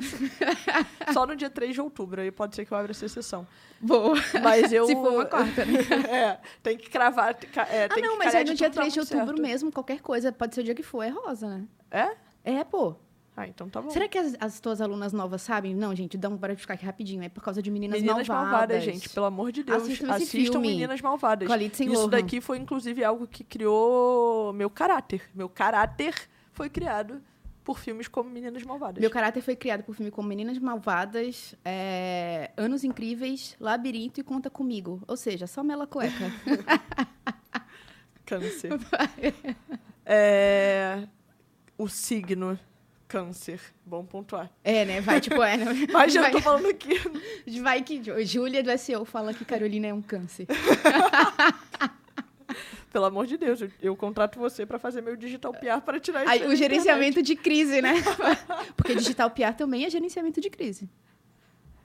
Só 1.12 1.26
no 1.26 1.36
dia 1.36 1.50
3 1.50 1.74
de 1.74 1.80
outubro, 1.80 2.20
aí 2.20 2.30
pode 2.30 2.56
ser 2.56 2.64
que 2.64 2.72
eu 2.72 2.78
abra 2.78 2.90
essa 2.92 3.08
sessão. 3.08 3.46
Boa. 3.80 4.14
Mas 4.42 4.72
eu. 4.72 4.86
Se 4.86 4.94
for 4.94 5.12
uma 5.12 5.26
quarta, 5.26 5.64
né? 5.64 5.78
é, 6.10 6.38
tem 6.62 6.76
que 6.76 6.88
cravar. 6.90 7.36
É, 7.70 7.84
Ah, 7.90 8.00
não, 8.00 8.18
mas 8.18 8.34
aí 8.34 8.44
no 8.44 8.54
dia 8.54 8.68
tudo 8.68 8.76
dar 8.76 8.80
3 8.82 8.92
de 8.94 9.00
outubro 9.00 9.26
certo. 9.26 9.42
mesmo, 9.42 9.70
qualquer 9.72 10.00
coisa, 10.00 10.32
pode 10.32 10.54
ser 10.54 10.62
o 10.62 10.64
dia 10.64 10.74
que 10.74 10.82
for, 10.82 11.02
é 11.02 11.08
rosa, 11.08 11.48
né? 11.48 11.64
É? 11.90 12.16
É, 12.44 12.64
pô. 12.64 12.96
Ah, 13.36 13.48
então 13.48 13.68
tá 13.68 13.82
bom. 13.82 13.90
Será 13.90 14.06
que 14.06 14.16
as, 14.16 14.36
as 14.38 14.60
tuas 14.60 14.80
alunas 14.80 15.12
novas 15.12 15.42
sabem? 15.42 15.74
Não, 15.74 15.94
gente, 15.94 16.16
dá 16.16 16.28
um 16.28 16.38
para 16.38 16.54
ficar 16.56 16.74
aqui 16.74 16.86
rapidinho. 16.86 17.22
É 17.22 17.28
por 17.28 17.42
causa 17.42 17.60
de 17.60 17.68
Meninas, 17.70 18.00
Meninas 18.00 18.28
Malvadas. 18.28 18.52
Malvadas, 18.52 18.84
gente, 18.84 19.08
pelo 19.08 19.26
amor 19.26 19.50
de 19.50 19.64
Deus. 19.64 19.82
Assistam 19.82 20.12
Assistam. 20.12 20.60
Meninas 20.60 21.00
Malvadas. 21.00 21.48
Isso 21.50 21.84
Lohan. 21.84 22.08
daqui 22.10 22.40
foi, 22.40 22.58
inclusive, 22.58 23.02
algo 23.02 23.26
que 23.26 23.42
criou 23.42 24.52
meu 24.52 24.70
caráter. 24.70 25.22
Meu 25.34 25.48
caráter 25.48 26.14
foi 26.52 26.70
criado 26.70 27.20
por 27.64 27.80
filmes 27.80 28.06
como 28.06 28.30
Meninas 28.30 28.62
Malvadas. 28.62 29.00
Meu 29.00 29.10
caráter 29.10 29.42
foi 29.42 29.56
criado 29.56 29.82
por 29.82 29.96
filme 29.96 30.12
como 30.12 30.28
Meninas 30.28 30.58
Malvadas, 30.58 31.56
é, 31.64 32.52
Anos 32.56 32.84
Incríveis, 32.84 33.56
Labirinto 33.58 34.20
e 34.20 34.22
Conta 34.22 34.48
Comigo. 34.48 35.02
Ou 35.08 35.16
seja, 35.16 35.48
só 35.48 35.64
mela 35.64 35.86
cueca. 35.88 36.30
Câncer. 38.24 38.78
é... 40.06 41.08
O 41.76 41.88
signo 41.88 42.56
câncer. 43.14 43.60
Bom 43.86 44.04
pontuar. 44.04 44.50
é, 44.64 44.84
né? 44.84 45.00
Vai, 45.00 45.20
tipo, 45.20 45.40
é. 45.40 45.56
né? 45.56 45.66
Mas 45.92 46.12
já 46.12 46.20
vai, 46.20 46.32
tô 46.32 46.40
falando 46.40 46.66
aqui. 46.66 46.94
vai 47.62 47.80
que 47.80 48.02
Júlia 48.24 48.60
do 48.60 48.76
SEO 48.76 49.04
fala 49.04 49.32
que 49.32 49.44
Carolina 49.44 49.86
é 49.86 49.94
um 49.94 50.02
câncer. 50.02 50.48
Pelo 52.90 53.04
amor 53.04 53.26
de 53.26 53.36
Deus, 53.36 53.60
eu, 53.60 53.70
eu 53.80 53.96
contrato 53.96 54.36
você 54.38 54.66
pra 54.66 54.80
fazer 54.80 55.00
meu 55.00 55.14
digital 55.14 55.52
PR 55.52 55.80
para 55.84 56.00
tirar 56.00 56.24
isso 56.24 56.32
Aí, 56.32 56.44
o 56.46 56.56
gerenciamento 56.56 57.22
de 57.22 57.36
crise, 57.36 57.80
né? 57.80 57.94
Porque 58.76 58.96
digital 58.96 59.30
PR 59.30 59.54
também 59.56 59.84
é 59.84 59.90
gerenciamento 59.90 60.40
de 60.40 60.50
crise. 60.50 60.88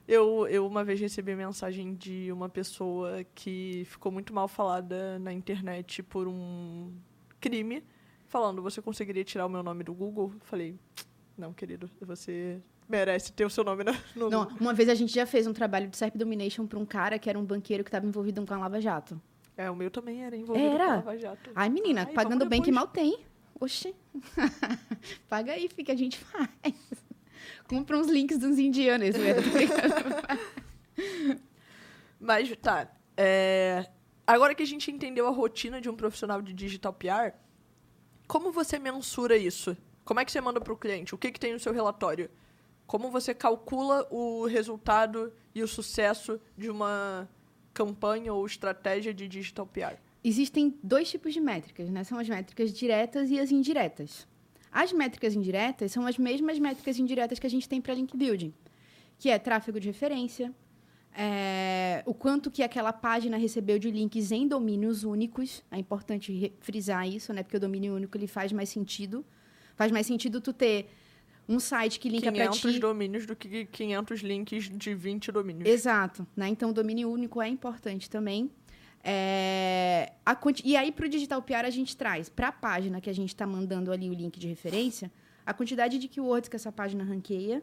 Eu, 0.06 0.48
eu 0.48 0.66
uma 0.66 0.82
vez 0.84 1.00
recebi 1.00 1.36
mensagem 1.36 1.94
de 1.94 2.30
uma 2.32 2.48
pessoa 2.48 3.24
que 3.34 3.84
ficou 3.86 4.10
muito 4.10 4.34
mal 4.34 4.48
falada 4.48 5.18
na 5.20 5.32
internet 5.32 6.02
por 6.02 6.26
um 6.28 6.92
crime, 7.40 7.84
falando: 8.26 8.62
Você 8.62 8.80
conseguiria 8.80 9.24
tirar 9.24 9.46
o 9.46 9.48
meu 9.48 9.62
nome 9.62 9.82
do 9.82 9.92
Google? 9.92 10.32
Falei: 10.42 10.76
Não, 11.36 11.52
querido, 11.52 11.90
você 12.00 12.60
merece 12.88 13.32
ter 13.32 13.44
o 13.44 13.50
seu 13.50 13.64
nome 13.64 13.84
no 14.14 14.28
Não, 14.28 14.48
uma 14.60 14.74
vez 14.74 14.88
a 14.88 14.94
gente 14.94 15.12
já 15.12 15.24
fez 15.24 15.46
um 15.46 15.52
trabalho 15.52 15.88
de 15.88 15.96
SERP 15.96 16.16
Domination 16.16 16.66
para 16.66 16.78
um 16.78 16.84
cara 16.84 17.18
que 17.18 17.30
era 17.30 17.38
um 17.38 17.44
banqueiro 17.44 17.84
que 17.84 17.88
estava 17.88 18.06
envolvido 18.06 18.44
com 18.44 18.54
a 18.54 18.58
Lava 18.58 18.80
Jato. 18.80 19.20
É, 19.56 19.70
o 19.70 19.76
meu 19.76 19.90
também 19.90 20.24
era 20.24 20.36
envolvido 20.36 20.66
Era? 20.66 20.86
com 20.86 20.92
Lava 20.92 21.18
Jato. 21.18 21.50
Ai, 21.54 21.68
menina, 21.68 22.04
Ai, 22.06 22.14
pagando 22.14 22.46
bem 22.46 22.62
que 22.62 22.72
mal 22.72 22.86
tem. 22.86 23.24
Oxi. 23.60 23.94
Paga 25.28 25.52
aí, 25.52 25.68
fica, 25.68 25.92
a 25.92 25.96
gente 25.96 26.18
faz. 26.18 26.48
Compra 27.68 27.98
uns 27.98 28.08
links 28.08 28.38
dos 28.38 28.58
indianos. 28.58 29.16
velho. 29.16 29.42
Mas 32.18 32.54
tá. 32.56 32.90
é, 33.16 33.86
Agora 34.30 34.54
que 34.54 34.62
a 34.62 34.66
gente 34.66 34.92
entendeu 34.92 35.26
a 35.26 35.30
rotina 35.30 35.80
de 35.80 35.90
um 35.90 35.96
profissional 35.96 36.40
de 36.40 36.52
digital 36.52 36.92
PR, 36.92 37.34
como 38.28 38.52
você 38.52 38.78
mensura 38.78 39.36
isso? 39.36 39.76
Como 40.10 40.18
é 40.18 40.24
que 40.24 40.32
você 40.32 40.40
manda 40.40 40.60
para 40.60 40.72
o 40.72 40.76
cliente? 40.76 41.14
O 41.14 41.18
que, 41.18 41.30
que 41.30 41.38
tem 41.38 41.52
no 41.52 41.60
seu 41.60 41.72
relatório? 41.72 42.28
Como 42.84 43.12
você 43.12 43.32
calcula 43.32 44.08
o 44.10 44.44
resultado 44.44 45.32
e 45.54 45.62
o 45.62 45.68
sucesso 45.68 46.40
de 46.58 46.68
uma 46.68 47.28
campanha 47.72 48.34
ou 48.34 48.44
estratégia 48.44 49.14
de 49.14 49.28
digital 49.28 49.68
PR? 49.68 49.94
Existem 50.24 50.76
dois 50.82 51.08
tipos 51.08 51.32
de 51.32 51.40
métricas, 51.40 51.88
né? 51.90 52.02
São 52.02 52.18
as 52.18 52.28
métricas 52.28 52.72
diretas 52.72 53.30
e 53.30 53.38
as 53.38 53.52
indiretas. 53.52 54.26
As 54.72 54.92
métricas 54.92 55.36
indiretas 55.36 55.92
são 55.92 56.04
as 56.04 56.18
mesmas 56.18 56.58
métricas 56.58 56.98
indiretas 56.98 57.38
que 57.38 57.46
a 57.46 57.50
gente 57.50 57.68
tem 57.68 57.80
para 57.80 57.94
link 57.94 58.16
building, 58.16 58.52
que 59.16 59.30
é 59.30 59.38
tráfego 59.38 59.78
de 59.78 59.86
referência, 59.86 60.52
é, 61.16 62.02
o 62.04 62.12
quanto 62.12 62.50
que 62.50 62.64
aquela 62.64 62.92
página 62.92 63.36
recebeu 63.36 63.78
de 63.78 63.92
links 63.92 64.32
em 64.32 64.48
domínios 64.48 65.04
únicos. 65.04 65.62
É 65.70 65.78
importante 65.78 66.52
frisar 66.58 67.08
isso, 67.08 67.32
né? 67.32 67.44
Porque 67.44 67.58
o 67.58 67.60
domínio 67.60 67.94
único 67.94 68.18
ele 68.18 68.26
faz 68.26 68.50
mais 68.50 68.70
sentido. 68.70 69.24
Faz 69.74 69.90
mais 69.90 70.06
sentido 70.06 70.40
tu 70.40 70.52
ter 70.52 70.88
um 71.48 71.58
site 71.58 71.98
que 71.98 72.08
linka 72.08 72.30
para 72.30 72.48
500 72.48 72.72
ti. 72.72 72.78
domínios 72.78 73.26
do 73.26 73.34
que 73.34 73.66
500 73.66 74.20
links 74.20 74.70
de 74.70 74.94
20 74.94 75.32
domínios. 75.32 75.68
Exato, 75.68 76.26
né? 76.36 76.48
Então 76.48 76.70
o 76.70 76.72
domínio 76.72 77.10
único 77.10 77.42
é 77.42 77.48
importante 77.48 78.08
também. 78.08 78.50
É, 79.02 80.12
a 80.24 80.36
e 80.62 80.76
aí, 80.76 80.92
para 80.92 81.06
o 81.06 81.08
Digital 81.08 81.42
PR, 81.42 81.64
a 81.64 81.70
gente 81.70 81.96
traz 81.96 82.28
para 82.28 82.48
a 82.48 82.52
página 82.52 83.00
que 83.00 83.08
a 83.08 83.12
gente 83.12 83.30
está 83.30 83.46
mandando 83.46 83.90
ali 83.90 84.10
o 84.10 84.14
link 84.14 84.38
de 84.38 84.46
referência, 84.46 85.10
a 85.44 85.54
quantidade 85.54 85.98
de 85.98 86.06
keywords 86.06 86.48
que 86.48 86.56
essa 86.56 86.70
página 86.70 87.02
ranqueia, 87.02 87.62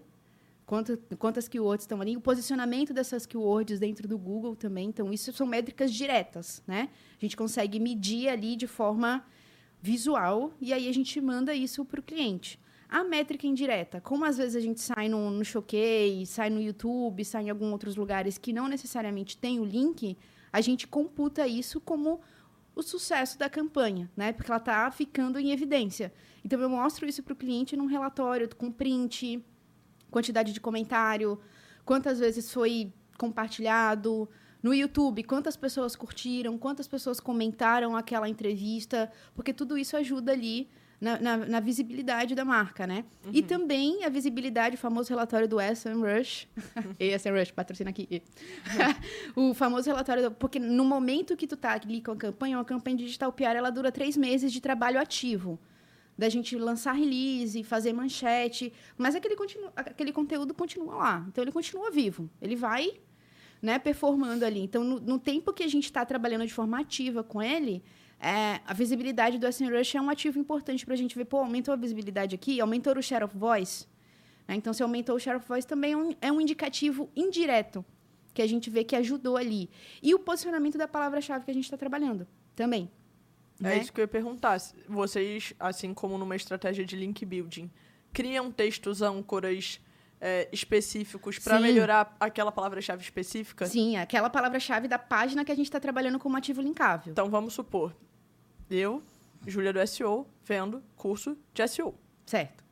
quanto, 0.66 0.98
quantas 1.20 1.48
keywords 1.48 1.84
estão 1.84 2.02
ali, 2.02 2.18
o 2.18 2.22
posicionamento 2.22 2.92
dessas 2.92 3.26
keywords 3.26 3.80
dentro 3.80 4.08
do 4.08 4.18
Google 4.18 4.56
também. 4.56 4.90
Então, 4.90 5.14
isso 5.14 5.32
são 5.32 5.46
métricas 5.46 5.94
diretas, 5.94 6.64
né? 6.66 6.90
A 7.16 7.24
gente 7.24 7.38
consegue 7.38 7.80
medir 7.80 8.30
ali 8.30 8.56
de 8.56 8.68
forma 8.68 9.24
visual 9.82 10.52
e 10.60 10.74
aí 10.74 10.88
a 10.88 10.94
gente 10.94 11.20
manda 11.22 11.54
isso 11.54 11.86
para 11.86 12.00
o 12.00 12.04
cliente. 12.04 12.60
A 12.90 13.04
métrica 13.04 13.46
indireta, 13.46 14.00
como 14.00 14.24
às 14.24 14.38
vezes 14.38 14.56
a 14.56 14.62
gente 14.62 14.80
sai 14.80 15.10
no, 15.10 15.30
no 15.30 15.44
Showcase, 15.44 16.26
sai 16.26 16.50
no 16.50 16.62
YouTube, 16.62 17.24
sai 17.26 17.44
em 17.44 17.50
alguns 17.50 17.72
outros 17.72 17.96
lugares 17.96 18.38
que 18.38 18.54
não 18.54 18.68
necessariamente 18.68 19.38
tem 19.38 19.60
o 19.60 19.66
link, 19.66 20.18
a 20.54 20.62
gente 20.62 20.88
computa 20.88 21.46
isso 21.46 21.82
como 21.82 22.22
o 22.74 22.82
sucesso 22.82 23.38
da 23.38 23.50
campanha, 23.50 24.10
né? 24.16 24.32
Porque 24.32 24.50
ela 24.50 24.60
está 24.60 24.90
ficando 24.92 25.38
em 25.40 25.52
evidência. 25.52 26.14
Então 26.46 26.60
eu 26.62 26.70
mostro 26.70 27.06
isso 27.08 27.24
para 27.24 27.34
o 27.34 27.36
cliente 27.36 27.76
num 27.76 27.88
relatório 27.88 28.48
com 28.56 28.72
print, 28.72 29.44
quantidade 30.10 30.54
de 30.54 30.62
comentário, 30.62 31.40
quantas 31.84 32.20
vezes 32.20 32.54
foi 32.54 32.94
compartilhado. 33.18 34.30
No 34.62 34.74
YouTube, 34.74 35.24
quantas 35.24 35.56
pessoas 35.56 35.96
curtiram, 35.96 36.58
quantas 36.58 36.88
pessoas 36.88 37.20
comentaram 37.20 37.96
aquela 37.96 38.28
entrevista, 38.28 39.12
porque 39.36 39.54
tudo 39.54 39.78
isso 39.78 39.96
ajuda 39.96 40.32
ali 40.32 40.68
na, 41.00 41.20
na- 41.20 41.38
na 41.38 41.60
visibilidade 41.60 42.34
da 42.34 42.44
marca, 42.44 42.88
né? 42.88 43.06
E 43.32 43.44
também 43.44 44.04
a 44.04 44.10
visibilidade, 44.10 44.76
o 44.76 44.80
famoso 44.80 45.10
relatório 45.10 45.48
do 45.48 45.58
SM 45.62 46.02
Rush. 46.02 46.48
SM 47.00 47.38
Rush, 47.40 47.52
patrocina 47.52 47.92
aqui. 47.92 48.24
o 49.36 49.54
famoso 49.54 49.88
relatório, 49.90 50.24
do, 50.24 50.32
porque 50.32 50.60
no 50.60 50.84
momento 50.84 51.38
que 51.38 51.46
tu 51.48 51.56
tá 51.56 51.74
ali 51.74 52.02
com 52.02 52.12
a 52.12 52.16
campanha, 52.18 52.58
uma 52.58 52.66
campanha 52.66 52.98
digital 52.98 53.32
PR, 53.32 53.56
ela 53.56 53.70
dura 53.70 53.92
três 53.92 54.18
meses 54.18 54.52
de 54.52 54.60
trabalho 54.60 55.00
ativo 55.00 55.60
da 56.18 56.30
gente 56.30 56.58
lançar 56.58 56.94
release, 56.94 57.64
fazer 57.64 57.94
manchete, 57.94 58.74
mas 58.98 59.14
aquele, 59.16 59.36
continu- 59.36 59.70
aquele 59.76 60.12
conteúdo 60.12 60.52
continua 60.52 60.96
lá. 60.96 61.26
Então 61.28 61.44
ele 61.44 61.52
continua 61.52 61.92
vivo. 61.92 62.28
Ele 62.42 62.56
vai, 62.56 62.94
né, 63.62 63.80
performando 63.80 64.46
ali. 64.46 64.62
Então 64.62 64.84
no, 64.84 65.00
no 65.00 65.20
tempo 65.20 65.54
que 65.54 65.64
a 65.64 65.68
gente 65.68 65.86
está 65.86 66.06
trabalhando 66.06 66.46
de 66.46 66.54
forma 66.54 66.80
ativa 66.80 67.24
com 67.24 67.42
ele, 67.42 67.84
é, 68.20 68.60
a 68.66 68.74
visibilidade 68.74 69.38
do 69.38 69.52
SEMrush 69.52 69.96
é 69.96 70.02
um 70.02 70.10
ativo 70.10 70.40
importante 70.40 70.86
para 70.86 70.94
a 70.94 70.98
gente 70.98 71.16
ver, 71.16 71.26
pô, 71.26 71.38
aumentou 71.38 71.74
a 71.74 71.78
visibilidade 71.78 72.36
aqui, 72.36 72.60
aumentou 72.60 72.98
o 72.98 73.02
share 73.02 73.24
of 73.24 73.38
voice. 73.38 73.86
né? 74.48 74.56
Então 74.56 74.74
se 74.74 74.82
aumentou 74.82 75.16
o 75.16 75.20
share 75.20 75.38
of 75.38 75.48
voice 75.48 75.68
também 75.68 75.94
é 75.94 75.98
um, 75.98 76.16
é 76.22 76.32
um 76.32 76.42
indicativo 76.42 77.10
indireto 77.16 77.86
que 78.34 78.42
a 78.42 78.48
gente 78.48 78.70
vê 78.70 78.84
que 78.84 78.96
ajudou 78.96 79.36
ali. 79.36 79.70
E 80.02 80.14
o 80.14 80.20
posicionamento 80.20 80.78
da 80.78 80.88
palavra-chave 80.88 81.46
que 81.46 81.52
a 81.52 81.54
gente 81.54 81.64
está 81.64 81.78
trabalhando 81.78 82.28
também. 82.56 82.90
É 83.60 83.64
né? 83.64 83.78
isso 83.80 83.92
que 83.92 84.00
eu 84.00 84.04
ia 84.04 84.08
perguntar. 84.08 84.60
Vocês, 84.88 85.54
assim 85.60 85.94
como 85.94 86.18
numa 86.18 86.36
estratégia 86.36 86.86
de 86.86 86.96
link 86.96 87.26
building, 87.26 87.70
criam 88.14 88.52
textos 88.52 89.02
âncoras 89.02 89.80
é, 90.20 90.48
específicos 90.52 91.40
para 91.40 91.60
melhorar 91.60 92.16
aquela 92.20 92.52
palavra-chave 92.52 93.02
específica? 93.04 93.66
Sim, 93.66 93.98
aquela 93.98 94.30
palavra-chave 94.30 94.88
da 94.88 95.00
página 95.00 95.46
que 95.46 95.52
a 95.52 95.56
gente 95.56 95.68
está 95.68 95.80
trabalhando 95.80 96.20
como 96.20 96.36
ativo 96.38 96.62
linkável. 96.62 97.12
Então 97.12 97.30
vamos 97.30 97.54
supor, 97.54 97.96
eu, 98.70 99.02
Júlia 99.46 99.72
do 99.72 99.86
SEO, 99.88 100.28
vendo 100.44 100.84
curso 100.96 101.38
de 101.54 101.68
SEO. 101.68 101.96
Certo. 102.26 102.64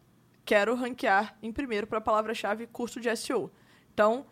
Quero 0.44 0.76
ranquear 0.76 1.38
em 1.42 1.52
primeiro 1.52 1.88
para 1.88 2.00
a 2.00 2.02
palavra-chave 2.02 2.68
curso 2.68 3.00
de 3.00 3.16
SEO. 3.16 3.52
Então, 3.94 4.26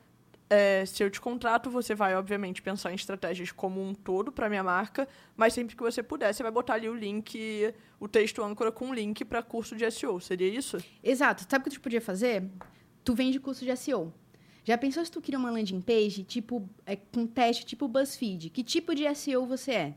é, 0.49 0.85
se 0.85 1.03
eu 1.03 1.09
te 1.09 1.19
contrato, 1.19 1.69
você 1.69 1.95
vai, 1.95 2.15
obviamente, 2.15 2.61
pensar 2.61 2.91
em 2.91 2.95
estratégias 2.95 3.51
como 3.51 3.81
um 3.81 3.95
todo 3.95 4.31
para 4.31 4.49
minha 4.49 4.63
marca, 4.63 5.07
mas 5.35 5.53
sempre 5.53 5.75
que 5.75 5.81
você 5.81 6.03
puder, 6.03 6.33
você 6.33 6.43
vai 6.43 6.51
botar 6.51 6.75
ali 6.75 6.87
o 6.87 6.93
link, 6.93 7.73
o 7.99 8.07
texto 8.07 8.43
âncora 8.43 8.71
com 8.71 8.89
o 8.89 8.93
link 8.93 9.25
para 9.25 9.41
curso 9.41 9.75
de 9.75 9.89
SEO. 9.89 10.19
Seria 10.19 10.47
isso? 10.47 10.77
Exato. 11.01 11.45
Sabe 11.49 11.61
o 11.61 11.69
que 11.69 11.77
tu 11.77 11.81
podia 11.81 12.01
fazer? 12.01 12.43
Tu 13.03 13.13
vende 13.13 13.39
curso 13.39 13.65
de 13.65 13.75
SEO. 13.75 14.13
Já 14.63 14.77
pensou 14.77 15.03
se 15.03 15.11
tu 15.11 15.21
cria 15.21 15.37
uma 15.37 15.51
landing 15.51 15.81
page 15.81 16.23
tipo 16.23 16.67
é, 16.85 16.95
com 16.95 17.27
teste 17.27 17.65
tipo 17.65 17.87
BuzzFeed? 17.87 18.49
Que 18.49 18.63
tipo 18.63 18.95
de 18.95 19.13
SEO 19.13 19.45
você 19.45 19.71
é? 19.71 19.93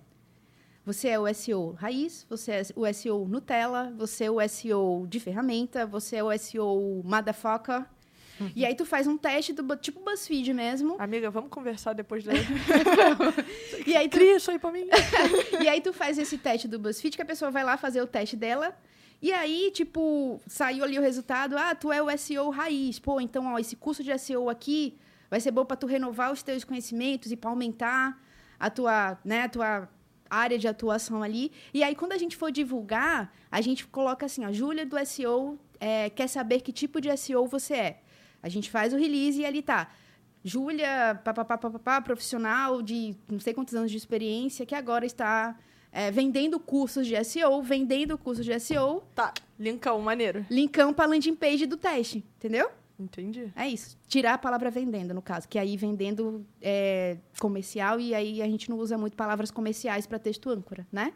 Você 0.85 1.09
é 1.09 1.19
o 1.19 1.33
SEO 1.35 1.73
raiz, 1.73 2.25
você 2.29 2.53
é 2.53 2.63
o 2.75 2.93
SEO 2.93 3.27
Nutella, 3.27 3.93
você 3.97 4.25
é 4.25 4.31
o 4.31 4.49
SEO 4.49 5.07
de 5.09 5.19
ferramenta, 5.19 5.85
você 5.85 6.17
é 6.17 6.25
o 6.25 6.37
SEO 6.39 7.03
motherfucker. 7.05 7.85
E 8.55 8.65
aí 8.65 8.75
tu 8.75 8.85
faz 8.85 9.07
um 9.07 9.17
teste 9.17 9.53
do 9.53 9.77
tipo 9.77 10.01
BuzzFeed 10.01 10.53
mesmo. 10.53 10.97
Amiga, 10.99 11.31
vamos 11.31 11.51
conversar 11.51 11.93
depois 11.95 12.23
da... 12.23 12.33
E 13.87 13.97
aí 13.97 14.09
tu 14.09 14.19
Cria 14.19 14.37
isso 14.37 14.51
aí 14.51 14.59
para 14.59 14.73
mim. 14.73 14.89
E 15.63 15.69
aí 15.69 15.81
tu 15.81 15.93
faz 15.93 16.19
esse 16.19 16.37
teste 16.39 16.69
do 16.69 16.79
BuzzFeed, 16.79 17.17
que 17.17 17.23
a 17.23 17.27
pessoa 17.27 17.51
vai 17.51 17.65
lá 17.65 17.77
fazer 17.77 18.03
o 18.03 18.07
teste 18.07 18.37
dela. 18.37 18.77
E 19.21 19.33
aí, 19.33 19.71
tipo, 19.73 20.41
saiu 20.47 20.85
ali 20.85 20.99
o 20.99 21.03
resultado. 21.03 21.57
Ah, 21.57 21.75
tu 21.75 21.93
é 21.93 22.03
o 22.03 22.19
SEO 22.19 22.51
raiz. 22.51 22.99
Pô, 22.99 23.21
então, 23.21 23.47
ó, 23.47 23.59
esse 23.59 23.75
curso 23.77 24.03
de 24.03 24.17
SEO 24.19 24.49
aqui 24.49 24.99
vai 25.31 25.41
ser 25.41 25.51
bom 25.51 25.65
para 25.65 25.77
tu 25.77 25.87
renovar 25.87 26.33
os 26.33 26.43
teus 26.43 26.65
conhecimentos 26.65 27.33
e 27.33 27.37
para 27.37 27.51
aumentar 27.51 28.21
a 28.59 28.71
tua, 28.71 29.19
né, 29.25 29.43
a 29.43 29.49
tua 29.49 29.89
área 30.29 30.59
de 30.59 30.69
atuação 30.69 31.23
ali. 31.23 31.53
E 31.73 31.83
aí, 31.83 31.95
quando 31.95 32.13
a 32.13 32.19
gente 32.19 32.37
for 32.37 32.51
divulgar, 32.51 33.33
a 33.51 33.61
gente 33.61 33.87
coloca 33.87 34.27
assim, 34.27 34.45
ó, 34.45 34.53
Júlia 34.53 34.85
do 34.85 34.97
SEO 35.07 35.59
é, 35.81 36.11
quer 36.11 36.29
saber 36.29 36.61
que 36.61 36.73
tipo 36.73 37.01
de 37.01 37.15
SEO 37.17 37.47
você 37.47 37.75
é. 37.75 38.01
A 38.43 38.49
gente 38.49 38.71
faz 38.71 38.93
o 38.93 38.97
release 38.97 39.41
e 39.41 39.47
ali 39.47 39.63
tá. 39.63 39.89
Júlia, 40.45 41.21
papapá, 41.25 42.01
profissional 42.01 42.81
de 42.81 43.17
não 43.29 43.41
sei 43.41 43.53
quantos 43.53 43.75
anos 43.75 43.91
de 43.91 43.97
experiência, 43.97 44.65
que 44.65 44.77
agora 44.77 45.05
está 45.05 45.59
é, 45.97 46.11
vendendo 46.11 46.61
cursos 46.61 47.07
de 47.07 47.25
SEO, 47.25 47.63
vendendo 47.63 48.19
cursos 48.19 48.45
de 48.45 48.61
SEO, 48.61 49.03
Tá, 49.15 49.33
linkão, 49.59 49.99
maneiro. 50.03 50.45
linkão 50.51 50.93
para 50.93 51.07
landing 51.09 51.35
page 51.35 51.65
do 51.65 51.79
teste, 51.79 52.23
entendeu? 52.37 52.69
Entendi. 53.01 53.51
É 53.57 53.67
isso. 53.67 53.97
Tirar 54.07 54.35
a 54.35 54.39
palavra 54.39 54.71
vendendo, 54.71 55.15
no 55.15 55.23
caso, 55.23 55.49
que 55.49 55.59
aí 55.59 55.75
vendendo 55.75 56.45
é 56.61 57.17
comercial 57.41 57.99
e 57.99 58.15
aí 58.15 58.43
a 58.43 58.47
gente 58.47 58.69
não 58.69 58.77
usa 58.79 58.99
muito 58.99 59.17
palavras 59.17 59.51
comerciais 59.51 60.07
para 60.07 60.19
texto 60.19 60.51
âncora, 60.51 60.87
né? 60.93 61.15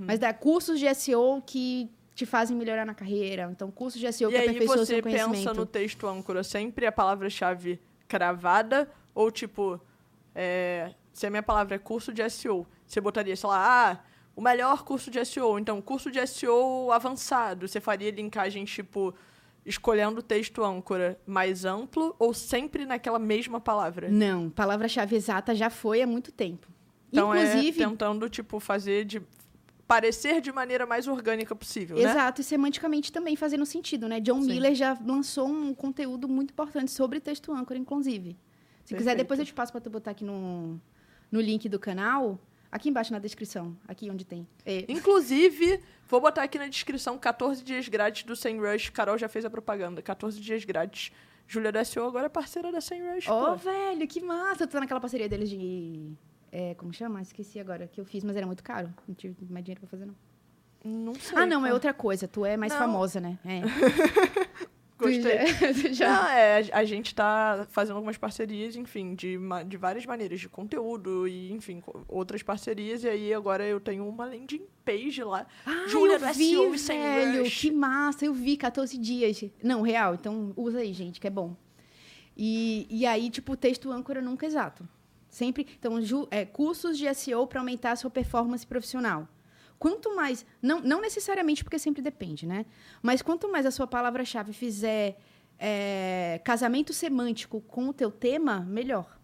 Mas 0.00 0.18
dá 0.18 0.34
cursos 0.34 0.80
de 0.80 0.92
SEO 0.92 1.40
que 1.46 1.88
te 2.12 2.26
fazem 2.26 2.56
melhorar 2.56 2.84
na 2.84 2.94
carreira. 2.94 3.48
Então, 3.52 3.70
cursos 3.70 4.00
de 4.00 4.12
SEO 4.12 4.30
E 4.30 4.32
que 4.32 4.38
aí 4.40 4.48
aperfeiçoam 4.48 4.78
você 4.78 4.94
seu 4.94 5.02
pensa 5.04 5.24
conhecimento. 5.28 5.56
no 5.56 5.66
texto 5.66 6.06
âncora 6.08 6.42
sempre 6.42 6.84
a 6.86 6.90
palavra-chave 6.90 7.78
cravada 8.08 8.90
ou 9.14 9.30
tipo, 9.30 9.80
é, 10.34 10.92
se 11.12 11.24
a 11.26 11.30
minha 11.30 11.42
palavra 11.42 11.76
é 11.76 11.78
curso 11.78 12.12
de 12.12 12.28
SEO, 12.28 12.66
você 12.84 13.00
botaria, 13.00 13.36
sei 13.36 13.48
lá, 13.48 13.90
ah, 13.92 14.05
o 14.36 14.42
melhor 14.42 14.84
curso 14.84 15.10
de 15.10 15.24
SEO, 15.24 15.58
então 15.58 15.80
curso 15.80 16.10
de 16.10 16.24
SEO 16.26 16.92
avançado, 16.92 17.66
você 17.66 17.80
faria 17.80 18.10
linkagem 18.10 18.66
tipo 18.66 19.14
escolhendo 19.64 20.20
o 20.20 20.22
texto 20.22 20.62
âncora 20.62 21.18
mais 21.26 21.64
amplo 21.64 22.14
ou 22.18 22.32
sempre 22.34 22.84
naquela 22.84 23.18
mesma 23.18 23.58
palavra? 23.58 24.08
Não, 24.10 24.50
palavra-chave 24.50 25.16
exata 25.16 25.54
já 25.54 25.70
foi 25.70 26.02
há 26.02 26.06
muito 26.06 26.30
tempo. 26.30 26.68
Então 27.10 27.34
Inclusive, 27.34 27.82
é 27.82 27.88
tentando 27.88 28.28
tipo 28.28 28.60
fazer 28.60 29.06
de 29.06 29.22
parecer 29.88 30.40
de 30.40 30.52
maneira 30.52 30.84
mais 30.84 31.08
orgânica 31.08 31.54
possível, 31.56 31.96
né? 31.96 32.02
Exato, 32.02 32.42
e 32.42 32.44
semanticamente 32.44 33.10
também 33.10 33.36
fazendo 33.36 33.64
sentido, 33.64 34.06
né? 34.06 34.20
John 34.20 34.42
Sim. 34.42 34.48
Miller 34.50 34.74
já 34.74 34.98
lançou 35.04 35.48
um 35.48 35.72
conteúdo 35.72 36.28
muito 36.28 36.50
importante 36.50 36.90
sobre 36.90 37.20
texto 37.20 37.52
âncora, 37.52 37.78
inclusive. 37.78 38.36
Se 38.84 38.94
quiser, 38.94 39.10
Perfeito. 39.10 39.18
depois 39.18 39.40
eu 39.40 39.46
te 39.46 39.54
passo 39.54 39.72
para 39.72 39.80
tu 39.80 39.88
botar 39.88 40.10
aqui 40.10 40.24
no, 40.24 40.80
no 41.30 41.40
link 41.40 41.68
do 41.68 41.78
canal. 41.78 42.38
Aqui 42.76 42.90
embaixo 42.90 43.10
na 43.10 43.18
descrição, 43.18 43.74
aqui 43.88 44.10
onde 44.10 44.22
tem. 44.22 44.46
É, 44.66 44.84
Inclusive, 44.86 45.80
vou 46.06 46.20
botar 46.20 46.42
aqui 46.42 46.58
na 46.58 46.68
descrição 46.68 47.16
14 47.16 47.64
dias 47.64 47.88
grátis 47.88 48.22
do 48.24 48.36
Sem 48.36 48.60
Rush. 48.60 48.90
Carol 48.90 49.16
já 49.16 49.30
fez 49.30 49.46
a 49.46 49.50
propaganda. 49.50 50.02
14 50.02 50.38
dias 50.38 50.62
grátis. 50.62 51.10
Júlia 51.48 51.72
da 51.72 51.82
SEO 51.82 52.04
agora 52.06 52.26
é 52.26 52.28
parceira 52.28 52.70
da 52.70 52.82
Sem 52.82 53.00
Rush. 53.00 53.28
Ó, 53.28 53.52
pô. 53.52 53.56
velho, 53.56 54.06
que 54.06 54.20
massa! 54.20 54.64
Eu 54.64 54.68
tô 54.68 54.78
naquela 54.78 55.00
parceria 55.00 55.26
deles 55.26 55.48
de. 55.48 56.12
É, 56.52 56.74
como 56.74 56.92
chama? 56.92 57.22
Esqueci 57.22 57.58
agora, 57.58 57.86
que 57.88 57.98
eu 57.98 58.04
fiz, 58.04 58.22
mas 58.22 58.36
era 58.36 58.44
muito 58.44 58.62
caro. 58.62 58.92
Não 59.08 59.14
tive 59.14 59.34
mais 59.48 59.64
dinheiro 59.64 59.80
pra 59.80 59.88
fazer, 59.88 60.04
não. 60.04 60.14
Não 60.84 61.14
sei. 61.14 61.38
ah, 61.38 61.46
não, 61.46 61.64
é 61.66 61.72
outra 61.72 61.94
coisa. 61.94 62.28
Tu 62.28 62.44
é 62.44 62.58
mais 62.58 62.72
Não. 62.74 62.78
famosa, 62.78 63.20
né? 63.20 63.38
É. 63.42 63.62
Gostei. 64.98 65.38
Tu 65.82 65.92
já- 65.94 66.22
Não, 66.22 66.28
é, 66.28 66.64
a- 66.72 66.84
gente 66.84 67.14
tá 67.14 67.66
fazendo 67.70 67.96
algumas 67.96 68.16
parcerias, 68.16 68.76
enfim, 68.76 69.14
de, 69.14 69.38
de 69.66 69.76
várias 69.76 70.06
maneiras, 70.06 70.40
de 70.40 70.48
conteúdo 70.48 71.28
e, 71.28 71.52
enfim, 71.52 71.82
outras 72.08 72.42
parcerias. 72.42 73.04
E 73.04 73.08
aí 73.08 73.34
agora 73.34 73.64
eu 73.64 73.78
tenho 73.78 74.08
uma 74.08 74.24
landing 74.24 74.62
page 74.84 75.22
lá. 75.22 75.46
Ah, 75.66 75.84
Júlia 75.86 76.18
do 76.18 76.26
vi, 76.32 76.50
SEO 76.50 76.78
Sem 76.78 76.98
velho, 77.00 77.44
que 77.50 77.70
massa, 77.70 78.24
eu 78.24 78.32
vi 78.32 78.56
14 78.56 78.96
dias. 78.96 79.44
Não, 79.62 79.82
real, 79.82 80.14
então 80.14 80.52
usa 80.56 80.78
aí, 80.78 80.92
gente, 80.94 81.20
que 81.20 81.26
é 81.26 81.30
bom. 81.30 81.54
E, 82.36 82.86
e 82.90 83.06
aí, 83.06 83.30
tipo, 83.30 83.52
o 83.52 83.56
texto 83.56 83.90
âncora 83.90 84.20
nunca 84.20 84.46
é 84.46 84.48
exato. 84.48 84.86
Sempre, 85.28 85.66
então, 85.78 86.00
ju- 86.00 86.28
é, 86.30 86.44
cursos 86.44 86.96
de 86.96 87.12
SEO 87.14 87.46
para 87.46 87.60
aumentar 87.60 87.92
a 87.92 87.96
sua 87.96 88.10
performance 88.10 88.66
profissional. 88.66 89.28
Quanto 89.78 90.14
mais, 90.16 90.44
não, 90.62 90.80
não 90.80 91.00
necessariamente 91.00 91.62
porque 91.62 91.78
sempre 91.78 92.00
depende, 92.00 92.46
né? 92.46 92.64
Mas 93.02 93.22
quanto 93.22 93.50
mais 93.50 93.66
a 93.66 93.70
sua 93.70 93.86
palavra-chave 93.86 94.52
fizer 94.52 95.18
é, 95.58 96.40
casamento 96.44 96.92
semântico 96.92 97.60
com 97.60 97.88
o 97.88 97.92
teu 97.92 98.10
tema, 98.10 98.60
melhor. 98.60 99.18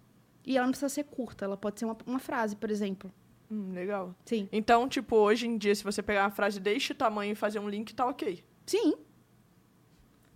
E 0.44 0.56
ela 0.56 0.66
não 0.66 0.72
precisa 0.72 0.88
ser 0.88 1.04
curta, 1.04 1.44
ela 1.44 1.56
pode 1.56 1.78
ser 1.78 1.84
uma, 1.84 1.96
uma 2.06 2.18
frase, 2.18 2.56
por 2.56 2.70
exemplo. 2.70 3.12
Hum, 3.50 3.72
legal. 3.72 4.14
Sim. 4.24 4.48
Então, 4.50 4.88
tipo, 4.88 5.16
hoje 5.16 5.46
em 5.46 5.56
dia, 5.56 5.74
se 5.74 5.84
você 5.84 6.02
pegar 6.02 6.24
uma 6.24 6.30
frase 6.30 6.58
deste 6.58 6.94
tamanho 6.94 7.32
e 7.32 7.34
fazer 7.34 7.58
um 7.58 7.68
link, 7.68 7.94
tá 7.94 8.06
ok. 8.06 8.42
Sim. 8.66 8.94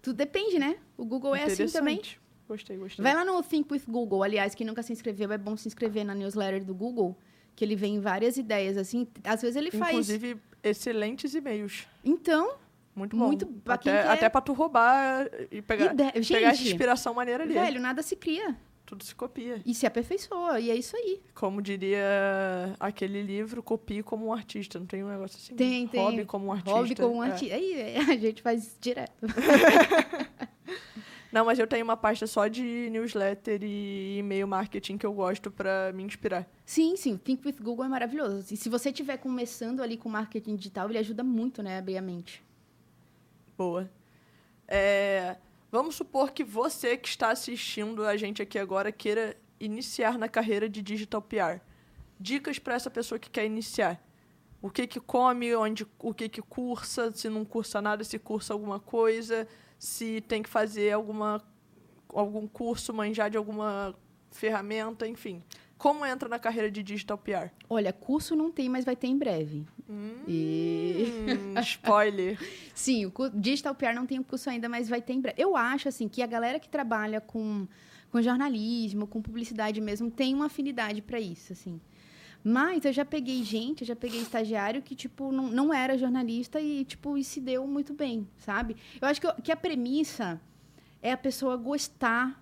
Tudo 0.02 0.16
depende, 0.16 0.58
né? 0.58 0.78
O 0.96 1.04
Google 1.04 1.34
é 1.34 1.44
assim 1.44 1.66
também. 1.66 2.00
Gostei, 2.46 2.76
gostei. 2.76 3.02
Vai 3.02 3.14
lá 3.14 3.24
no 3.24 3.42
Think 3.42 3.72
with 3.72 3.82
Google. 3.88 4.22
Aliás, 4.22 4.54
quem 4.54 4.66
nunca 4.66 4.82
se 4.82 4.92
inscreveu, 4.92 5.32
é 5.32 5.38
bom 5.38 5.56
se 5.56 5.66
inscrever 5.66 6.04
na 6.04 6.14
newsletter 6.14 6.64
do 6.64 6.74
Google, 6.74 7.18
que 7.56 7.64
ele 7.64 7.74
vem 7.74 7.98
várias 7.98 8.36
ideias, 8.36 8.76
assim. 8.76 9.08
Às 9.24 9.40
vezes 9.42 9.56
ele 9.56 9.70
faz. 9.72 9.90
Inclusive, 9.90 10.36
excelentes 10.62 11.34
e-mails. 11.34 11.86
Então, 12.04 12.54
Muito 12.94 13.16
bom. 13.16 13.26
Muito- 13.26 13.48
até, 13.66 13.90
quer- 13.90 14.06
até 14.08 14.28
pra 14.28 14.40
tu 14.40 14.52
roubar 14.52 15.26
e 15.50 15.60
pegar, 15.62 15.86
ide- 15.94 16.26
pegar 16.28 16.48
essa 16.48 16.56
gente, 16.58 16.68
inspiração 16.72 17.12
maneira 17.14 17.42
ali. 17.44 17.54
velho, 17.54 17.80
nada 17.80 18.02
se 18.02 18.14
cria. 18.14 18.56
Tudo 18.86 19.02
se 19.02 19.14
copia. 19.16 19.60
E 19.66 19.74
se 19.74 19.84
aperfeiçoa. 19.84 20.60
E 20.60 20.70
é 20.70 20.76
isso 20.76 20.96
aí. 20.96 21.20
Como 21.34 21.60
diria 21.60 22.04
aquele 22.78 23.20
livro, 23.20 23.60
copie 23.60 24.00
como 24.00 24.26
um 24.26 24.32
artista. 24.32 24.78
Não 24.78 24.86
tem 24.86 25.02
um 25.02 25.08
negócio 25.08 25.36
assim? 25.36 25.56
Tem, 25.56 25.88
tem. 25.88 26.00
Hobby 26.00 26.24
como 26.24 26.46
um 26.46 26.52
artista. 26.52 26.70
Hobby 26.78 26.94
como 26.94 27.16
um 27.16 27.24
É. 27.24 27.30
artista. 27.32 27.54
Aí 27.56 27.72
é, 27.74 27.96
a 28.14 28.16
gente 28.16 28.40
faz 28.42 28.76
direto. 28.80 29.12
Não, 31.36 31.44
mas 31.44 31.58
eu 31.58 31.66
tenho 31.66 31.84
uma 31.84 31.98
pasta 31.98 32.26
só 32.26 32.48
de 32.48 32.88
newsletter 32.88 33.62
e 33.62 34.16
e-mail 34.20 34.48
marketing 34.48 34.96
que 34.96 35.04
eu 35.04 35.12
gosto 35.12 35.50
pra 35.50 35.92
me 35.92 36.02
inspirar. 36.02 36.48
Sim, 36.64 36.96
sim. 36.96 37.18
Think 37.18 37.46
with 37.46 37.56
Google 37.60 37.84
é 37.84 37.88
maravilhoso. 37.88 38.54
E 38.54 38.56
se 38.56 38.70
você 38.70 38.88
estiver 38.88 39.18
começando 39.18 39.82
ali 39.82 39.98
com 39.98 40.08
marketing 40.08 40.56
digital, 40.56 40.88
ele 40.88 40.96
ajuda 40.96 41.22
muito, 41.22 41.62
né? 41.62 41.76
A 41.76 41.78
abrir 41.80 41.98
a 41.98 42.00
mente. 42.00 42.42
Boa. 43.54 43.86
É, 44.66 45.36
vamos 45.70 45.94
supor 45.96 46.30
que 46.32 46.42
você 46.42 46.96
que 46.96 47.06
está 47.06 47.28
assistindo 47.28 48.06
a 48.06 48.16
gente 48.16 48.40
aqui 48.40 48.58
agora 48.58 48.90
queira 48.90 49.36
iniciar 49.60 50.16
na 50.16 50.30
carreira 50.30 50.70
de 50.70 50.80
digital 50.80 51.20
PR. 51.20 51.60
Dicas 52.18 52.58
para 52.58 52.76
essa 52.76 52.90
pessoa 52.90 53.18
que 53.18 53.28
quer 53.28 53.44
iniciar. 53.44 54.02
O 54.62 54.70
que 54.70 54.86
que 54.86 55.00
come, 55.00 55.54
onde, 55.54 55.86
o 55.98 56.14
que 56.14 56.30
que 56.30 56.40
cursa, 56.40 57.12
se 57.12 57.28
não 57.28 57.44
cursa 57.44 57.82
nada, 57.82 58.02
se 58.04 58.18
cursa 58.18 58.54
alguma 58.54 58.80
coisa, 58.80 59.46
se 59.78 60.20
tem 60.22 60.42
que 60.42 60.48
fazer 60.48 60.92
alguma 60.92 61.42
algum 62.08 62.46
curso, 62.46 62.94
manjar 62.94 63.30
de 63.30 63.36
alguma 63.36 63.94
ferramenta, 64.30 65.06
enfim. 65.06 65.42
Como 65.76 66.06
entra 66.06 66.28
na 66.28 66.38
carreira 66.38 66.70
de 66.70 66.82
digital 66.82 67.18
PR? 67.18 67.50
Olha, 67.68 67.92
curso 67.92 68.34
não 68.34 68.50
tem, 68.50 68.68
mas 68.68 68.84
vai 68.84 68.96
ter 68.96 69.08
em 69.08 69.18
breve. 69.18 69.66
E... 70.26 71.06
Hum, 71.28 71.54
spoiler. 71.60 72.38
Sim, 72.74 73.06
o 73.06 73.12
Digital 73.34 73.74
PR 73.74 73.94
não 73.94 74.06
tem 74.06 74.18
o 74.18 74.24
curso 74.24 74.48
ainda, 74.48 74.68
mas 74.68 74.88
vai 74.88 75.02
ter 75.02 75.12
em 75.12 75.20
breve. 75.20 75.40
Eu 75.40 75.54
acho, 75.54 75.88
assim, 75.88 76.08
que 76.08 76.22
a 76.22 76.26
galera 76.26 76.58
que 76.58 76.68
trabalha 76.68 77.20
com, 77.20 77.68
com 78.10 78.22
jornalismo, 78.22 79.06
com 79.06 79.20
publicidade 79.20 79.80
mesmo, 79.80 80.10
tem 80.10 80.34
uma 80.34 80.46
afinidade 80.46 81.02
para 81.02 81.20
isso, 81.20 81.52
assim. 81.52 81.78
Mas 82.48 82.84
eu 82.84 82.92
já 82.92 83.04
peguei 83.04 83.42
gente, 83.42 83.80
eu 83.80 83.88
já 83.88 83.96
peguei 83.96 84.20
estagiário 84.20 84.80
que, 84.80 84.94
tipo, 84.94 85.32
não, 85.32 85.48
não 85.48 85.74
era 85.74 85.98
jornalista 85.98 86.60
e, 86.60 86.84
tipo, 86.84 87.18
e 87.18 87.24
se 87.24 87.40
deu 87.40 87.66
muito 87.66 87.92
bem, 87.92 88.28
sabe? 88.38 88.76
Eu 89.00 89.08
acho 89.08 89.20
que, 89.20 89.42
que 89.42 89.50
a 89.50 89.56
premissa 89.56 90.40
é 91.02 91.10
a 91.10 91.16
pessoa 91.16 91.56
gostar. 91.56 92.40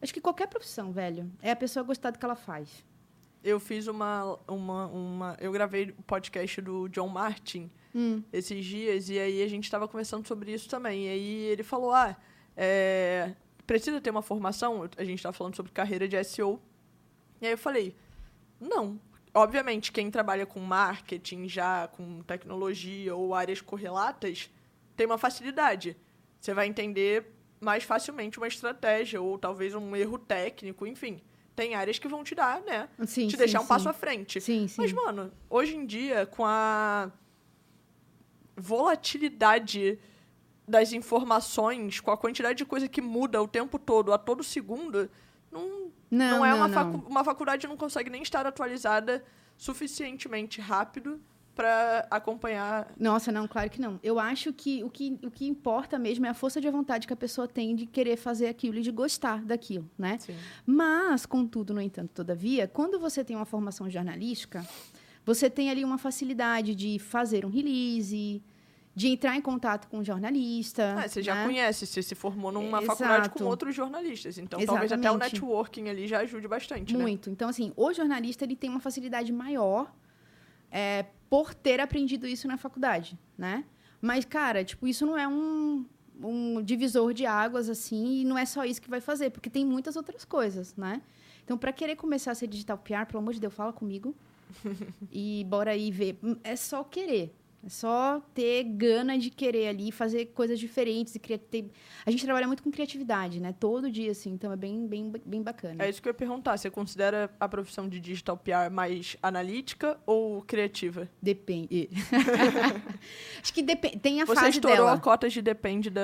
Acho 0.00 0.14
que 0.14 0.20
qualquer 0.20 0.46
profissão, 0.46 0.92
velho, 0.92 1.28
é 1.42 1.50
a 1.50 1.56
pessoa 1.56 1.82
gostar 1.82 2.12
do 2.12 2.18
que 2.20 2.24
ela 2.24 2.36
faz. 2.36 2.84
Eu 3.42 3.58
fiz 3.58 3.88
uma, 3.88 4.38
uma, 4.46 4.86
uma. 4.86 5.36
Eu 5.40 5.50
gravei 5.50 5.90
o 5.98 6.02
podcast 6.04 6.60
do 6.60 6.86
John 6.86 7.08
Martin 7.08 7.68
Hum. 7.92 8.22
esses 8.32 8.64
dias, 8.64 9.08
e 9.08 9.18
aí 9.18 9.42
a 9.42 9.48
gente 9.48 9.64
estava 9.64 9.88
conversando 9.88 10.28
sobre 10.28 10.52
isso 10.52 10.68
também. 10.68 11.06
E 11.06 11.08
aí 11.08 11.36
ele 11.46 11.64
falou: 11.64 11.92
ah, 11.92 12.16
é, 12.56 13.34
precisa 13.66 14.00
ter 14.00 14.10
uma 14.10 14.22
formação? 14.22 14.88
A 14.96 15.02
gente 15.02 15.18
estava 15.18 15.32
falando 15.32 15.56
sobre 15.56 15.72
carreira 15.72 16.06
de 16.06 16.22
SEO. 16.22 16.60
E 17.40 17.46
aí 17.46 17.52
eu 17.54 17.58
falei: 17.58 17.96
não. 18.60 19.00
Obviamente, 19.38 19.92
quem 19.92 20.10
trabalha 20.10 20.44
com 20.44 20.58
marketing 20.58 21.48
já, 21.48 21.86
com 21.86 22.22
tecnologia 22.22 23.14
ou 23.14 23.32
áreas 23.32 23.60
correlatas, 23.60 24.50
tem 24.96 25.06
uma 25.06 25.16
facilidade. 25.16 25.96
Você 26.40 26.52
vai 26.52 26.66
entender 26.66 27.24
mais 27.60 27.84
facilmente 27.84 28.36
uma 28.36 28.48
estratégia 28.48 29.22
ou 29.22 29.38
talvez 29.38 29.76
um 29.76 29.94
erro 29.94 30.18
técnico, 30.18 30.84
enfim. 30.84 31.22
Tem 31.54 31.76
áreas 31.76 32.00
que 32.00 32.08
vão 32.08 32.24
te 32.24 32.34
dar, 32.34 32.60
né? 32.62 32.88
Sim, 33.06 33.28
te 33.28 33.32
sim, 33.32 33.36
deixar 33.36 33.60
um 33.60 33.62
sim. 33.62 33.68
passo 33.68 33.88
à 33.88 33.92
frente. 33.92 34.40
Sim, 34.40 34.66
sim. 34.66 34.82
Mas, 34.82 34.92
mano, 34.92 35.32
hoje 35.48 35.76
em 35.76 35.86
dia, 35.86 36.26
com 36.26 36.44
a 36.44 37.08
volatilidade 38.56 40.00
das 40.66 40.92
informações, 40.92 42.00
com 42.00 42.10
a 42.10 42.16
quantidade 42.16 42.58
de 42.58 42.64
coisa 42.64 42.88
que 42.88 43.00
muda 43.00 43.40
o 43.40 43.46
tempo 43.46 43.78
todo, 43.78 44.12
a 44.12 44.18
todo 44.18 44.42
segundo, 44.42 45.08
não, 45.50 45.90
não, 46.10 46.38
Não, 46.38 46.44
é 46.46 46.50
não, 46.50 46.56
uma, 46.58 46.68
facu- 46.68 47.04
uma 47.08 47.24
faculdade 47.24 47.66
não 47.66 47.76
consegue 47.76 48.10
nem 48.10 48.22
estar 48.22 48.46
atualizada 48.46 49.24
suficientemente 49.56 50.60
rápido 50.60 51.20
para 51.54 52.06
acompanhar. 52.10 52.92
Nossa, 52.98 53.32
não, 53.32 53.48
claro 53.48 53.68
que 53.68 53.80
não. 53.80 53.98
Eu 54.02 54.18
acho 54.20 54.52
que 54.52 54.82
o, 54.84 54.88
que 54.90 55.18
o 55.24 55.30
que 55.30 55.44
importa 55.46 55.98
mesmo 55.98 56.24
é 56.24 56.28
a 56.28 56.34
força 56.34 56.60
de 56.60 56.70
vontade 56.70 57.06
que 57.06 57.12
a 57.12 57.16
pessoa 57.16 57.48
tem 57.48 57.74
de 57.74 57.84
querer 57.84 58.16
fazer 58.16 58.46
aquilo 58.46 58.78
e 58.78 58.80
de 58.82 58.92
gostar 58.92 59.42
daquilo, 59.44 59.90
né? 59.98 60.18
Mas, 60.64 61.26
contudo, 61.26 61.74
no 61.74 61.80
entanto, 61.80 62.10
todavia, 62.14 62.68
quando 62.68 62.98
você 63.00 63.24
tem 63.24 63.34
uma 63.34 63.44
formação 63.44 63.90
jornalística, 63.90 64.64
você 65.26 65.50
tem 65.50 65.68
ali 65.68 65.84
uma 65.84 65.98
facilidade 65.98 66.74
de 66.76 66.98
fazer 67.00 67.44
um 67.44 67.50
release, 67.50 68.40
de 68.98 69.06
entrar 69.06 69.36
em 69.36 69.40
contato 69.40 69.86
com 69.86 69.98
um 69.98 70.04
jornalista. 70.04 70.96
Ah, 70.98 71.06
você 71.06 71.22
já 71.22 71.32
né? 71.32 71.44
conhece, 71.44 71.86
você 71.86 72.02
se 72.02 72.16
formou 72.16 72.50
numa 72.50 72.82
Exato. 72.82 72.86
faculdade 72.86 73.30
com 73.30 73.44
outros 73.44 73.72
jornalistas. 73.72 74.38
Então, 74.38 74.58
talvez 74.66 74.90
até 74.90 75.08
o 75.08 75.14
Exatamente. 75.14 75.34
networking 75.34 75.88
ali 75.88 76.08
já 76.08 76.18
ajude 76.18 76.48
bastante, 76.48 76.92
né? 76.96 77.00
Muito. 77.00 77.30
Então, 77.30 77.48
assim, 77.48 77.72
o 77.76 77.92
jornalista 77.92 78.42
ele 78.42 78.56
tem 78.56 78.68
uma 78.68 78.80
facilidade 78.80 79.32
maior 79.32 79.94
é, 80.68 81.06
por 81.30 81.54
ter 81.54 81.78
aprendido 81.78 82.26
isso 82.26 82.48
na 82.48 82.56
faculdade, 82.56 83.16
né? 83.38 83.64
Mas, 84.00 84.24
cara, 84.24 84.64
tipo, 84.64 84.84
isso 84.84 85.06
não 85.06 85.16
é 85.16 85.28
um, 85.28 85.86
um 86.20 86.60
divisor 86.60 87.14
de 87.14 87.24
águas, 87.24 87.68
assim, 87.68 88.22
e 88.22 88.24
não 88.24 88.36
é 88.36 88.44
só 88.44 88.64
isso 88.64 88.82
que 88.82 88.90
vai 88.90 89.00
fazer, 89.00 89.30
porque 89.30 89.48
tem 89.48 89.64
muitas 89.64 89.94
outras 89.94 90.24
coisas, 90.24 90.74
né? 90.74 91.00
Então, 91.44 91.56
para 91.56 91.72
querer 91.72 91.94
começar 91.94 92.32
a 92.32 92.34
ser 92.34 92.48
digital 92.48 92.76
PR, 92.76 93.06
pelo 93.06 93.20
amor 93.20 93.32
de 93.32 93.38
Deus, 93.38 93.54
fala 93.54 93.72
comigo. 93.72 94.12
e 95.12 95.46
bora 95.48 95.70
aí 95.70 95.88
ver. 95.92 96.18
É 96.42 96.56
só 96.56 96.82
querer. 96.82 97.32
É 97.66 97.68
só 97.68 98.22
ter 98.32 98.62
gana 98.62 99.18
de 99.18 99.30
querer 99.30 99.66
ali 99.66 99.90
fazer 99.90 100.26
coisas 100.26 100.60
diferentes 100.60 101.14
e 101.16 101.18
criar. 101.18 101.38
ter- 101.38 101.68
A 102.06 102.10
gente 102.10 102.24
trabalha 102.24 102.46
muito 102.46 102.62
com 102.62 102.70
criatividade, 102.70 103.40
né? 103.40 103.52
Todo 103.58 103.90
dia, 103.90 104.12
assim, 104.12 104.30
então 104.30 104.52
é 104.52 104.56
bem, 104.56 104.86
bem, 104.86 105.12
bem 105.26 105.42
bacana. 105.42 105.84
É 105.84 105.90
isso 105.90 106.00
que 106.00 106.08
eu 106.08 106.10
ia 106.10 106.14
perguntar. 106.14 106.56
Você 106.56 106.70
considera 106.70 107.28
a 107.40 107.48
profissão 107.48 107.88
de 107.88 107.98
digital 107.98 108.36
PR 108.36 108.70
mais 108.70 109.16
analítica 109.20 109.98
ou 110.06 110.40
criativa? 110.42 111.08
Depende. 111.20 111.90
Acho 113.42 113.52
que 113.52 113.62
depe- 113.62 113.98
tem 113.98 114.22
a 114.22 114.24
Você 114.26 114.34
fase 114.36 114.50
estourou 114.50 114.76
dela. 114.76 114.92
a 114.94 114.98
cota 115.00 115.28
de 115.28 115.42
depende 115.42 115.90
da, 115.90 116.00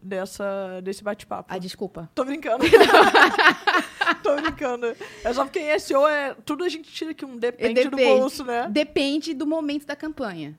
dessa, 0.00 0.80
desse 0.82 1.02
bate-papo. 1.02 1.52
Ah, 1.52 1.58
desculpa. 1.58 2.08
Tô 2.14 2.24
brincando. 2.24 2.64
Tô 4.22 4.36
brincando. 4.36 4.86
É 5.24 5.32
só 5.32 5.44
porque 5.44 5.58
em 5.58 5.78
SEO 5.78 6.06
é. 6.06 6.34
Tudo 6.44 6.64
a 6.64 6.68
gente 6.68 6.90
tira 6.92 7.10
aqui 7.10 7.24
um 7.24 7.36
depende, 7.36 7.84
do 7.84 7.90
Depende. 7.90 8.18
bolso, 8.20 8.44
né? 8.44 8.68
Depende 8.70 9.34
do 9.34 9.46
momento 9.46 9.84
da 9.86 9.96
campanha. 9.96 10.56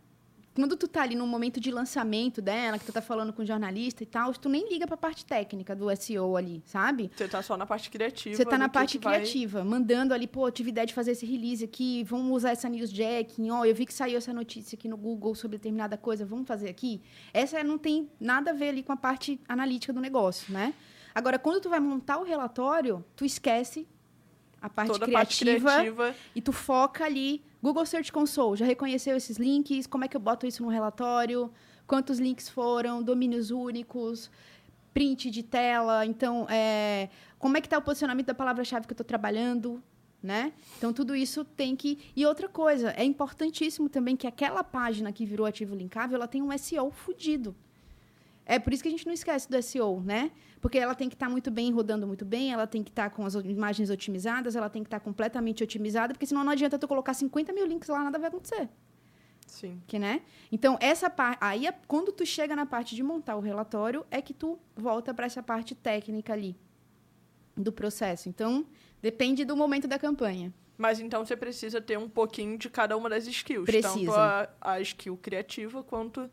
Quando 0.57 0.75
tu 0.75 0.87
tá 0.87 1.03
ali 1.03 1.13
no 1.13 1.27
momento 1.27 1.59
de 1.59 1.69
lançamento 1.69 2.41
dela, 2.41 2.79
que 2.79 2.85
tu 2.85 2.91
tá 2.91 2.99
falando 2.99 3.31
com 3.31 3.43
o 3.43 3.45
jornalista 3.45 4.01
e 4.01 4.07
tal, 4.07 4.33
tu 4.33 4.49
nem 4.49 4.67
liga 4.67 4.87
pra 4.87 4.97
parte 4.97 5.23
técnica 5.23 5.75
do 5.75 5.95
SEO 5.95 6.35
ali, 6.35 6.63
sabe? 6.65 7.11
Você 7.15 7.27
tá 7.27 7.43
só 7.43 7.55
na 7.55 7.67
parte 7.67 7.91
criativa. 7.91 8.35
Você 8.35 8.43
tá 8.43 8.57
na 8.57 8.67
parte 8.67 8.97
que 8.97 9.03
vai- 9.03 9.19
criativa, 9.19 9.63
mandando 9.63 10.15
ali, 10.15 10.25
pô, 10.25 10.49
tive 10.49 10.69
ideia 10.69 10.87
de 10.87 10.95
fazer 10.95 11.11
esse 11.11 11.27
release 11.27 11.63
aqui, 11.63 12.03
vamos 12.05 12.35
usar 12.37 12.49
essa 12.53 12.67
newsjacking, 12.67 13.51
ó, 13.51 13.65
eu 13.65 13.75
vi 13.75 13.85
que 13.85 13.93
saiu 13.93 14.17
essa 14.17 14.33
notícia 14.33 14.75
aqui 14.75 14.87
no 14.87 14.97
Google 14.97 15.35
sobre 15.35 15.57
determinada 15.57 15.95
coisa, 15.95 16.25
vamos 16.25 16.47
fazer 16.47 16.69
aqui. 16.69 17.03
Essa 17.31 17.63
não 17.63 17.77
tem 17.77 18.09
nada 18.19 18.49
a 18.49 18.53
ver 18.55 18.69
ali 18.69 18.81
com 18.81 18.91
a 18.91 18.97
parte 18.97 19.39
analítica 19.47 19.93
do 19.93 20.01
negócio, 20.01 20.51
né? 20.51 20.73
Agora, 21.13 21.37
quando 21.37 21.61
tu 21.61 21.69
vai 21.69 21.79
montar 21.79 22.17
o 22.17 22.23
relatório, 22.23 23.05
tu 23.15 23.23
esquece 23.23 23.87
a 24.67 24.69
parte, 24.69 24.91
Toda 24.91 25.05
a 25.05 25.07
criativa, 25.07 25.69
parte 25.69 25.91
criativa. 25.91 26.15
e 26.35 26.41
tu 26.41 26.51
foca 26.51 27.05
ali, 27.05 27.43
Google 27.61 27.85
Search 27.85 28.11
Console, 28.11 28.57
já 28.57 28.65
reconheceu 28.65 29.17
esses 29.17 29.37
links, 29.37 29.87
como 29.87 30.05
é 30.05 30.07
que 30.07 30.15
eu 30.15 30.21
boto 30.21 30.45
isso 30.45 30.61
no 30.63 30.69
relatório, 30.69 31.51
quantos 31.85 32.19
links 32.19 32.47
foram, 32.49 33.01
domínios 33.01 33.49
únicos, 33.49 34.29
print 34.93 35.29
de 35.29 35.43
tela, 35.43 36.05
então, 36.05 36.47
é, 36.49 37.09
como 37.39 37.57
é 37.57 37.61
que 37.61 37.67
está 37.67 37.77
o 37.77 37.81
posicionamento 37.81 38.27
da 38.27 38.35
palavra-chave 38.35 38.85
que 38.87 38.91
eu 38.91 38.95
estou 38.95 39.05
trabalhando, 39.05 39.81
né? 40.21 40.53
Então, 40.77 40.91
tudo 40.91 41.15
isso 41.15 41.45
tem 41.45 41.75
que... 41.75 41.99
E 42.15 42.25
outra 42.25 42.49
coisa, 42.49 42.91
é 42.97 43.03
importantíssimo 43.03 43.87
também 43.87 44.15
que 44.15 44.25
aquela 44.25 44.63
página 44.63 45.11
que 45.11 45.25
virou 45.25 45.45
ativo 45.45 45.75
linkável, 45.75 46.15
ela 46.15 46.27
tem 46.27 46.41
um 46.41 46.55
SEO 46.57 46.91
fudido. 46.91 47.55
É 48.49 48.57
por 48.57 48.71
isso 48.73 48.81
que 48.81 48.87
a 48.87 48.91
gente 48.91 49.05
não 49.05 49.13
esquece 49.13 49.49
do 49.49 49.61
SEO, 49.61 50.01
né? 50.01 50.31
Porque 50.61 50.79
ela 50.79 50.95
tem 50.95 51.09
que 51.09 51.15
estar 51.15 51.27
muito 51.29 51.51
bem, 51.51 51.69
rodando 51.69 52.07
muito 52.07 52.23
bem, 52.23 52.53
ela 52.53 52.65
tem 52.65 52.81
que 52.81 52.89
estar 52.89 53.09
com 53.09 53.25
as 53.25 53.35
imagens 53.35 53.89
otimizadas, 53.89 54.55
ela 54.55 54.69
tem 54.69 54.81
que 54.81 54.87
estar 54.87 55.01
completamente 55.01 55.61
otimizada, 55.61 56.13
porque 56.13 56.25
senão 56.25 56.45
não 56.45 56.53
adianta 56.53 56.79
tu 56.79 56.87
colocar 56.87 57.13
50 57.13 57.51
mil 57.51 57.65
links 57.65 57.89
lá, 57.89 58.01
nada 58.05 58.17
vai 58.17 58.29
acontecer. 58.29 58.69
Sim. 59.45 59.81
Que, 59.85 59.99
né? 59.99 60.21
Então, 60.49 60.77
essa 60.79 61.09
parte. 61.09 61.37
Aí, 61.41 61.67
é- 61.67 61.73
quando 61.87 62.11
tu 62.13 62.25
chega 62.25 62.55
na 62.55 62.65
parte 62.65 62.95
de 62.95 63.03
montar 63.03 63.35
o 63.35 63.41
relatório, 63.41 64.05
é 64.09 64.21
que 64.21 64.33
tu 64.33 64.57
volta 64.75 65.13
para 65.13 65.25
essa 65.25 65.43
parte 65.43 65.75
técnica 65.75 66.31
ali 66.31 66.55
do 67.55 67.71
processo. 67.71 68.29
Então, 68.29 68.65
depende 69.01 69.43
do 69.43 69.57
momento 69.57 69.87
da 69.87 69.99
campanha. 69.99 70.53
Mas 70.77 70.99
então 70.99 71.25
você 71.25 71.35
precisa 71.35 71.81
ter 71.81 71.97
um 71.97 72.07
pouquinho 72.07 72.57
de 72.57 72.69
cada 72.69 72.95
uma 72.95 73.09
das 73.09 73.25
skills. 73.25 73.65
Tanto 73.65 73.81
Precisa. 73.81 74.49
a, 74.61 74.73
a 74.73 74.81
skill 74.81 75.17
criativa 75.17 75.83
quanto 75.83 76.29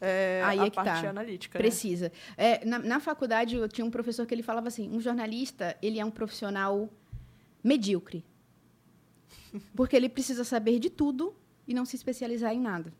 é, 0.00 0.42
Aí 0.44 0.60
a 0.60 0.66
é 0.66 0.70
que 0.70 0.76
parte 0.76 1.02
tá. 1.02 1.10
analítica. 1.10 1.58
né? 1.58 1.62
Precisa. 1.62 2.12
É, 2.36 2.64
na, 2.64 2.78
na 2.78 3.00
faculdade, 3.00 3.56
eu 3.56 3.68
tinha 3.68 3.84
um 3.84 3.90
professor 3.90 4.26
que 4.26 4.34
ele 4.34 4.42
falava 4.42 4.68
assim: 4.68 4.88
um 4.90 5.00
jornalista, 5.00 5.76
ele 5.82 5.98
é 5.98 6.04
um 6.04 6.10
profissional 6.10 6.88
medíocre. 7.62 8.24
Porque 9.74 9.96
ele 9.96 10.08
precisa 10.08 10.44
saber 10.44 10.78
de 10.78 10.90
tudo 10.90 11.34
e 11.66 11.74
não 11.74 11.84
se 11.84 11.96
especializar 11.96 12.52
em 12.52 12.60
nada. 12.60 12.92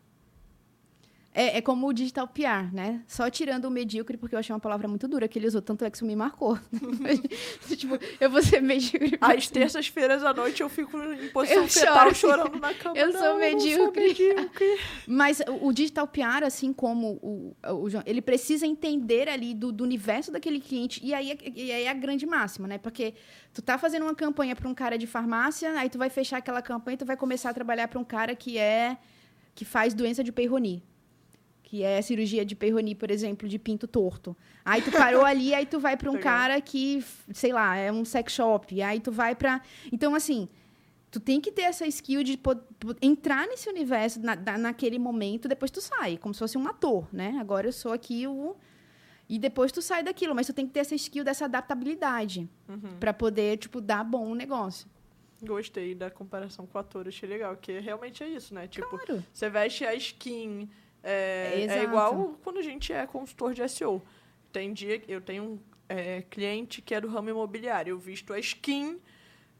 É, 1.31 1.59
é 1.59 1.61
como 1.61 1.87
o 1.87 1.93
digital 1.93 2.27
PR, 2.27 2.73
né? 2.73 3.01
Só 3.07 3.29
tirando 3.29 3.65
o 3.65 3.69
medíocre, 3.71 4.17
porque 4.17 4.33
eu 4.33 4.39
achei 4.39 4.51
uma 4.53 4.59
palavra 4.59 4.87
muito 4.87 5.07
dura 5.07 5.27
que 5.27 5.37
ele 5.37 5.47
usou, 5.47 5.61
tanto 5.61 5.85
é 5.85 5.89
que 5.89 5.95
isso 5.95 6.05
me 6.05 6.15
marcou. 6.15 6.57
tipo, 7.77 7.97
eu 8.19 8.29
vou 8.29 8.41
ser 8.41 8.61
medíocre. 8.61 9.17
Às 9.21 9.47
terças-feiras 9.47 10.23
à 10.23 10.33
noite 10.33 10.61
eu 10.61 10.69
fico 10.69 10.97
em 10.97 11.29
posição 11.29 11.63
Eu 11.63 11.67
fetal 11.69 12.13
choro. 12.13 12.15
chorando 12.15 12.59
na 12.59 12.73
cama. 12.73 12.97
Eu 12.97 13.11
sou 13.11 13.21
Não, 13.21 13.33
não 13.33 13.39
medíocre. 13.39 14.07
medíocre. 14.07 14.79
Mas 15.07 15.39
o, 15.47 15.67
o 15.67 15.73
digital 15.73 16.07
PR, 16.07 16.43
assim 16.45 16.73
como 16.73 17.19
o, 17.21 17.55
o 17.83 17.89
João, 17.89 18.03
ele 18.07 18.21
precisa 18.21 18.65
entender 18.65 19.29
ali 19.29 19.53
do, 19.53 19.71
do 19.71 19.83
universo 19.83 20.31
daquele 20.31 20.59
cliente. 20.59 20.99
E 21.03 21.13
aí, 21.13 21.31
é- 21.31 21.37
e 21.55 21.71
aí 21.71 21.83
é 21.83 21.89
a 21.89 21.93
grande 21.93 22.25
máxima, 22.25 22.67
né? 22.67 22.77
Porque 22.79 23.13
tu 23.53 23.61
tá 23.61 23.77
fazendo 23.77 24.01
uma 24.03 24.15
campanha 24.15 24.55
para 24.55 24.67
um 24.67 24.73
cara 24.73 24.97
de 24.97 25.05
farmácia, 25.05 25.71
aí 25.79 25.89
tu 25.89 25.97
vai 25.99 26.09
fechar 26.09 26.37
aquela 26.37 26.61
campanha 26.61 26.95
e 26.95 26.97
tu 26.97 27.05
vai 27.05 27.15
começar 27.15 27.51
a 27.51 27.53
trabalhar 27.53 27.87
para 27.87 27.99
um 27.99 28.03
cara 28.03 28.35
que 28.35 28.57
é 28.57 28.97
que 29.53 29.63
faz 29.65 29.93
doença 29.93 30.23
de 30.23 30.31
Peyronie. 30.31 30.81
Que 31.69 31.83
é 31.83 32.01
cirurgia 32.01 32.43
de 32.43 32.55
Peyronie, 32.55 32.95
por 32.95 33.11
exemplo, 33.11 33.47
de 33.47 33.59
pinto 33.59 33.87
torto. 33.87 34.35
Aí 34.65 34.81
tu 34.81 34.91
parou 34.91 35.23
ali, 35.23 35.53
aí 35.53 35.67
tu 35.67 35.79
vai 35.79 35.95
para 35.95 36.09
um 36.09 36.13
Legal. 36.17 36.23
cara 36.33 36.59
que, 36.61 37.03
sei 37.31 37.53
lá, 37.53 37.75
é 37.77 37.91
um 37.91 38.03
sex 38.03 38.33
shop. 38.33 38.81
Aí 38.81 38.99
tu 38.99 39.11
vai 39.11 39.35
para 39.35 39.61
Então, 39.91 40.15
assim, 40.15 40.49
tu 41.11 41.19
tem 41.19 41.39
que 41.39 41.51
ter 41.51 41.61
essa 41.63 41.85
skill 41.85 42.23
de 42.23 42.39
entrar 43.03 43.45
nesse 43.47 43.69
universo 43.69 44.19
na, 44.19 44.35
naquele 44.57 44.97
momento, 44.97 45.47
depois 45.47 45.69
tu 45.69 45.79
sai, 45.79 46.17
como 46.17 46.33
se 46.33 46.39
fosse 46.39 46.57
um 46.57 46.67
ator, 46.67 47.07
né? 47.13 47.37
Agora 47.39 47.67
eu 47.67 47.71
sou 47.71 47.93
aqui 47.93 48.25
o. 48.25 48.55
E 49.29 49.37
depois 49.37 49.71
tu 49.71 49.79
sai 49.79 50.01
daquilo, 50.01 50.33
mas 50.33 50.47
tu 50.47 50.53
tem 50.53 50.65
que 50.65 50.73
ter 50.73 50.79
essa 50.79 50.95
skill 50.95 51.23
dessa 51.23 51.45
adaptabilidade 51.45 52.49
Uhum. 52.67 52.97
pra 52.99 53.13
poder, 53.13 53.57
tipo, 53.57 53.79
dar 53.79 54.03
bom 54.03 54.25
o 54.31 54.33
negócio. 54.33 54.87
Gostei 55.43 55.93
da 55.93 56.09
comparação 56.09 56.65
com 56.65 56.79
o 56.79 56.81
ator, 56.81 57.07
achei 57.07 57.29
legal, 57.29 57.55
porque 57.55 57.77
realmente 57.79 58.23
é 58.23 58.27
isso, 58.27 58.55
né? 58.55 58.67
Tipo, 58.67 58.89
Claro. 58.97 59.23
você 59.31 59.47
veste 59.51 59.85
a 59.85 59.93
skin. 59.93 60.67
É, 61.03 61.51
é 61.55 61.61
Exato. 61.63 61.83
igual 61.83 62.37
quando 62.43 62.57
a 62.57 62.61
gente 62.61 62.91
é 62.91 63.05
consultor 63.07 63.53
de 63.53 63.67
SEO. 63.69 64.01
Tem 64.51 64.73
dia 64.73 64.99
que 64.99 65.11
eu 65.11 65.21
tenho 65.21 65.43
um 65.43 65.59
é, 65.87 66.21
cliente 66.29 66.81
que 66.81 66.93
é 66.93 67.01
do 67.01 67.07
ramo 67.07 67.29
imobiliário. 67.29 67.91
Eu 67.91 67.99
visto 67.99 68.33
a 68.33 68.39
skin. 68.39 68.99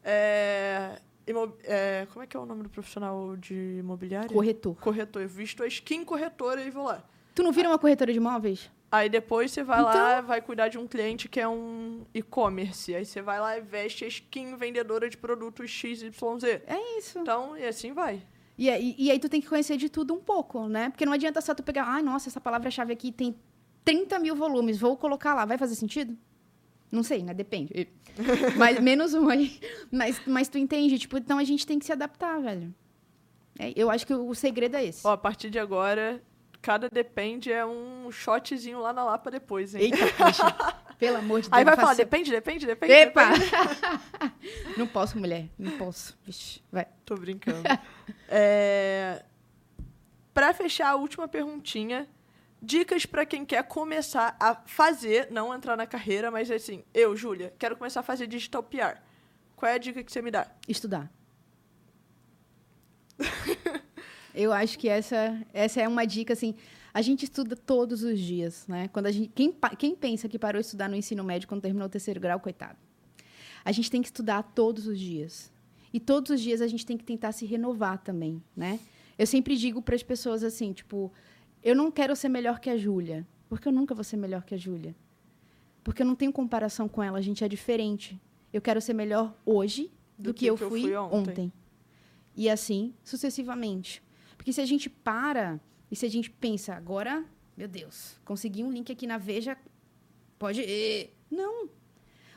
É, 0.04 0.98
imo- 1.26 1.56
é, 1.64 2.06
como 2.12 2.22
é 2.22 2.26
que 2.26 2.36
é 2.36 2.40
o 2.40 2.46
nome 2.46 2.62
do 2.62 2.68
profissional 2.68 3.36
de 3.36 3.76
imobiliário? 3.78 4.30
Corretor. 4.32 4.76
Corretor. 4.80 5.22
Eu 5.22 5.28
visto 5.28 5.62
a 5.62 5.66
skin 5.66 6.04
corretora 6.04 6.62
e 6.62 6.70
vou 6.70 6.84
lá. 6.84 7.04
Tu 7.34 7.42
não 7.42 7.52
vira 7.52 7.68
uma 7.68 7.78
corretora 7.78 8.12
de 8.12 8.18
imóveis? 8.18 8.70
Aí 8.92 9.08
depois 9.08 9.52
você 9.52 9.62
vai 9.62 9.80
Então- 9.80 9.92
lá, 9.94 10.20
vai 10.20 10.42
cuidar 10.42 10.68
de 10.68 10.76
um 10.76 10.86
cliente 10.88 11.28
que 11.28 11.38
é 11.38 11.46
um 11.46 12.04
e-commerce. 12.12 12.92
Aí 12.94 13.04
você 13.04 13.22
vai 13.22 13.38
lá 13.38 13.56
e 13.56 13.60
veste 13.60 14.04
a 14.04 14.08
skin 14.08 14.56
vendedora 14.56 15.08
de 15.08 15.16
produtos 15.16 15.70
XYZ. 15.70 16.44
É 16.66 16.98
isso. 16.98 17.20
Então, 17.20 17.56
e 17.56 17.64
assim 17.64 17.92
vai. 17.92 18.20
E, 18.60 18.68
aí- 18.68 18.94
e 18.98 19.10
aí 19.10 19.18
tu 19.18 19.26
tem 19.26 19.40
que 19.40 19.48
conhecer 19.48 19.78
de 19.78 19.88
tudo 19.88 20.12
um 20.12 20.20
pouco, 20.20 20.68
né? 20.68 20.90
Porque 20.90 21.06
não 21.06 21.14
adianta 21.14 21.40
só 21.40 21.54
tu 21.54 21.62
pegar, 21.62 21.84
ai, 21.84 22.02
nossa, 22.02 22.28
essa 22.28 22.38
palavra-chave 22.38 22.92
aqui 22.92 23.10
tem 23.10 23.34
30 23.82 24.18
mil 24.18 24.36
volumes, 24.36 24.78
vou 24.78 24.98
colocar 24.98 25.32
lá. 25.34 25.46
Vai 25.46 25.56
fazer 25.56 25.74
sentido? 25.76 26.14
Não 26.92 27.02
sei, 27.02 27.22
né? 27.22 27.32
Depende. 27.32 27.88
mas 28.58 28.78
menos 28.78 29.14
um 29.14 29.30
aí. 29.30 29.58
Mas, 29.90 30.20
mas 30.26 30.46
tu 30.48 30.58
entende, 30.58 30.98
tipo, 30.98 31.16
então 31.16 31.38
a 31.38 31.44
gente 31.44 31.66
tem 31.66 31.78
que 31.78 31.86
se 31.86 31.92
adaptar, 31.92 32.38
velho. 32.38 32.74
É, 33.58 33.72
eu 33.74 33.90
acho 33.90 34.06
que 34.06 34.12
o, 34.12 34.28
o 34.28 34.34
segredo 34.34 34.76
é 34.76 34.84
esse. 34.84 35.06
Ó, 35.06 35.12
a 35.12 35.16
partir 35.16 35.48
de 35.48 35.58
agora, 35.58 36.22
cada 36.60 36.90
depende 36.90 37.50
é 37.50 37.64
um 37.64 38.10
shotzinho 38.12 38.78
lá 38.80 38.92
na 38.92 39.02
Lapa 39.04 39.30
depois, 39.30 39.74
hein? 39.74 39.84
Eita. 39.84 39.96
Pelo 41.00 41.16
amor 41.16 41.40
de 41.40 41.48
Deus. 41.48 41.58
Aí 41.58 41.64
vai 41.64 41.76
falar, 41.76 41.94
depende, 41.94 42.30
depende, 42.30 42.66
depende. 42.66 42.92
Epa! 42.92 43.30
depende. 43.30 44.76
não 44.76 44.86
posso, 44.86 45.18
mulher. 45.18 45.48
Não 45.58 45.78
posso. 45.78 46.16
Vixe, 46.26 46.62
vai. 46.70 46.86
Tô 47.06 47.16
brincando. 47.16 47.62
é... 48.28 49.24
Pra 50.34 50.52
fechar 50.52 50.90
a 50.90 50.94
última 50.96 51.26
perguntinha, 51.26 52.06
dicas 52.62 53.06
pra 53.06 53.24
quem 53.24 53.46
quer 53.46 53.64
começar 53.64 54.36
a 54.38 54.54
fazer, 54.54 55.28
não 55.30 55.54
entrar 55.54 55.74
na 55.74 55.86
carreira, 55.86 56.30
mas 56.30 56.50
assim, 56.50 56.84
eu, 56.92 57.16
Júlia, 57.16 57.54
quero 57.58 57.78
começar 57.78 58.00
a 58.00 58.02
fazer 58.02 58.26
digital 58.26 58.62
PR. 58.62 59.00
Qual 59.56 59.70
é 59.70 59.76
a 59.76 59.78
dica 59.78 60.04
que 60.04 60.12
você 60.12 60.20
me 60.20 60.30
dá? 60.30 60.46
Estudar. 60.68 61.10
Eu 64.34 64.52
acho 64.52 64.78
que 64.78 64.88
essa, 64.88 65.40
essa 65.52 65.80
é 65.80 65.88
uma 65.88 66.06
dica, 66.06 66.34
assim, 66.34 66.54
a 66.92 67.02
gente 67.02 67.24
estuda 67.24 67.56
todos 67.56 68.02
os 68.02 68.18
dias, 68.18 68.66
né? 68.66 68.88
Quando 68.88 69.06
a 69.06 69.12
gente, 69.12 69.30
quem, 69.34 69.54
quem 69.78 69.94
pensa 69.94 70.28
que 70.28 70.38
parou 70.38 70.60
de 70.60 70.66
estudar 70.66 70.88
no 70.88 70.96
ensino 70.96 71.22
médio 71.22 71.48
quando 71.48 71.62
terminou 71.62 71.86
o 71.86 71.90
terceiro 71.90 72.20
grau, 72.20 72.40
coitado. 72.40 72.78
A 73.64 73.72
gente 73.72 73.90
tem 73.90 74.02
que 74.02 74.08
estudar 74.08 74.42
todos 74.42 74.86
os 74.86 74.98
dias. 74.98 75.52
E 75.92 76.00
todos 76.00 76.30
os 76.30 76.40
dias 76.40 76.60
a 76.60 76.66
gente 76.66 76.86
tem 76.86 76.96
que 76.96 77.04
tentar 77.04 77.32
se 77.32 77.44
renovar 77.46 77.98
também, 77.98 78.42
né? 78.56 78.80
Eu 79.18 79.26
sempre 79.26 79.56
digo 79.56 79.82
para 79.82 79.94
as 79.94 80.02
pessoas 80.02 80.42
assim, 80.42 80.72
tipo, 80.72 81.12
eu 81.62 81.74
não 81.74 81.90
quero 81.90 82.16
ser 82.16 82.28
melhor 82.28 82.58
que 82.58 82.70
a 82.70 82.76
Júlia, 82.76 83.26
porque 83.48 83.68
eu 83.68 83.72
nunca 83.72 83.94
vou 83.94 84.04
ser 84.04 84.16
melhor 84.16 84.44
que 84.44 84.54
a 84.54 84.58
Júlia. 84.58 84.94
Porque 85.84 86.02
eu 86.02 86.06
não 86.06 86.14
tenho 86.14 86.32
comparação 86.32 86.88
com 86.88 87.02
ela, 87.02 87.18
a 87.18 87.22
gente 87.22 87.44
é 87.44 87.48
diferente. 87.48 88.20
Eu 88.52 88.60
quero 88.60 88.80
ser 88.80 88.94
melhor 88.94 89.34
hoje 89.44 89.90
do, 90.18 90.30
do 90.30 90.34
que, 90.34 90.40
que, 90.40 90.46
eu, 90.46 90.56
que 90.56 90.64
fui 90.64 90.80
eu 90.80 90.84
fui 90.84 90.96
ontem. 90.96 91.30
ontem. 91.30 91.52
E 92.36 92.48
assim, 92.48 92.94
sucessivamente. 93.04 94.02
Porque 94.36 94.52
se 94.52 94.60
a 94.60 94.66
gente 94.66 94.88
para 94.88 95.60
e 95.90 95.96
se 95.96 96.06
a 96.06 96.08
gente 96.08 96.30
pensa, 96.30 96.74
agora, 96.74 97.24
meu 97.56 97.66
Deus, 97.66 98.18
consegui 98.24 98.62
um 98.62 98.70
link 98.70 98.90
aqui 98.92 99.06
na 99.06 99.18
Veja, 99.18 99.56
pode. 100.38 100.64
Não. 101.30 101.68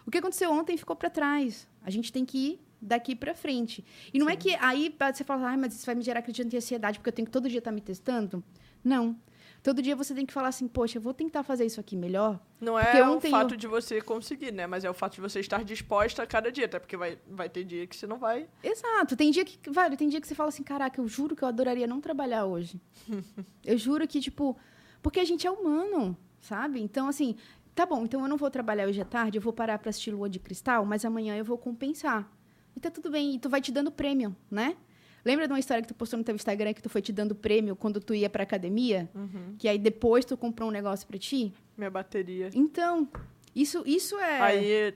O 0.06 0.12
que 0.12 0.18
aconteceu 0.18 0.52
ontem 0.52 0.76
ficou 0.76 0.96
para 0.96 1.10
trás. 1.10 1.68
A 1.82 1.90
gente 1.90 2.12
tem 2.12 2.26
que 2.26 2.38
ir 2.38 2.60
daqui 2.82 3.16
para 3.16 3.34
frente. 3.34 3.86
E 4.14 4.20
não 4.20 4.28
é 4.28 4.34
Sim. 4.34 4.38
é 4.38 4.42
que 4.42 4.56
aí 4.56 4.96
você 5.14 5.24
fala, 5.24 5.52
ah, 5.52 5.58
mas 5.58 5.76
isso 5.76 5.86
vai 5.86 5.96
me 5.96 6.04
gerar 6.04 6.22
crise 6.22 6.44
de 6.44 6.58
ansiedade 6.58 7.00
porque 7.00 7.10
eu 7.10 7.14
tenho 7.14 7.26
que 7.26 7.32
todo 7.32 7.48
dia 7.48 7.60
estar 7.60 7.72
tá 7.72 7.76
me 7.76 7.82
testando. 7.82 8.44
Não. 8.84 9.18
Todo 9.64 9.82
dia 9.82 9.96
você 9.96 10.14
tem 10.14 10.26
que 10.26 10.34
falar 10.34 10.50
assim, 10.50 10.68
poxa, 10.68 10.98
eu 10.98 11.02
vou 11.02 11.14
tentar 11.14 11.42
fazer 11.42 11.66
isso 11.66 11.80
aqui 11.80 11.96
melhor. 11.96 12.38
Não 12.60 12.78
é 12.78 13.08
o 13.08 13.22
fato 13.22 13.54
eu... 13.54 13.58
de 13.58 13.66
você 13.66 14.02
conseguir, 14.02 14.52
né? 14.52 14.68
Mas 14.68 14.84
é 14.84 14.90
o 14.90 14.94
fato 14.94 15.16
de 15.16 15.22
você 15.22 15.40
estar 15.40 15.64
disposta 15.64 16.22
a 16.22 16.28
cada 16.28 16.52
dia, 16.52 16.66
até 16.66 16.78
porque 16.78 16.98
vai, 16.98 17.18
vai 17.26 17.48
ter 17.48 17.64
dia 17.64 17.88
que 17.88 17.96
você 17.96 18.06
não 18.06 18.18
vai. 18.18 18.50
Exato. 18.62 19.16
Tem 19.16 19.32
dia 19.32 19.46
que, 19.46 19.58
vale, 19.72 19.96
tem 19.96 20.10
dia 20.10 20.20
que 20.20 20.28
você 20.28 20.36
fala 20.36 20.50
assim, 20.50 20.64
caraca, 20.64 21.00
eu 21.00 21.08
juro 21.08 21.34
que 21.34 21.44
eu 21.44 21.48
adoraria 21.48 21.88
não 21.88 22.02
trabalhar 22.02 22.44
hoje. 22.44 22.78
eu 23.64 23.78
juro 23.78 24.06
que, 24.06 24.20
tipo, 24.20 24.58
porque 25.02 25.22
a 25.22 25.26
gente 25.26 25.48
é 25.48 25.52
humano, 25.52 26.18
sabe? 26.42 26.82
Então, 26.82 27.08
assim, 27.08 27.38
tá 27.74 27.86
bom, 27.86 28.04
então 28.04 28.22
eu 28.22 28.28
não 28.28 28.36
vou 28.36 28.52
trabalhar 28.52 28.86
hoje 28.86 29.00
à 29.00 29.06
tarde, 29.06 29.38
eu 29.38 29.42
vou 29.42 29.54
parar 29.54 29.80
para 29.80 29.92
assistir 29.92 30.12
Lua 30.12 30.30
de 30.30 30.40
Cristal, 30.40 30.86
mas 30.86 31.06
amanhã 31.06 31.38
eu 31.38 31.46
vou 31.46 31.58
compensar. 31.58 32.30
E 32.76 32.82
tá 32.82 32.92
tudo 32.92 33.10
bem, 33.10 33.36
e 33.36 33.40
tu 33.40 33.48
vai 33.48 33.62
te 33.62 33.72
dando 33.72 33.92
prêmio, 33.94 34.36
né? 34.52 34.76
Lembra 35.26 35.48
de 35.48 35.54
uma 35.54 35.60
história 35.60 35.82
que 35.82 35.88
tu 35.88 35.94
postou 35.94 36.18
no 36.18 36.24
teu 36.24 36.36
Instagram 36.36 36.74
que 36.74 36.82
tu 36.82 36.90
foi 36.90 37.02
te 37.02 37.14
dando 37.14 37.34
prêmio 37.34 37.76
quando 37.76 38.00
tu 38.00 38.14
ia 38.14 38.30
pra 38.30 38.44
academia? 38.44 39.10
Uhum. 39.16 39.56
Que 39.58 39.68
aí 39.68 39.78
depois 39.78 40.26
tu 40.26 40.36
comprou 40.36 40.70
um 40.70 40.72
negócio 40.72 41.08
pra 41.08 41.18
ti? 41.18 41.54
Minha 41.78 41.90
bateria. 41.90 42.50
Então, 42.54 43.08
isso, 43.56 43.84
isso 43.86 44.20
é. 44.20 44.42
Aí 44.42 44.94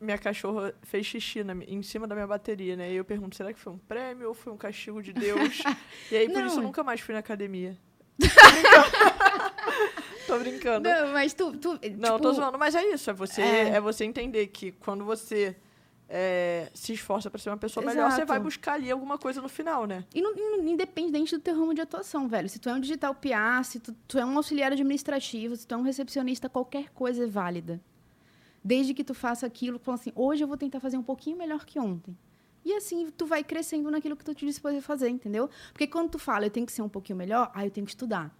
minha 0.00 0.16
cachorra 0.16 0.74
fez 0.82 1.04
xixi 1.04 1.44
na, 1.44 1.52
em 1.52 1.82
cima 1.82 2.06
da 2.06 2.14
minha 2.14 2.26
bateria, 2.26 2.74
né? 2.74 2.90
E 2.90 2.96
eu 2.96 3.04
pergunto, 3.04 3.36
será 3.36 3.52
que 3.52 3.58
foi 3.58 3.72
um 3.72 3.78
prêmio 3.78 4.28
ou 4.28 4.34
foi 4.34 4.52
um 4.52 4.56
castigo 4.56 5.02
de 5.02 5.12
Deus? 5.12 5.62
e 6.10 6.16
aí, 6.16 6.28
por 6.28 6.38
Não. 6.38 6.46
isso, 6.46 6.58
eu 6.58 6.62
nunca 6.62 6.82
mais 6.82 7.00
fui 7.00 7.12
na 7.12 7.20
academia. 7.20 7.76
tô 10.26 10.38
brincando. 10.38 10.88
Não, 10.88 11.12
mas 11.12 11.34
tu. 11.34 11.52
tu 11.56 11.78
Não, 11.98 12.16
tipo... 12.16 12.20
tô 12.20 12.32
zoando, 12.32 12.58
mas 12.58 12.74
é 12.74 12.84
isso. 12.86 13.10
É 13.10 13.12
você, 13.12 13.42
é... 13.42 13.68
é 13.70 13.80
você 13.80 14.04
entender 14.04 14.46
que 14.46 14.72
quando 14.72 15.04
você 15.04 15.54
é, 16.12 16.68
se 16.74 16.92
esforça 16.92 17.30
para 17.30 17.38
ser 17.38 17.50
uma 17.50 17.56
pessoa 17.56 17.84
Exato. 17.84 17.96
melhor, 17.96 18.10
você 18.10 18.24
vai 18.24 18.40
buscar 18.40 18.72
ali 18.72 18.90
alguma 18.90 19.16
coisa 19.16 19.40
no 19.40 19.48
final, 19.48 19.86
né? 19.86 20.04
E 20.12 20.20
não, 20.20 20.34
independente 20.66 21.36
do 21.36 21.40
teu 21.40 21.54
ramo 21.54 21.72
de 21.72 21.80
atuação, 21.80 22.26
velho. 22.26 22.48
Se 22.48 22.58
tu 22.58 22.68
é 22.68 22.74
um 22.74 22.80
digital 22.80 23.14
PR, 23.14 23.64
se 23.64 23.78
tu, 23.78 23.94
tu 24.08 24.18
é 24.18 24.24
um 24.24 24.36
auxiliar 24.36 24.72
administrativo, 24.72 25.54
se 25.54 25.64
tu 25.64 25.74
é 25.74 25.78
um 25.78 25.82
recepcionista, 25.82 26.48
qualquer 26.48 26.90
coisa 26.90 27.22
é 27.22 27.26
válida. 27.28 27.80
Desde 28.62 28.92
que 28.92 29.04
tu 29.04 29.14
faça 29.14 29.46
aquilo, 29.46 29.78
fala 29.78 29.94
assim, 29.94 30.12
hoje 30.16 30.42
eu 30.42 30.48
vou 30.48 30.56
tentar 30.56 30.80
fazer 30.80 30.96
um 30.96 31.02
pouquinho 31.02 31.38
melhor 31.38 31.64
que 31.64 31.78
ontem. 31.78 32.18
E 32.64 32.74
assim, 32.74 33.08
tu 33.16 33.24
vai 33.24 33.44
crescendo 33.44 33.88
naquilo 33.88 34.16
que 34.16 34.24
tu 34.24 34.34
te 34.34 34.44
dispôs 34.44 34.76
a 34.76 34.82
fazer, 34.82 35.08
entendeu? 35.08 35.48
Porque 35.72 35.86
quando 35.86 36.10
tu 36.10 36.18
fala, 36.18 36.44
eu 36.44 36.50
tenho 36.50 36.66
que 36.66 36.72
ser 36.72 36.82
um 36.82 36.88
pouquinho 36.88 37.16
melhor, 37.16 37.50
aí 37.54 37.68
eu 37.68 37.70
tenho 37.70 37.86
que 37.86 37.92
estudar. 37.92 38.36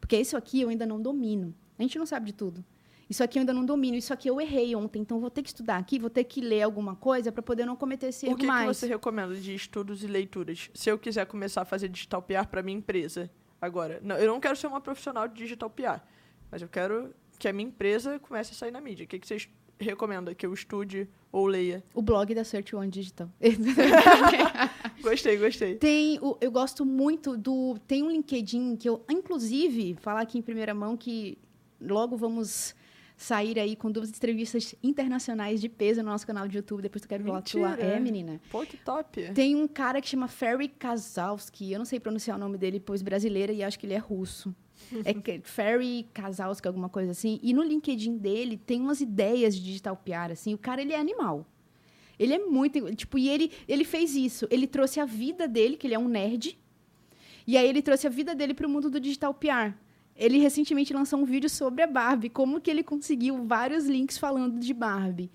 Porque 0.00 0.16
isso 0.16 0.36
aqui 0.36 0.60
eu 0.60 0.68
ainda 0.68 0.84
não 0.84 1.00
domino. 1.00 1.54
A 1.78 1.82
gente 1.82 1.98
não 1.98 2.04
sabe 2.04 2.26
de 2.26 2.32
tudo. 2.32 2.64
Isso 3.08 3.22
aqui 3.22 3.38
eu 3.38 3.40
ainda 3.40 3.52
não 3.52 3.64
domino, 3.64 3.96
isso 3.96 4.12
aqui 4.12 4.28
eu 4.28 4.40
errei 4.40 4.74
ontem, 4.74 5.00
então 5.00 5.20
vou 5.20 5.30
ter 5.30 5.42
que 5.42 5.48
estudar 5.48 5.76
aqui, 5.76 5.98
vou 5.98 6.10
ter 6.10 6.24
que 6.24 6.40
ler 6.40 6.62
alguma 6.62 6.94
coisa 6.96 7.30
para 7.30 7.42
poder 7.42 7.66
não 7.66 7.76
cometer 7.76 8.08
esse 8.08 8.26
erro 8.26 8.32
mais. 8.32 8.38
O 8.38 8.40
que, 8.40 8.46
mais. 8.46 8.68
que 8.68 8.74
você 8.74 8.86
recomenda 8.86 9.34
de 9.34 9.54
estudos 9.54 10.02
e 10.02 10.06
leituras? 10.06 10.70
Se 10.74 10.90
eu 10.90 10.98
quiser 10.98 11.26
começar 11.26 11.62
a 11.62 11.64
fazer 11.64 11.88
digital 11.88 12.22
PR 12.22 12.46
para 12.50 12.62
minha 12.62 12.78
empresa 12.78 13.30
agora, 13.60 14.00
não, 14.02 14.16
eu 14.16 14.26
não 14.26 14.40
quero 14.40 14.56
ser 14.56 14.66
uma 14.66 14.80
profissional 14.80 15.28
de 15.28 15.34
digital 15.34 15.68
PR, 15.70 16.00
mas 16.50 16.62
eu 16.62 16.68
quero 16.68 17.14
que 17.38 17.48
a 17.48 17.52
minha 17.52 17.68
empresa 17.68 18.18
comece 18.18 18.52
a 18.52 18.54
sair 18.54 18.70
na 18.70 18.80
mídia. 18.80 19.04
O 19.04 19.08
que, 19.08 19.18
que 19.18 19.26
vocês 19.26 19.48
recomendam 19.78 20.34
que 20.34 20.46
eu 20.46 20.54
estude 20.54 21.08
ou 21.30 21.46
leia? 21.46 21.82
O 21.94 22.00
blog 22.00 22.34
da 22.34 22.44
Search 22.44 22.74
One 22.74 22.90
Digital. 22.90 23.28
gostei, 25.02 25.36
gostei. 25.36 25.74
Tem, 25.76 26.18
o, 26.20 26.36
eu 26.40 26.50
gosto 26.50 26.84
muito 26.84 27.36
do. 27.36 27.76
Tem 27.86 28.02
um 28.02 28.10
LinkedIn 28.10 28.76
que 28.76 28.88
eu, 28.88 29.04
inclusive, 29.10 29.96
falar 30.00 30.20
aqui 30.20 30.38
em 30.38 30.42
primeira 30.42 30.72
mão 30.72 30.96
que 30.96 31.36
logo 31.80 32.16
vamos 32.16 32.74
sair 33.22 33.58
aí 33.58 33.76
com 33.76 33.90
duas 33.90 34.08
entrevistas 34.08 34.74
internacionais 34.82 35.60
de 35.60 35.68
peso 35.68 36.02
no 36.02 36.10
nosso 36.10 36.26
canal 36.26 36.48
de 36.48 36.56
YouTube. 36.56 36.82
Depois 36.82 37.02
tu 37.02 37.08
quer 37.08 37.22
falar 37.22 37.42
tua. 37.42 37.74
É, 37.74 37.98
menina. 38.00 38.40
Pô, 38.50 38.66
que 38.66 38.76
top. 38.76 39.32
Tem 39.32 39.54
um 39.54 39.68
cara 39.68 40.00
que 40.00 40.08
chama 40.08 40.28
Ferry 40.28 40.68
Kazalski. 40.68 41.72
Eu 41.72 41.78
não 41.78 41.84
sei 41.84 42.00
pronunciar 42.00 42.36
o 42.36 42.40
nome 42.40 42.58
dele, 42.58 42.80
pois 42.80 43.02
brasileira, 43.02 43.52
e 43.52 43.62
acho 43.62 43.78
que 43.78 43.86
ele 43.86 43.94
é 43.94 43.98
russo. 43.98 44.54
é 45.04 45.40
Ferry 45.42 46.08
Kazalski, 46.12 46.66
alguma 46.66 46.88
coisa 46.88 47.12
assim. 47.12 47.38
E 47.42 47.52
no 47.52 47.62
LinkedIn 47.62 48.18
dele 48.18 48.56
tem 48.56 48.80
umas 48.80 49.00
ideias 49.00 49.54
de 49.54 49.62
digital 49.62 49.96
PR, 49.96 50.32
assim. 50.32 50.54
O 50.54 50.58
cara, 50.58 50.82
ele 50.82 50.92
é 50.92 50.98
animal. 50.98 51.46
Ele 52.18 52.34
é 52.34 52.38
muito... 52.38 52.94
Tipo, 52.94 53.18
e 53.18 53.28
ele, 53.28 53.50
ele 53.66 53.84
fez 53.84 54.14
isso. 54.14 54.46
Ele 54.50 54.66
trouxe 54.66 55.00
a 55.00 55.04
vida 55.04 55.48
dele, 55.48 55.76
que 55.76 55.86
ele 55.86 55.94
é 55.94 55.98
um 55.98 56.08
nerd. 56.08 56.58
E 57.46 57.56
aí 57.56 57.68
ele 57.68 57.82
trouxe 57.82 58.06
a 58.06 58.10
vida 58.10 58.34
dele 58.34 58.54
para 58.54 58.66
o 58.66 58.70
mundo 58.70 58.90
do 58.90 59.00
digital 59.00 59.34
PR. 59.34 59.74
Ele 60.16 60.38
recentemente 60.38 60.92
lançou 60.92 61.18
um 61.18 61.24
vídeo 61.24 61.48
sobre 61.48 61.82
a 61.82 61.86
Barbie, 61.86 62.28
como 62.28 62.60
que 62.60 62.70
ele 62.70 62.82
conseguiu 62.82 63.44
vários 63.44 63.86
links 63.86 64.18
falando 64.18 64.58
de 64.58 64.74
Barbie. 64.74 65.30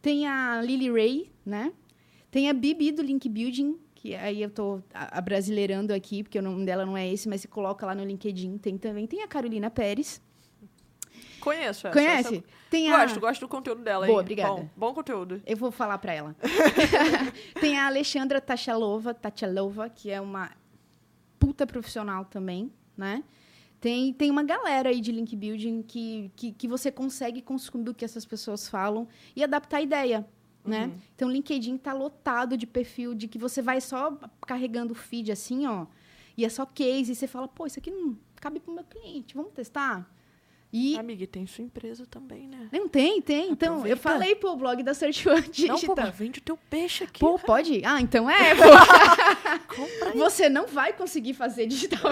Tem 0.00 0.26
a 0.26 0.60
Lily 0.60 0.90
Ray, 0.90 1.30
né? 1.44 1.72
Tem 2.30 2.48
a 2.48 2.52
Bibi 2.52 2.92
do 2.92 3.02
Link 3.02 3.28
Building, 3.28 3.76
que 3.94 4.14
aí 4.16 4.42
eu 4.42 4.48
estou 4.48 4.82
abrasileirando 4.92 5.92
aqui, 5.92 6.22
porque 6.22 6.38
o 6.38 6.42
nome 6.42 6.64
dela 6.64 6.84
não 6.84 6.96
é 6.96 7.08
esse, 7.08 7.28
mas 7.28 7.42
se 7.42 7.48
coloca 7.48 7.86
lá 7.86 7.94
no 7.94 8.04
LinkedIn. 8.04 8.58
Tem 8.58 8.76
também. 8.76 9.06
Tem 9.06 9.22
a 9.22 9.28
Carolina 9.28 9.70
Pérez. 9.70 10.20
Conheço 11.38 11.86
essa. 11.86 11.90
Conhece? 11.90 12.36
Essa... 12.36 12.44
Tem 12.70 12.90
a... 12.90 13.02
Gosto, 13.02 13.20
gosto 13.20 13.40
do 13.42 13.48
conteúdo 13.48 13.82
dela. 13.82 14.06
Boa, 14.06 14.20
obrigada. 14.20 14.54
Bom, 14.54 14.68
bom 14.76 14.94
conteúdo. 14.94 15.42
Eu 15.44 15.56
vou 15.56 15.70
falar 15.70 15.98
para 15.98 16.14
ela. 16.14 16.36
Tem 17.60 17.78
a 17.78 17.86
Alexandra 17.86 18.40
Tachalova, 18.40 19.12
Tachalova, 19.12 19.90
que 19.90 20.10
é 20.10 20.20
uma 20.20 20.50
puta 21.38 21.66
profissional 21.66 22.24
também, 22.24 22.72
né? 22.96 23.22
Tem, 23.82 24.12
tem 24.12 24.30
uma 24.30 24.44
galera 24.44 24.90
aí 24.90 25.00
de 25.00 25.10
link 25.10 25.34
building 25.34 25.82
que, 25.82 26.30
que, 26.36 26.52
que 26.52 26.68
você 26.68 26.88
consegue 26.88 27.42
consumir 27.42 27.88
o 27.88 27.94
que 27.94 28.04
essas 28.04 28.24
pessoas 28.24 28.68
falam 28.68 29.08
e 29.34 29.42
adaptar 29.42 29.78
a 29.78 29.82
ideia. 29.82 30.28
Né? 30.64 30.84
Uhum. 30.84 31.00
Então, 31.16 31.28
o 31.28 31.32
LinkedIn 31.32 31.74
está 31.74 31.92
lotado 31.92 32.56
de 32.56 32.64
perfil 32.64 33.12
de 33.12 33.26
que 33.26 33.36
você 33.36 33.60
vai 33.60 33.80
só 33.80 34.16
carregando 34.46 34.92
o 34.92 34.94
feed 34.94 35.32
assim, 35.32 35.66
ó, 35.66 35.86
e 36.36 36.44
é 36.44 36.48
só 36.48 36.64
case, 36.64 37.10
e 37.10 37.16
você 37.16 37.26
fala, 37.26 37.48
pô, 37.48 37.66
isso 37.66 37.80
aqui 37.80 37.90
não 37.90 38.16
cabe 38.36 38.60
para 38.60 38.70
o 38.70 38.74
meu 38.76 38.84
cliente, 38.84 39.34
vamos 39.34 39.52
testar? 39.52 40.08
E... 40.72 40.98
Amiga, 40.98 41.26
tem 41.26 41.46
sua 41.46 41.62
empresa 41.62 42.06
também, 42.06 42.48
né? 42.48 42.68
Não, 42.72 42.88
tem, 42.88 43.20
tem. 43.20 43.50
Então, 43.50 43.74
Aproveita. 43.74 43.98
eu 43.98 44.00
falei 44.00 44.34
pro 44.34 44.56
blog 44.56 44.82
da 44.82 44.94
Search 44.94 45.28
One 45.28 45.42
Digital. 45.42 45.76
Não, 45.76 45.94
pô, 45.94 46.10
vende 46.12 46.38
o 46.38 46.42
teu 46.42 46.56
peixe 46.56 47.04
aqui. 47.04 47.20
Pô, 47.20 47.38
pode? 47.38 47.82
Ah, 47.84 48.00
então 48.00 48.30
é. 48.30 48.54
Você 50.16 50.48
não 50.48 50.66
vai 50.66 50.94
conseguir 50.94 51.34
fazer 51.34 51.66
digital. 51.66 52.10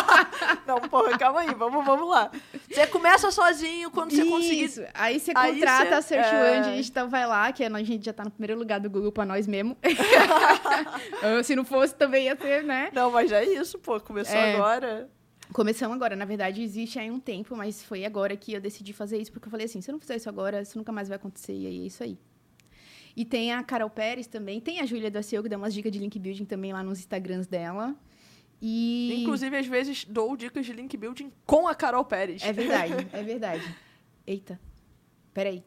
não, 0.66 0.80
porra, 0.80 1.18
calma 1.18 1.40
aí, 1.40 1.54
vamos, 1.54 1.84
vamos 1.84 2.08
lá. 2.08 2.30
Você 2.70 2.86
começa 2.86 3.30
sozinho, 3.30 3.90
quando 3.90 4.12
você 4.12 4.24
conseguir... 4.24 4.64
Isso, 4.64 4.82
aí 4.94 5.20
você 5.20 5.32
aí 5.34 5.54
contrata 5.54 6.00
você, 6.00 6.16
a 6.16 6.22
Search 6.24 6.34
é... 6.34 6.60
One 6.60 6.76
Digital, 6.76 7.08
vai 7.08 7.26
lá, 7.26 7.52
que 7.52 7.62
a 7.62 7.82
gente 7.82 8.06
já 8.06 8.12
tá 8.14 8.24
no 8.24 8.30
primeiro 8.30 8.58
lugar 8.58 8.80
do 8.80 8.88
Google 8.88 9.12
pra 9.12 9.26
nós 9.26 9.46
mesmo. 9.46 9.76
Se 11.44 11.54
não 11.54 11.64
fosse, 11.64 11.94
também 11.94 12.24
ia 12.24 12.36
ter, 12.36 12.64
né? 12.64 12.88
Não, 12.94 13.10
mas 13.10 13.28
já 13.28 13.40
é 13.40 13.44
isso, 13.44 13.78
pô, 13.78 14.00
começou 14.00 14.34
é... 14.34 14.54
agora... 14.54 15.10
Começamos 15.52 15.96
agora. 15.96 16.14
Na 16.14 16.24
verdade, 16.24 16.62
existe 16.62 16.98
aí 16.98 17.10
um 17.10 17.20
tempo, 17.20 17.56
mas 17.56 17.82
foi 17.82 18.04
agora 18.04 18.36
que 18.36 18.52
eu 18.52 18.60
decidi 18.60 18.92
fazer 18.92 19.18
isso, 19.18 19.32
porque 19.32 19.48
eu 19.48 19.50
falei 19.50 19.66
assim: 19.66 19.80
se 19.80 19.90
eu 19.90 19.92
não 19.92 20.00
fizer 20.00 20.16
isso 20.16 20.28
agora, 20.28 20.60
isso 20.60 20.76
nunca 20.76 20.92
mais 20.92 21.08
vai 21.08 21.16
acontecer, 21.16 21.54
e 21.54 21.66
aí 21.66 21.82
é 21.82 21.86
isso 21.86 22.02
aí. 22.02 22.18
E 23.16 23.24
tem 23.24 23.52
a 23.52 23.62
Carol 23.64 23.90
Pérez 23.90 24.26
também, 24.26 24.60
tem 24.60 24.80
a 24.80 24.86
Júlia 24.86 25.10
do 25.10 25.20
SEO, 25.22 25.42
que 25.42 25.48
dá 25.48 25.56
umas 25.56 25.74
dicas 25.74 25.90
de 25.90 25.98
link 25.98 26.18
building 26.18 26.44
também 26.44 26.72
lá 26.72 26.82
nos 26.82 27.00
Instagrams 27.00 27.46
dela. 27.46 27.96
E... 28.60 29.22
Inclusive, 29.22 29.56
às 29.56 29.66
vezes, 29.66 30.04
dou 30.04 30.36
dicas 30.36 30.66
de 30.66 30.72
link 30.72 30.96
building 30.96 31.32
com 31.44 31.66
a 31.66 31.74
Carol 31.74 32.04
Pérez. 32.04 32.42
É 32.42 32.52
verdade, 32.52 33.08
é 33.12 33.22
verdade. 33.22 33.76
Eita, 34.26 34.60
peraí. 35.32 35.64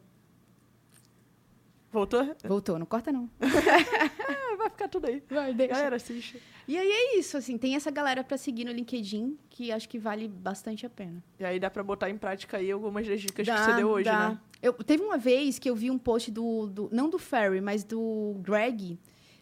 Voltou? 1.92 2.34
Voltou, 2.42 2.78
não 2.78 2.86
corta 2.86 3.12
não. 3.12 3.28
vai 4.56 4.70
ficar 4.70 4.88
tudo 4.88 5.06
aí. 5.06 5.22
Vai, 5.28 5.52
deixa. 5.52 5.74
Galera, 5.74 5.96
assiste. 5.96 6.40
E 6.66 6.78
aí 6.78 6.88
é 6.90 7.18
isso, 7.18 7.36
assim, 7.36 7.58
tem 7.58 7.74
essa 7.74 7.90
galera 7.90 8.24
para 8.24 8.38
seguir 8.38 8.64
no 8.64 8.72
LinkedIn 8.72 9.36
que 9.50 9.70
acho 9.70 9.88
que 9.88 9.98
vale 9.98 10.26
bastante 10.26 10.86
a 10.86 10.90
pena. 10.90 11.22
E 11.38 11.44
aí 11.44 11.60
dá 11.60 11.68
para 11.68 11.82
botar 11.82 12.08
em 12.08 12.16
prática 12.16 12.56
aí 12.56 12.70
algumas 12.70 13.06
das 13.06 13.20
dicas 13.20 13.46
dá, 13.46 13.54
que 13.54 13.64
você 13.64 13.74
deu 13.74 13.88
hoje, 13.88 14.04
dá. 14.04 14.30
né? 14.30 14.38
Eu, 14.62 14.72
teve 14.72 15.02
uma 15.02 15.18
vez 15.18 15.58
que 15.58 15.68
eu 15.68 15.74
vi 15.74 15.90
um 15.90 15.98
post 15.98 16.30
do, 16.30 16.66
do 16.66 16.88
não 16.92 17.10
do 17.10 17.18
Ferry, 17.18 17.60
mas 17.60 17.84
do 17.84 18.36
Greg, 18.40 18.98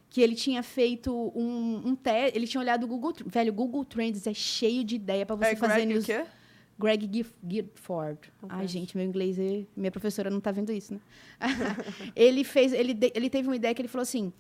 que 0.09 0.20
ele 0.20 0.34
tinha 0.34 0.62
feito 0.62 1.14
um, 1.36 1.82
um 1.84 1.94
teste, 1.94 2.36
ele 2.36 2.46
tinha 2.46 2.61
olhado 2.61 2.84
o 2.84 2.86
Google, 2.88 3.14
velho, 3.26 3.53
Google 3.53 3.84
Trends 3.84 4.26
é 4.26 4.34
cheio 4.34 4.82
de 4.82 4.96
ideia 4.96 5.24
para 5.24 5.36
você 5.36 5.51
é 5.51 5.57
fazer 5.57 5.74
Greg 5.74 5.86
news. 5.86 6.05
O 6.05 6.07
quê? 6.07 6.24
Greg 6.81 7.11
Gifford. 7.47 8.33
Okay. 8.43 8.49
Ai, 8.49 8.66
gente, 8.66 8.97
meu 8.97 9.07
inglês, 9.07 9.39
é, 9.39 9.64
minha 9.76 9.91
professora 9.91 10.31
não 10.31 10.39
está 10.39 10.51
vendo 10.51 10.72
isso, 10.72 10.95
né? 10.95 11.01
ele 12.16 12.43
fez, 12.43 12.72
ele, 12.72 12.99
ele 13.14 13.28
teve 13.28 13.47
uma 13.49 13.57
ideia 13.57 13.74
que 13.74 13.83
ele 13.83 13.89
falou 13.89 14.03
assim: 14.03 14.33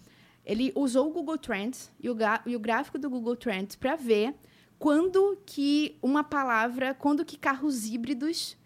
ele 0.44 0.72
usou 0.74 1.08
o 1.08 1.12
Google 1.12 1.36
Trends 1.36 1.92
e 2.00 2.08
o, 2.08 2.16
e 2.46 2.56
o 2.56 2.60
gráfico 2.60 2.98
do 2.98 3.10
Google 3.10 3.36
Trends 3.36 3.76
para 3.76 3.94
ver 3.94 4.34
quando 4.78 5.38
que 5.44 5.98
uma 6.02 6.24
palavra, 6.24 6.94
quando 6.94 7.24
que 7.24 7.36
carros 7.36 7.86
híbridos 7.86 8.56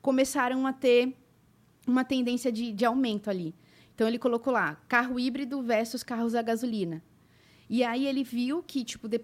começaram 0.00 0.66
a 0.66 0.72
ter 0.72 1.16
uma 1.86 2.04
tendência 2.04 2.52
de, 2.52 2.72
de 2.72 2.84
aumento 2.84 3.28
ali. 3.28 3.54
Então 3.94 4.06
ele 4.06 4.18
colocou 4.18 4.52
lá, 4.52 4.76
carro 4.88 5.18
híbrido 5.18 5.60
versus 5.62 6.02
carros 6.02 6.34
a 6.34 6.42
gasolina. 6.42 7.02
E 7.68 7.82
aí 7.82 8.06
ele 8.06 8.22
viu 8.22 8.62
que, 8.62 8.84
tipo, 8.84 9.08
de, 9.08 9.20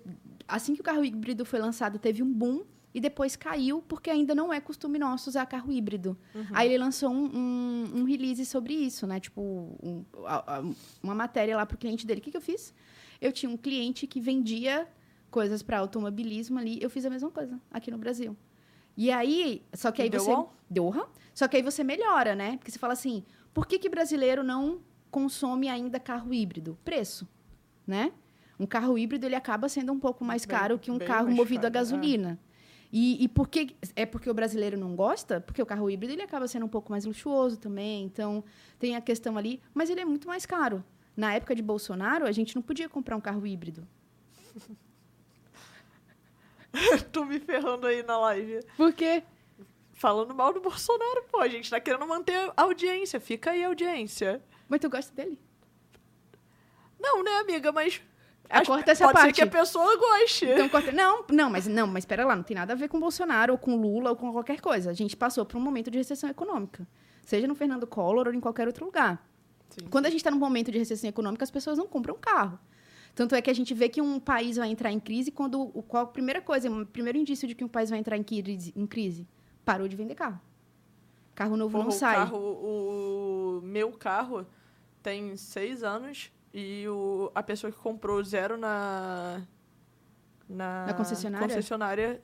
assim 0.48 0.74
que 0.74 0.80
o 0.80 0.84
carro 0.84 1.04
híbrido 1.04 1.44
foi 1.44 1.60
lançado, 1.60 1.98
teve 1.98 2.22
um 2.22 2.32
boom 2.32 2.64
e 2.92 3.00
depois 3.00 3.36
caiu 3.36 3.82
porque 3.82 4.10
ainda 4.10 4.34
não 4.34 4.52
é 4.52 4.60
costume 4.60 4.98
nosso 4.98 5.30
usar 5.30 5.46
carro 5.46 5.70
híbrido. 5.70 6.18
Uhum. 6.34 6.46
Aí 6.52 6.68
ele 6.68 6.78
lançou 6.78 7.10
um, 7.10 7.24
um, 7.24 8.00
um, 8.00 8.04
release 8.04 8.44
sobre 8.44 8.74
isso, 8.74 9.06
né? 9.06 9.20
Tipo, 9.20 9.40
um, 9.82 10.04
uma 11.02 11.14
matéria 11.14 11.56
lá 11.56 11.64
para 11.64 11.76
o 11.76 11.78
cliente 11.78 12.06
dele. 12.06 12.20
O 12.20 12.22
que, 12.22 12.30
que 12.30 12.36
eu 12.36 12.40
fiz? 12.40 12.74
Eu 13.20 13.32
tinha 13.32 13.50
um 13.50 13.56
cliente 13.56 14.06
que 14.06 14.20
vendia 14.20 14.88
coisas 15.30 15.62
para 15.62 15.78
automobilismo 15.78 16.58
ali. 16.58 16.78
Eu 16.82 16.90
fiz 16.90 17.04
a 17.04 17.10
mesma 17.10 17.30
coisa 17.30 17.60
aqui 17.70 17.90
no 17.90 17.98
Brasil. 17.98 18.36
E 18.96 19.10
aí, 19.10 19.64
só 19.72 19.92
que 19.92 20.02
aí 20.02 20.10
deu 20.10 20.20
você. 20.20 20.30
Deu, 20.30 20.46
Só 21.32 21.46
que 21.46 21.56
aí 21.56 21.62
você 21.62 21.84
melhora, 21.84 22.34
né? 22.34 22.56
Porque 22.56 22.70
você 22.70 22.78
fala 22.78 22.92
assim, 22.92 23.24
por 23.54 23.66
que, 23.66 23.78
que 23.78 23.88
brasileiro 23.88 24.42
não 24.42 24.80
consome 25.10 25.68
ainda 25.68 26.00
carro 26.00 26.34
híbrido? 26.34 26.76
Preço, 26.84 27.26
né? 27.86 28.12
Um 28.58 28.66
carro 28.66 28.98
híbrido 28.98 29.24
ele 29.26 29.34
acaba 29.34 29.68
sendo 29.68 29.92
um 29.92 29.98
pouco 29.98 30.24
mais 30.24 30.44
bem, 30.44 30.56
caro 30.56 30.78
que 30.78 30.90
um 30.90 30.98
carro 30.98 31.30
movido 31.30 31.62
caro, 31.62 31.66
a 31.66 31.70
gasolina. 31.70 32.38
É. 32.46 32.49
E, 32.92 33.22
e 33.22 33.28
por 33.28 33.48
que 33.48 33.76
é 33.94 34.04
porque 34.04 34.28
o 34.28 34.34
brasileiro 34.34 34.76
não 34.78 34.96
gosta? 34.96 35.40
Porque 35.40 35.62
o 35.62 35.66
carro 35.66 35.88
híbrido 35.88 36.12
ele 36.12 36.22
acaba 36.22 36.48
sendo 36.48 36.66
um 36.66 36.68
pouco 36.68 36.90
mais 36.90 37.04
luxuoso 37.04 37.56
também. 37.56 38.04
Então 38.04 38.42
tem 38.78 38.96
a 38.96 39.00
questão 39.00 39.38
ali, 39.38 39.62
mas 39.72 39.90
ele 39.90 40.00
é 40.00 40.04
muito 40.04 40.26
mais 40.26 40.44
caro. 40.44 40.84
Na 41.16 41.34
época 41.34 41.54
de 41.54 41.62
Bolsonaro, 41.62 42.26
a 42.26 42.32
gente 42.32 42.54
não 42.54 42.62
podia 42.62 42.88
comprar 42.88 43.16
um 43.16 43.20
carro 43.20 43.46
híbrido. 43.46 43.86
Tô 47.12 47.24
me 47.24 47.38
ferrando 47.38 47.86
aí 47.86 48.02
na 48.02 48.18
live. 48.18 48.60
Por 48.76 48.92
quê? 48.92 49.22
Falando 49.92 50.34
mal 50.34 50.52
do 50.52 50.60
Bolsonaro, 50.60 51.24
pô. 51.30 51.40
A 51.40 51.48
gente 51.48 51.68
tá 51.68 51.78
querendo 51.78 52.06
manter 52.06 52.52
a 52.56 52.62
audiência. 52.62 53.20
Fica 53.20 53.50
aí 53.50 53.62
a 53.64 53.68
audiência. 53.68 54.42
Mas 54.68 54.80
tu 54.80 54.88
gosta 54.88 55.12
dele? 55.14 55.38
Não, 56.98 57.22
né, 57.22 57.38
amiga? 57.38 57.70
Mas 57.72 58.00
Acho, 58.50 58.66
corta 58.66 58.90
essa 58.90 59.04
pode 59.04 59.14
parte. 59.14 59.26
ser 59.26 59.32
que 59.32 59.42
a 59.42 59.60
pessoa 59.60 59.96
goste. 59.96 60.44
Então, 60.44 60.68
corta... 60.68 60.90
Não, 60.90 61.24
não, 61.30 61.48
mas 61.48 61.66
não, 61.66 61.86
mas 61.86 62.02
espera 62.02 62.26
lá, 62.26 62.34
não 62.34 62.42
tem 62.42 62.56
nada 62.56 62.72
a 62.72 62.76
ver 62.76 62.88
com 62.88 62.98
Bolsonaro 62.98 63.52
ou 63.52 63.58
com 63.58 63.76
Lula 63.76 64.10
ou 64.10 64.16
com 64.16 64.32
qualquer 64.32 64.60
coisa. 64.60 64.90
A 64.90 64.92
gente 64.92 65.16
passou 65.16 65.46
por 65.46 65.56
um 65.56 65.60
momento 65.60 65.90
de 65.90 65.98
recessão 65.98 66.28
econômica. 66.28 66.86
Seja 67.24 67.46
no 67.46 67.54
Fernando 67.54 67.86
Collor 67.86 68.26
ou 68.26 68.34
em 68.34 68.40
qualquer 68.40 68.66
outro 68.66 68.84
lugar. 68.84 69.24
Sim. 69.70 69.86
Quando 69.88 70.06
a 70.06 70.10
gente 70.10 70.18
está 70.18 70.30
num 70.30 70.38
momento 70.38 70.72
de 70.72 70.78
recessão 70.78 71.08
econômica, 71.08 71.44
as 71.44 71.50
pessoas 71.50 71.78
não 71.78 71.86
compram 71.86 72.16
carro. 72.20 72.58
Tanto 73.14 73.34
é 73.34 73.42
que 73.42 73.50
a 73.50 73.54
gente 73.54 73.72
vê 73.72 73.88
que 73.88 74.00
um 74.00 74.18
país 74.18 74.56
vai 74.56 74.68
entrar 74.68 74.90
em 74.90 74.98
crise 74.98 75.30
quando. 75.30 75.68
Qual 75.86 76.02
a 76.02 76.06
primeira 76.06 76.40
coisa, 76.40 76.70
o 76.70 76.86
primeiro 76.86 77.18
indício 77.18 77.46
de 77.46 77.54
que 77.54 77.64
um 77.64 77.68
país 77.68 77.90
vai 77.90 77.98
entrar 77.98 78.16
em 78.16 78.22
crise? 78.22 78.72
Em 78.76 78.86
crise 78.86 79.28
parou 79.64 79.86
de 79.86 79.94
vender 79.94 80.14
carro. 80.14 80.40
Carro 81.34 81.56
novo 81.56 81.72
Porra, 81.72 81.84
não 81.84 81.90
sai. 81.90 82.16
Carro, 82.16 82.38
o 82.38 83.60
meu 83.62 83.92
carro 83.92 84.46
tem 85.02 85.36
seis 85.36 85.82
anos 85.82 86.32
e 86.52 86.86
o, 86.88 87.30
a 87.34 87.42
pessoa 87.42 87.72
que 87.72 87.78
comprou 87.78 88.22
zero 88.24 88.56
na, 88.56 89.42
na, 90.48 90.86
na 90.86 90.94
concessionária? 90.94 91.48
concessionária 91.48 92.22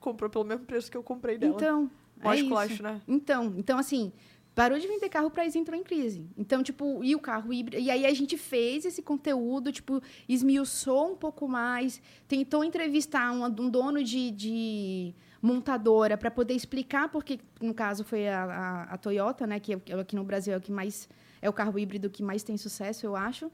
comprou 0.00 0.30
pelo 0.30 0.44
mesmo 0.44 0.64
preço 0.64 0.90
que 0.90 0.96
eu 0.96 1.02
comprei 1.02 1.36
dela. 1.36 1.54
Então, 1.54 1.90
é 2.22 2.36
isso. 2.36 2.82
né? 2.82 3.00
Então, 3.06 3.54
então, 3.56 3.78
assim, 3.78 4.12
parou 4.54 4.78
de 4.78 4.88
vender 4.88 5.08
carro, 5.08 5.30
país 5.30 5.54
entrou 5.54 5.78
em 5.78 5.84
crise. 5.84 6.26
Então, 6.36 6.62
tipo, 6.62 7.04
e 7.04 7.14
o 7.14 7.20
carro 7.20 7.52
híbrido? 7.52 7.80
E 7.80 7.90
aí 7.90 8.06
a 8.06 8.14
gente 8.14 8.36
fez 8.36 8.84
esse 8.84 9.02
conteúdo, 9.02 9.70
tipo, 9.70 10.02
esmiuçou 10.28 11.12
um 11.12 11.16
pouco 11.16 11.46
mais, 11.46 12.00
tentou 12.26 12.64
entrevistar 12.64 13.30
um, 13.32 13.44
um 13.44 13.70
dono 13.70 14.02
de, 14.02 14.30
de 14.30 15.14
montadora 15.40 16.16
para 16.16 16.30
poder 16.30 16.54
explicar, 16.54 17.08
porque, 17.08 17.38
no 17.60 17.74
caso, 17.74 18.02
foi 18.02 18.28
a, 18.28 18.44
a, 18.44 18.82
a 18.94 18.96
Toyota, 18.96 19.46
né, 19.46 19.60
que 19.60 19.74
aqui 19.74 20.16
no 20.16 20.24
Brasil 20.24 20.54
é 20.54 20.56
o 20.56 20.60
que 20.60 20.72
mais 20.72 21.08
é 21.40 21.48
o 21.48 21.52
carro 21.52 21.78
híbrido 21.78 22.10
que 22.10 22.22
mais 22.22 22.42
tem 22.42 22.56
sucesso, 22.56 23.06
eu 23.06 23.16
acho. 23.16 23.50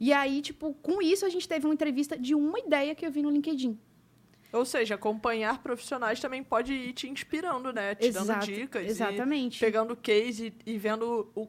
E 0.00 0.12
aí, 0.12 0.40
tipo, 0.40 0.74
com 0.74 1.02
isso 1.02 1.26
a 1.26 1.28
gente 1.28 1.48
teve 1.48 1.66
uma 1.66 1.74
entrevista 1.74 2.16
de 2.16 2.34
uma 2.34 2.58
ideia 2.58 2.94
que 2.94 3.04
eu 3.04 3.10
vi 3.10 3.22
no 3.22 3.30
LinkedIn. 3.30 3.78
Ou 4.52 4.64
seja, 4.64 4.94
acompanhar 4.94 5.62
profissionais 5.62 6.20
também 6.20 6.42
pode 6.42 6.72
ir 6.72 6.92
te 6.94 7.08
inspirando, 7.08 7.72
né? 7.72 7.94
Te 7.94 8.06
Exato, 8.06 8.26
dando 8.26 8.44
dicas. 8.46 8.86
Exatamente. 8.86 9.60
pegando 9.60 9.94
case 9.94 10.54
e, 10.64 10.72
e 10.72 10.78
vendo 10.78 11.30
o, 11.34 11.46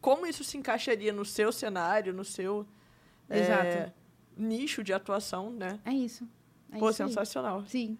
como 0.00 0.26
isso 0.26 0.42
se 0.42 0.56
encaixaria 0.56 1.12
no 1.12 1.24
seu 1.24 1.52
cenário, 1.52 2.12
no 2.12 2.24
seu 2.24 2.66
é, 3.28 3.92
nicho 4.36 4.82
de 4.82 4.92
atuação, 4.92 5.50
né? 5.50 5.78
É 5.84 5.92
isso. 5.92 6.28
É 6.72 6.78
Pô, 6.78 6.88
isso 6.90 6.96
sensacional. 6.96 7.60
Aí. 7.60 7.68
Sim. 7.68 7.98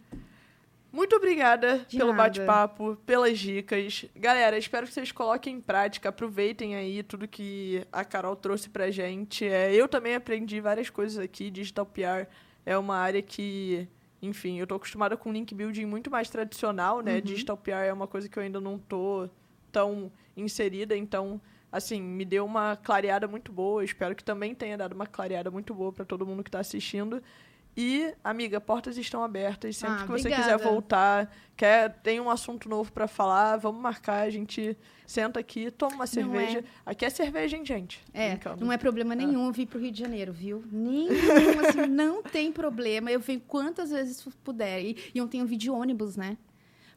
Muito 0.93 1.15
obrigada 1.15 1.85
De 1.89 1.97
pelo 1.97 2.13
bate-papo, 2.13 2.97
pelas 3.07 3.39
dicas. 3.39 4.05
Galera, 4.17 4.59
espero 4.59 4.87
que 4.87 4.93
vocês 4.93 5.13
coloquem 5.13 5.57
em 5.57 5.61
prática, 5.61 6.09
aproveitem 6.09 6.75
aí 6.75 7.03
tudo 7.03 7.29
que 7.29 7.87
a 7.93 8.05
Carol 8.05 8.35
trouxe 8.35 8.69
pra 8.69 8.91
gente. 8.91 9.45
É, 9.45 9.73
eu 9.73 9.87
também 9.87 10.15
aprendi 10.15 10.61
várias 10.61 10.91
coisas 10.91 11.19
aqui. 11.19 11.51
Digital 11.51 11.87
PR 11.87 12.27
é 12.67 12.77
uma 12.77 12.97
área 12.97 13.23
que, 13.23 13.89
enfim, 14.21 14.59
eu 14.59 14.67
tô 14.67 14.75
acostumada 14.75 15.17
com 15.17 15.33
link 15.33 15.55
building 15.55 15.87
muito 15.87 16.11
mais 16.11 16.29
tradicional, 16.29 17.01
né? 17.01 17.17
Uhum. 17.17 17.21
Digital 17.21 17.57
PR 17.57 17.87
é 17.87 17.93
uma 17.93 18.09
coisa 18.09 18.29
que 18.29 18.37
eu 18.37 18.43
ainda 18.43 18.61
não 18.61 18.77
tô 18.77 19.29
tão 19.71 20.11
inserida, 20.37 20.97
então, 20.97 21.41
assim, 21.71 22.03
me 22.03 22.25
deu 22.25 22.45
uma 22.45 22.77
clareada 22.77 23.29
muito 23.29 23.53
boa. 23.53 23.85
espero 23.85 24.15
que 24.17 24.25
também 24.25 24.57
tenha 24.57 24.77
dado 24.77 24.95
uma 24.95 25.07
clareada 25.07 25.51
muito 25.51 25.73
boa 25.73 25.93
para 25.93 26.05
todo 26.05 26.27
mundo 26.27 26.43
que 26.43 26.49
está 26.49 26.59
assistindo. 26.59 27.23
E, 27.77 28.13
amiga, 28.23 28.61
portas 28.61 28.99
estão 28.99 29.23
abertas. 29.23 29.77
Sempre 29.77 29.97
ah, 29.97 30.01
que 30.01 30.07
você 30.09 30.29
obrigada. 30.29 30.43
quiser 30.43 30.59
voltar, 30.59 31.31
quer, 31.57 31.91
tem 32.03 32.21
um 32.21 32.29
assunto 32.29 32.69
novo 32.69 32.93
para 32.93 33.07
falar, 33.07 33.57
vamos 33.57 33.81
marcar, 33.81 34.23
a 34.23 34.31
gente 34.31 34.77
senta 35.07 35.41
aqui, 35.41 35.71
toma 35.71 35.95
uma 35.95 36.07
cerveja. 36.07 36.59
É. 36.59 36.65
Aqui 36.85 37.05
é 37.05 37.11
cerveja, 37.11 37.57
hein, 37.57 37.65
gente? 37.65 38.03
É, 38.13 38.39
não 38.59 38.73
é 38.73 38.77
problema 38.77 39.13
ah. 39.13 39.17
nenhum 39.17 39.49
ah. 39.49 39.53
vir 39.53 39.67
pro 39.67 39.79
Rio 39.79 39.93
de 39.93 39.99
Janeiro, 39.99 40.33
viu? 40.33 40.65
Nenhum, 40.71 41.61
assim, 41.67 41.87
não 41.89 42.23
tem 42.23 42.53
problema. 42.53 43.11
Eu 43.11 43.21
venho 43.21 43.41
quantas 43.41 43.91
vezes 43.91 44.27
puder. 44.43 44.83
E, 44.83 44.97
e 45.15 45.21
ontem 45.21 45.41
eu 45.41 45.47
vi 45.47 45.57
de 45.57 45.71
ônibus, 45.71 46.17
né? 46.17 46.37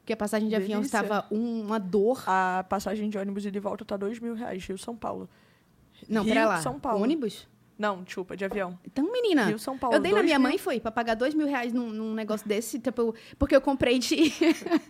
Porque 0.00 0.12
a 0.12 0.16
passagem 0.16 0.48
de 0.48 0.54
Delícia. 0.54 0.76
avião 0.76 0.82
estava 0.82 1.26
um, 1.30 1.62
uma 1.62 1.80
dor. 1.80 2.22
A 2.26 2.64
passagem 2.68 3.08
de 3.08 3.16
ônibus 3.16 3.46
e 3.46 3.50
de 3.50 3.58
volta 3.58 3.86
tá 3.86 3.96
dois 3.96 4.18
mil 4.18 4.34
reais, 4.34 4.62
Rio 4.66 4.76
São 4.76 4.94
Paulo. 4.94 5.30
Não, 6.06 6.22
Rio, 6.22 6.34
pera 6.34 6.46
lá. 6.46 6.60
São 6.60 6.78
Paulo. 6.78 7.02
Ônibus? 7.02 7.48
Não, 7.76 8.02
desculpa, 8.04 8.36
de 8.36 8.44
avião. 8.44 8.78
Então, 8.86 9.10
menina, 9.10 9.46
Rio, 9.46 9.58
São 9.58 9.76
Paulo, 9.76 9.96
eu 9.96 10.00
dei 10.00 10.12
na 10.12 10.22
minha 10.22 10.38
mil... 10.38 10.48
mãe 10.48 10.58
foi 10.58 10.78
para 10.78 10.92
pagar 10.92 11.14
dois 11.14 11.34
mil 11.34 11.46
reais 11.46 11.72
num, 11.72 11.90
num 11.90 12.14
negócio 12.14 12.46
desse, 12.46 12.78
tipo, 12.78 13.14
porque 13.38 13.54
eu 13.54 13.60
comprei 13.60 13.98
de. 13.98 14.32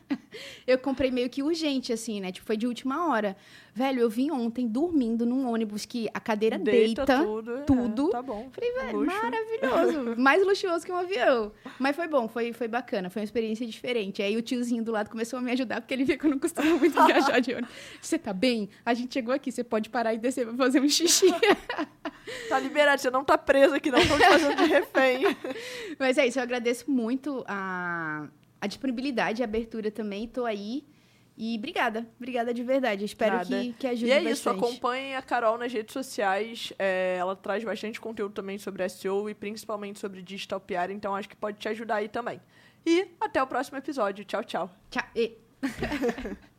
eu 0.67 0.79
comprei 0.79 1.11
meio 1.11 1.31
que 1.31 1.43
urgente, 1.43 1.93
assim, 1.93 2.21
né? 2.21 2.31
Tipo, 2.31 2.47
foi 2.47 2.57
de 2.57 2.67
última 2.67 3.09
hora. 3.09 3.37
Velho, 3.75 4.03
eu 4.03 4.09
vim 4.09 4.31
ontem 4.31 4.69
dormindo 4.69 5.27
num 5.27 5.51
ônibus 5.51 5.85
que 5.85 6.09
a 6.15 6.21
cadeira 6.21 6.57
deita, 6.57 7.05
deita 7.05 7.25
tudo. 7.25 7.65
tudo. 7.67 8.09
É, 8.09 8.13
tá 8.13 8.23
bom. 8.23 8.49
Falei, 8.53 8.73
velho, 8.73 8.99
Luxo. 8.99 9.17
maravilhoso. 9.17 10.15
Mais 10.23 10.47
luxuoso 10.47 10.87
que 10.87 10.93
um 10.93 10.97
avião. 10.97 11.51
Mas 11.81 11.97
foi 11.97 12.07
bom, 12.07 12.29
foi, 12.29 12.53
foi 12.53 12.69
bacana, 12.69 13.11
foi 13.11 13.23
uma 13.23 13.25
experiência 13.25 13.67
diferente. 13.67 14.23
Aí 14.23 14.37
o 14.37 14.43
tiozinho 14.43 14.85
do 14.85 14.93
lado 14.93 15.11
começou 15.11 15.41
a 15.41 15.43
me 15.43 15.51
ajudar, 15.51 15.81
porque 15.81 15.93
ele 15.93 16.05
viu 16.05 16.17
que 16.17 16.25
eu 16.25 16.31
não 16.31 16.39
costumo 16.39 16.79
muito 16.79 17.05
viajar 17.05 17.41
de 17.41 17.51
ônibus. 17.51 17.75
Você 18.01 18.17
tá 18.17 18.33
bem? 18.33 18.69
A 18.87 18.95
gente 18.95 19.13
chegou 19.13 19.35
aqui, 19.35 19.51
você 19.51 19.65
pode 19.65 19.91
parar 19.91 20.15
e 20.15 20.19
descer 20.19 20.47
pra 20.47 20.55
fazer 20.55 20.81
um 20.81 20.89
xixi. 20.89 21.27
tá 22.49 22.61
liberado, 22.61 23.03
você 23.03 23.11
não 23.11 23.25
tá 23.25 23.37
preso 23.37 23.75
aqui, 23.75 23.91
não. 23.91 23.99
Estão 23.99 24.17
te 24.17 24.25
fazendo 24.25 24.57
de 24.57 24.67
refém. 24.67 25.37
Mas 25.99 26.17
é 26.17 26.29
isso, 26.29 26.39
eu 26.39 26.45
agradeço 26.45 26.89
muito 26.89 27.45
a, 27.49 28.29
a 28.61 28.67
disponibilidade, 28.69 29.43
a 29.43 29.47
abertura 29.47 29.91
também. 29.91 30.29
Tô 30.29 30.45
aí. 30.45 30.85
E 31.37 31.57
obrigada, 31.59 32.07
obrigada 32.17 32.55
de 32.55 32.63
verdade. 32.63 33.05
Espero 33.05 33.45
que, 33.45 33.73
que 33.73 33.87
ajude 33.87 34.07
E 34.07 34.11
é 34.13 34.17
bastante. 34.17 34.33
isso, 34.33 34.51
acompanhem 34.51 35.17
a 35.17 35.23
Carol 35.23 35.59
nas 35.59 35.73
redes 35.73 35.93
sociais. 35.93 36.73
É, 36.79 37.17
ela 37.19 37.35
traz 37.35 37.65
bastante 37.65 38.01
conteúdo 38.01 38.33
também 38.33 38.57
sobre 38.57 38.89
SEO 38.89 39.29
e 39.29 39.35
principalmente 39.35 39.99
sobre 39.99 40.23
digital 40.23 40.61
PR, 40.61 40.91
então 40.91 41.15
acho 41.15 41.29
que 41.29 41.37
pode 41.37 41.59
te 41.59 41.69
ajudar 41.69 41.97
aí 41.97 42.09
também. 42.09 42.41
E 42.87 43.09
até 43.21 43.43
o 43.43 43.47
próximo 43.47 43.79
episódio. 43.79 44.25
Tchau, 44.25 44.45
tchau. 44.45 44.71
Tchau. 44.91 45.05
E... 45.17 45.37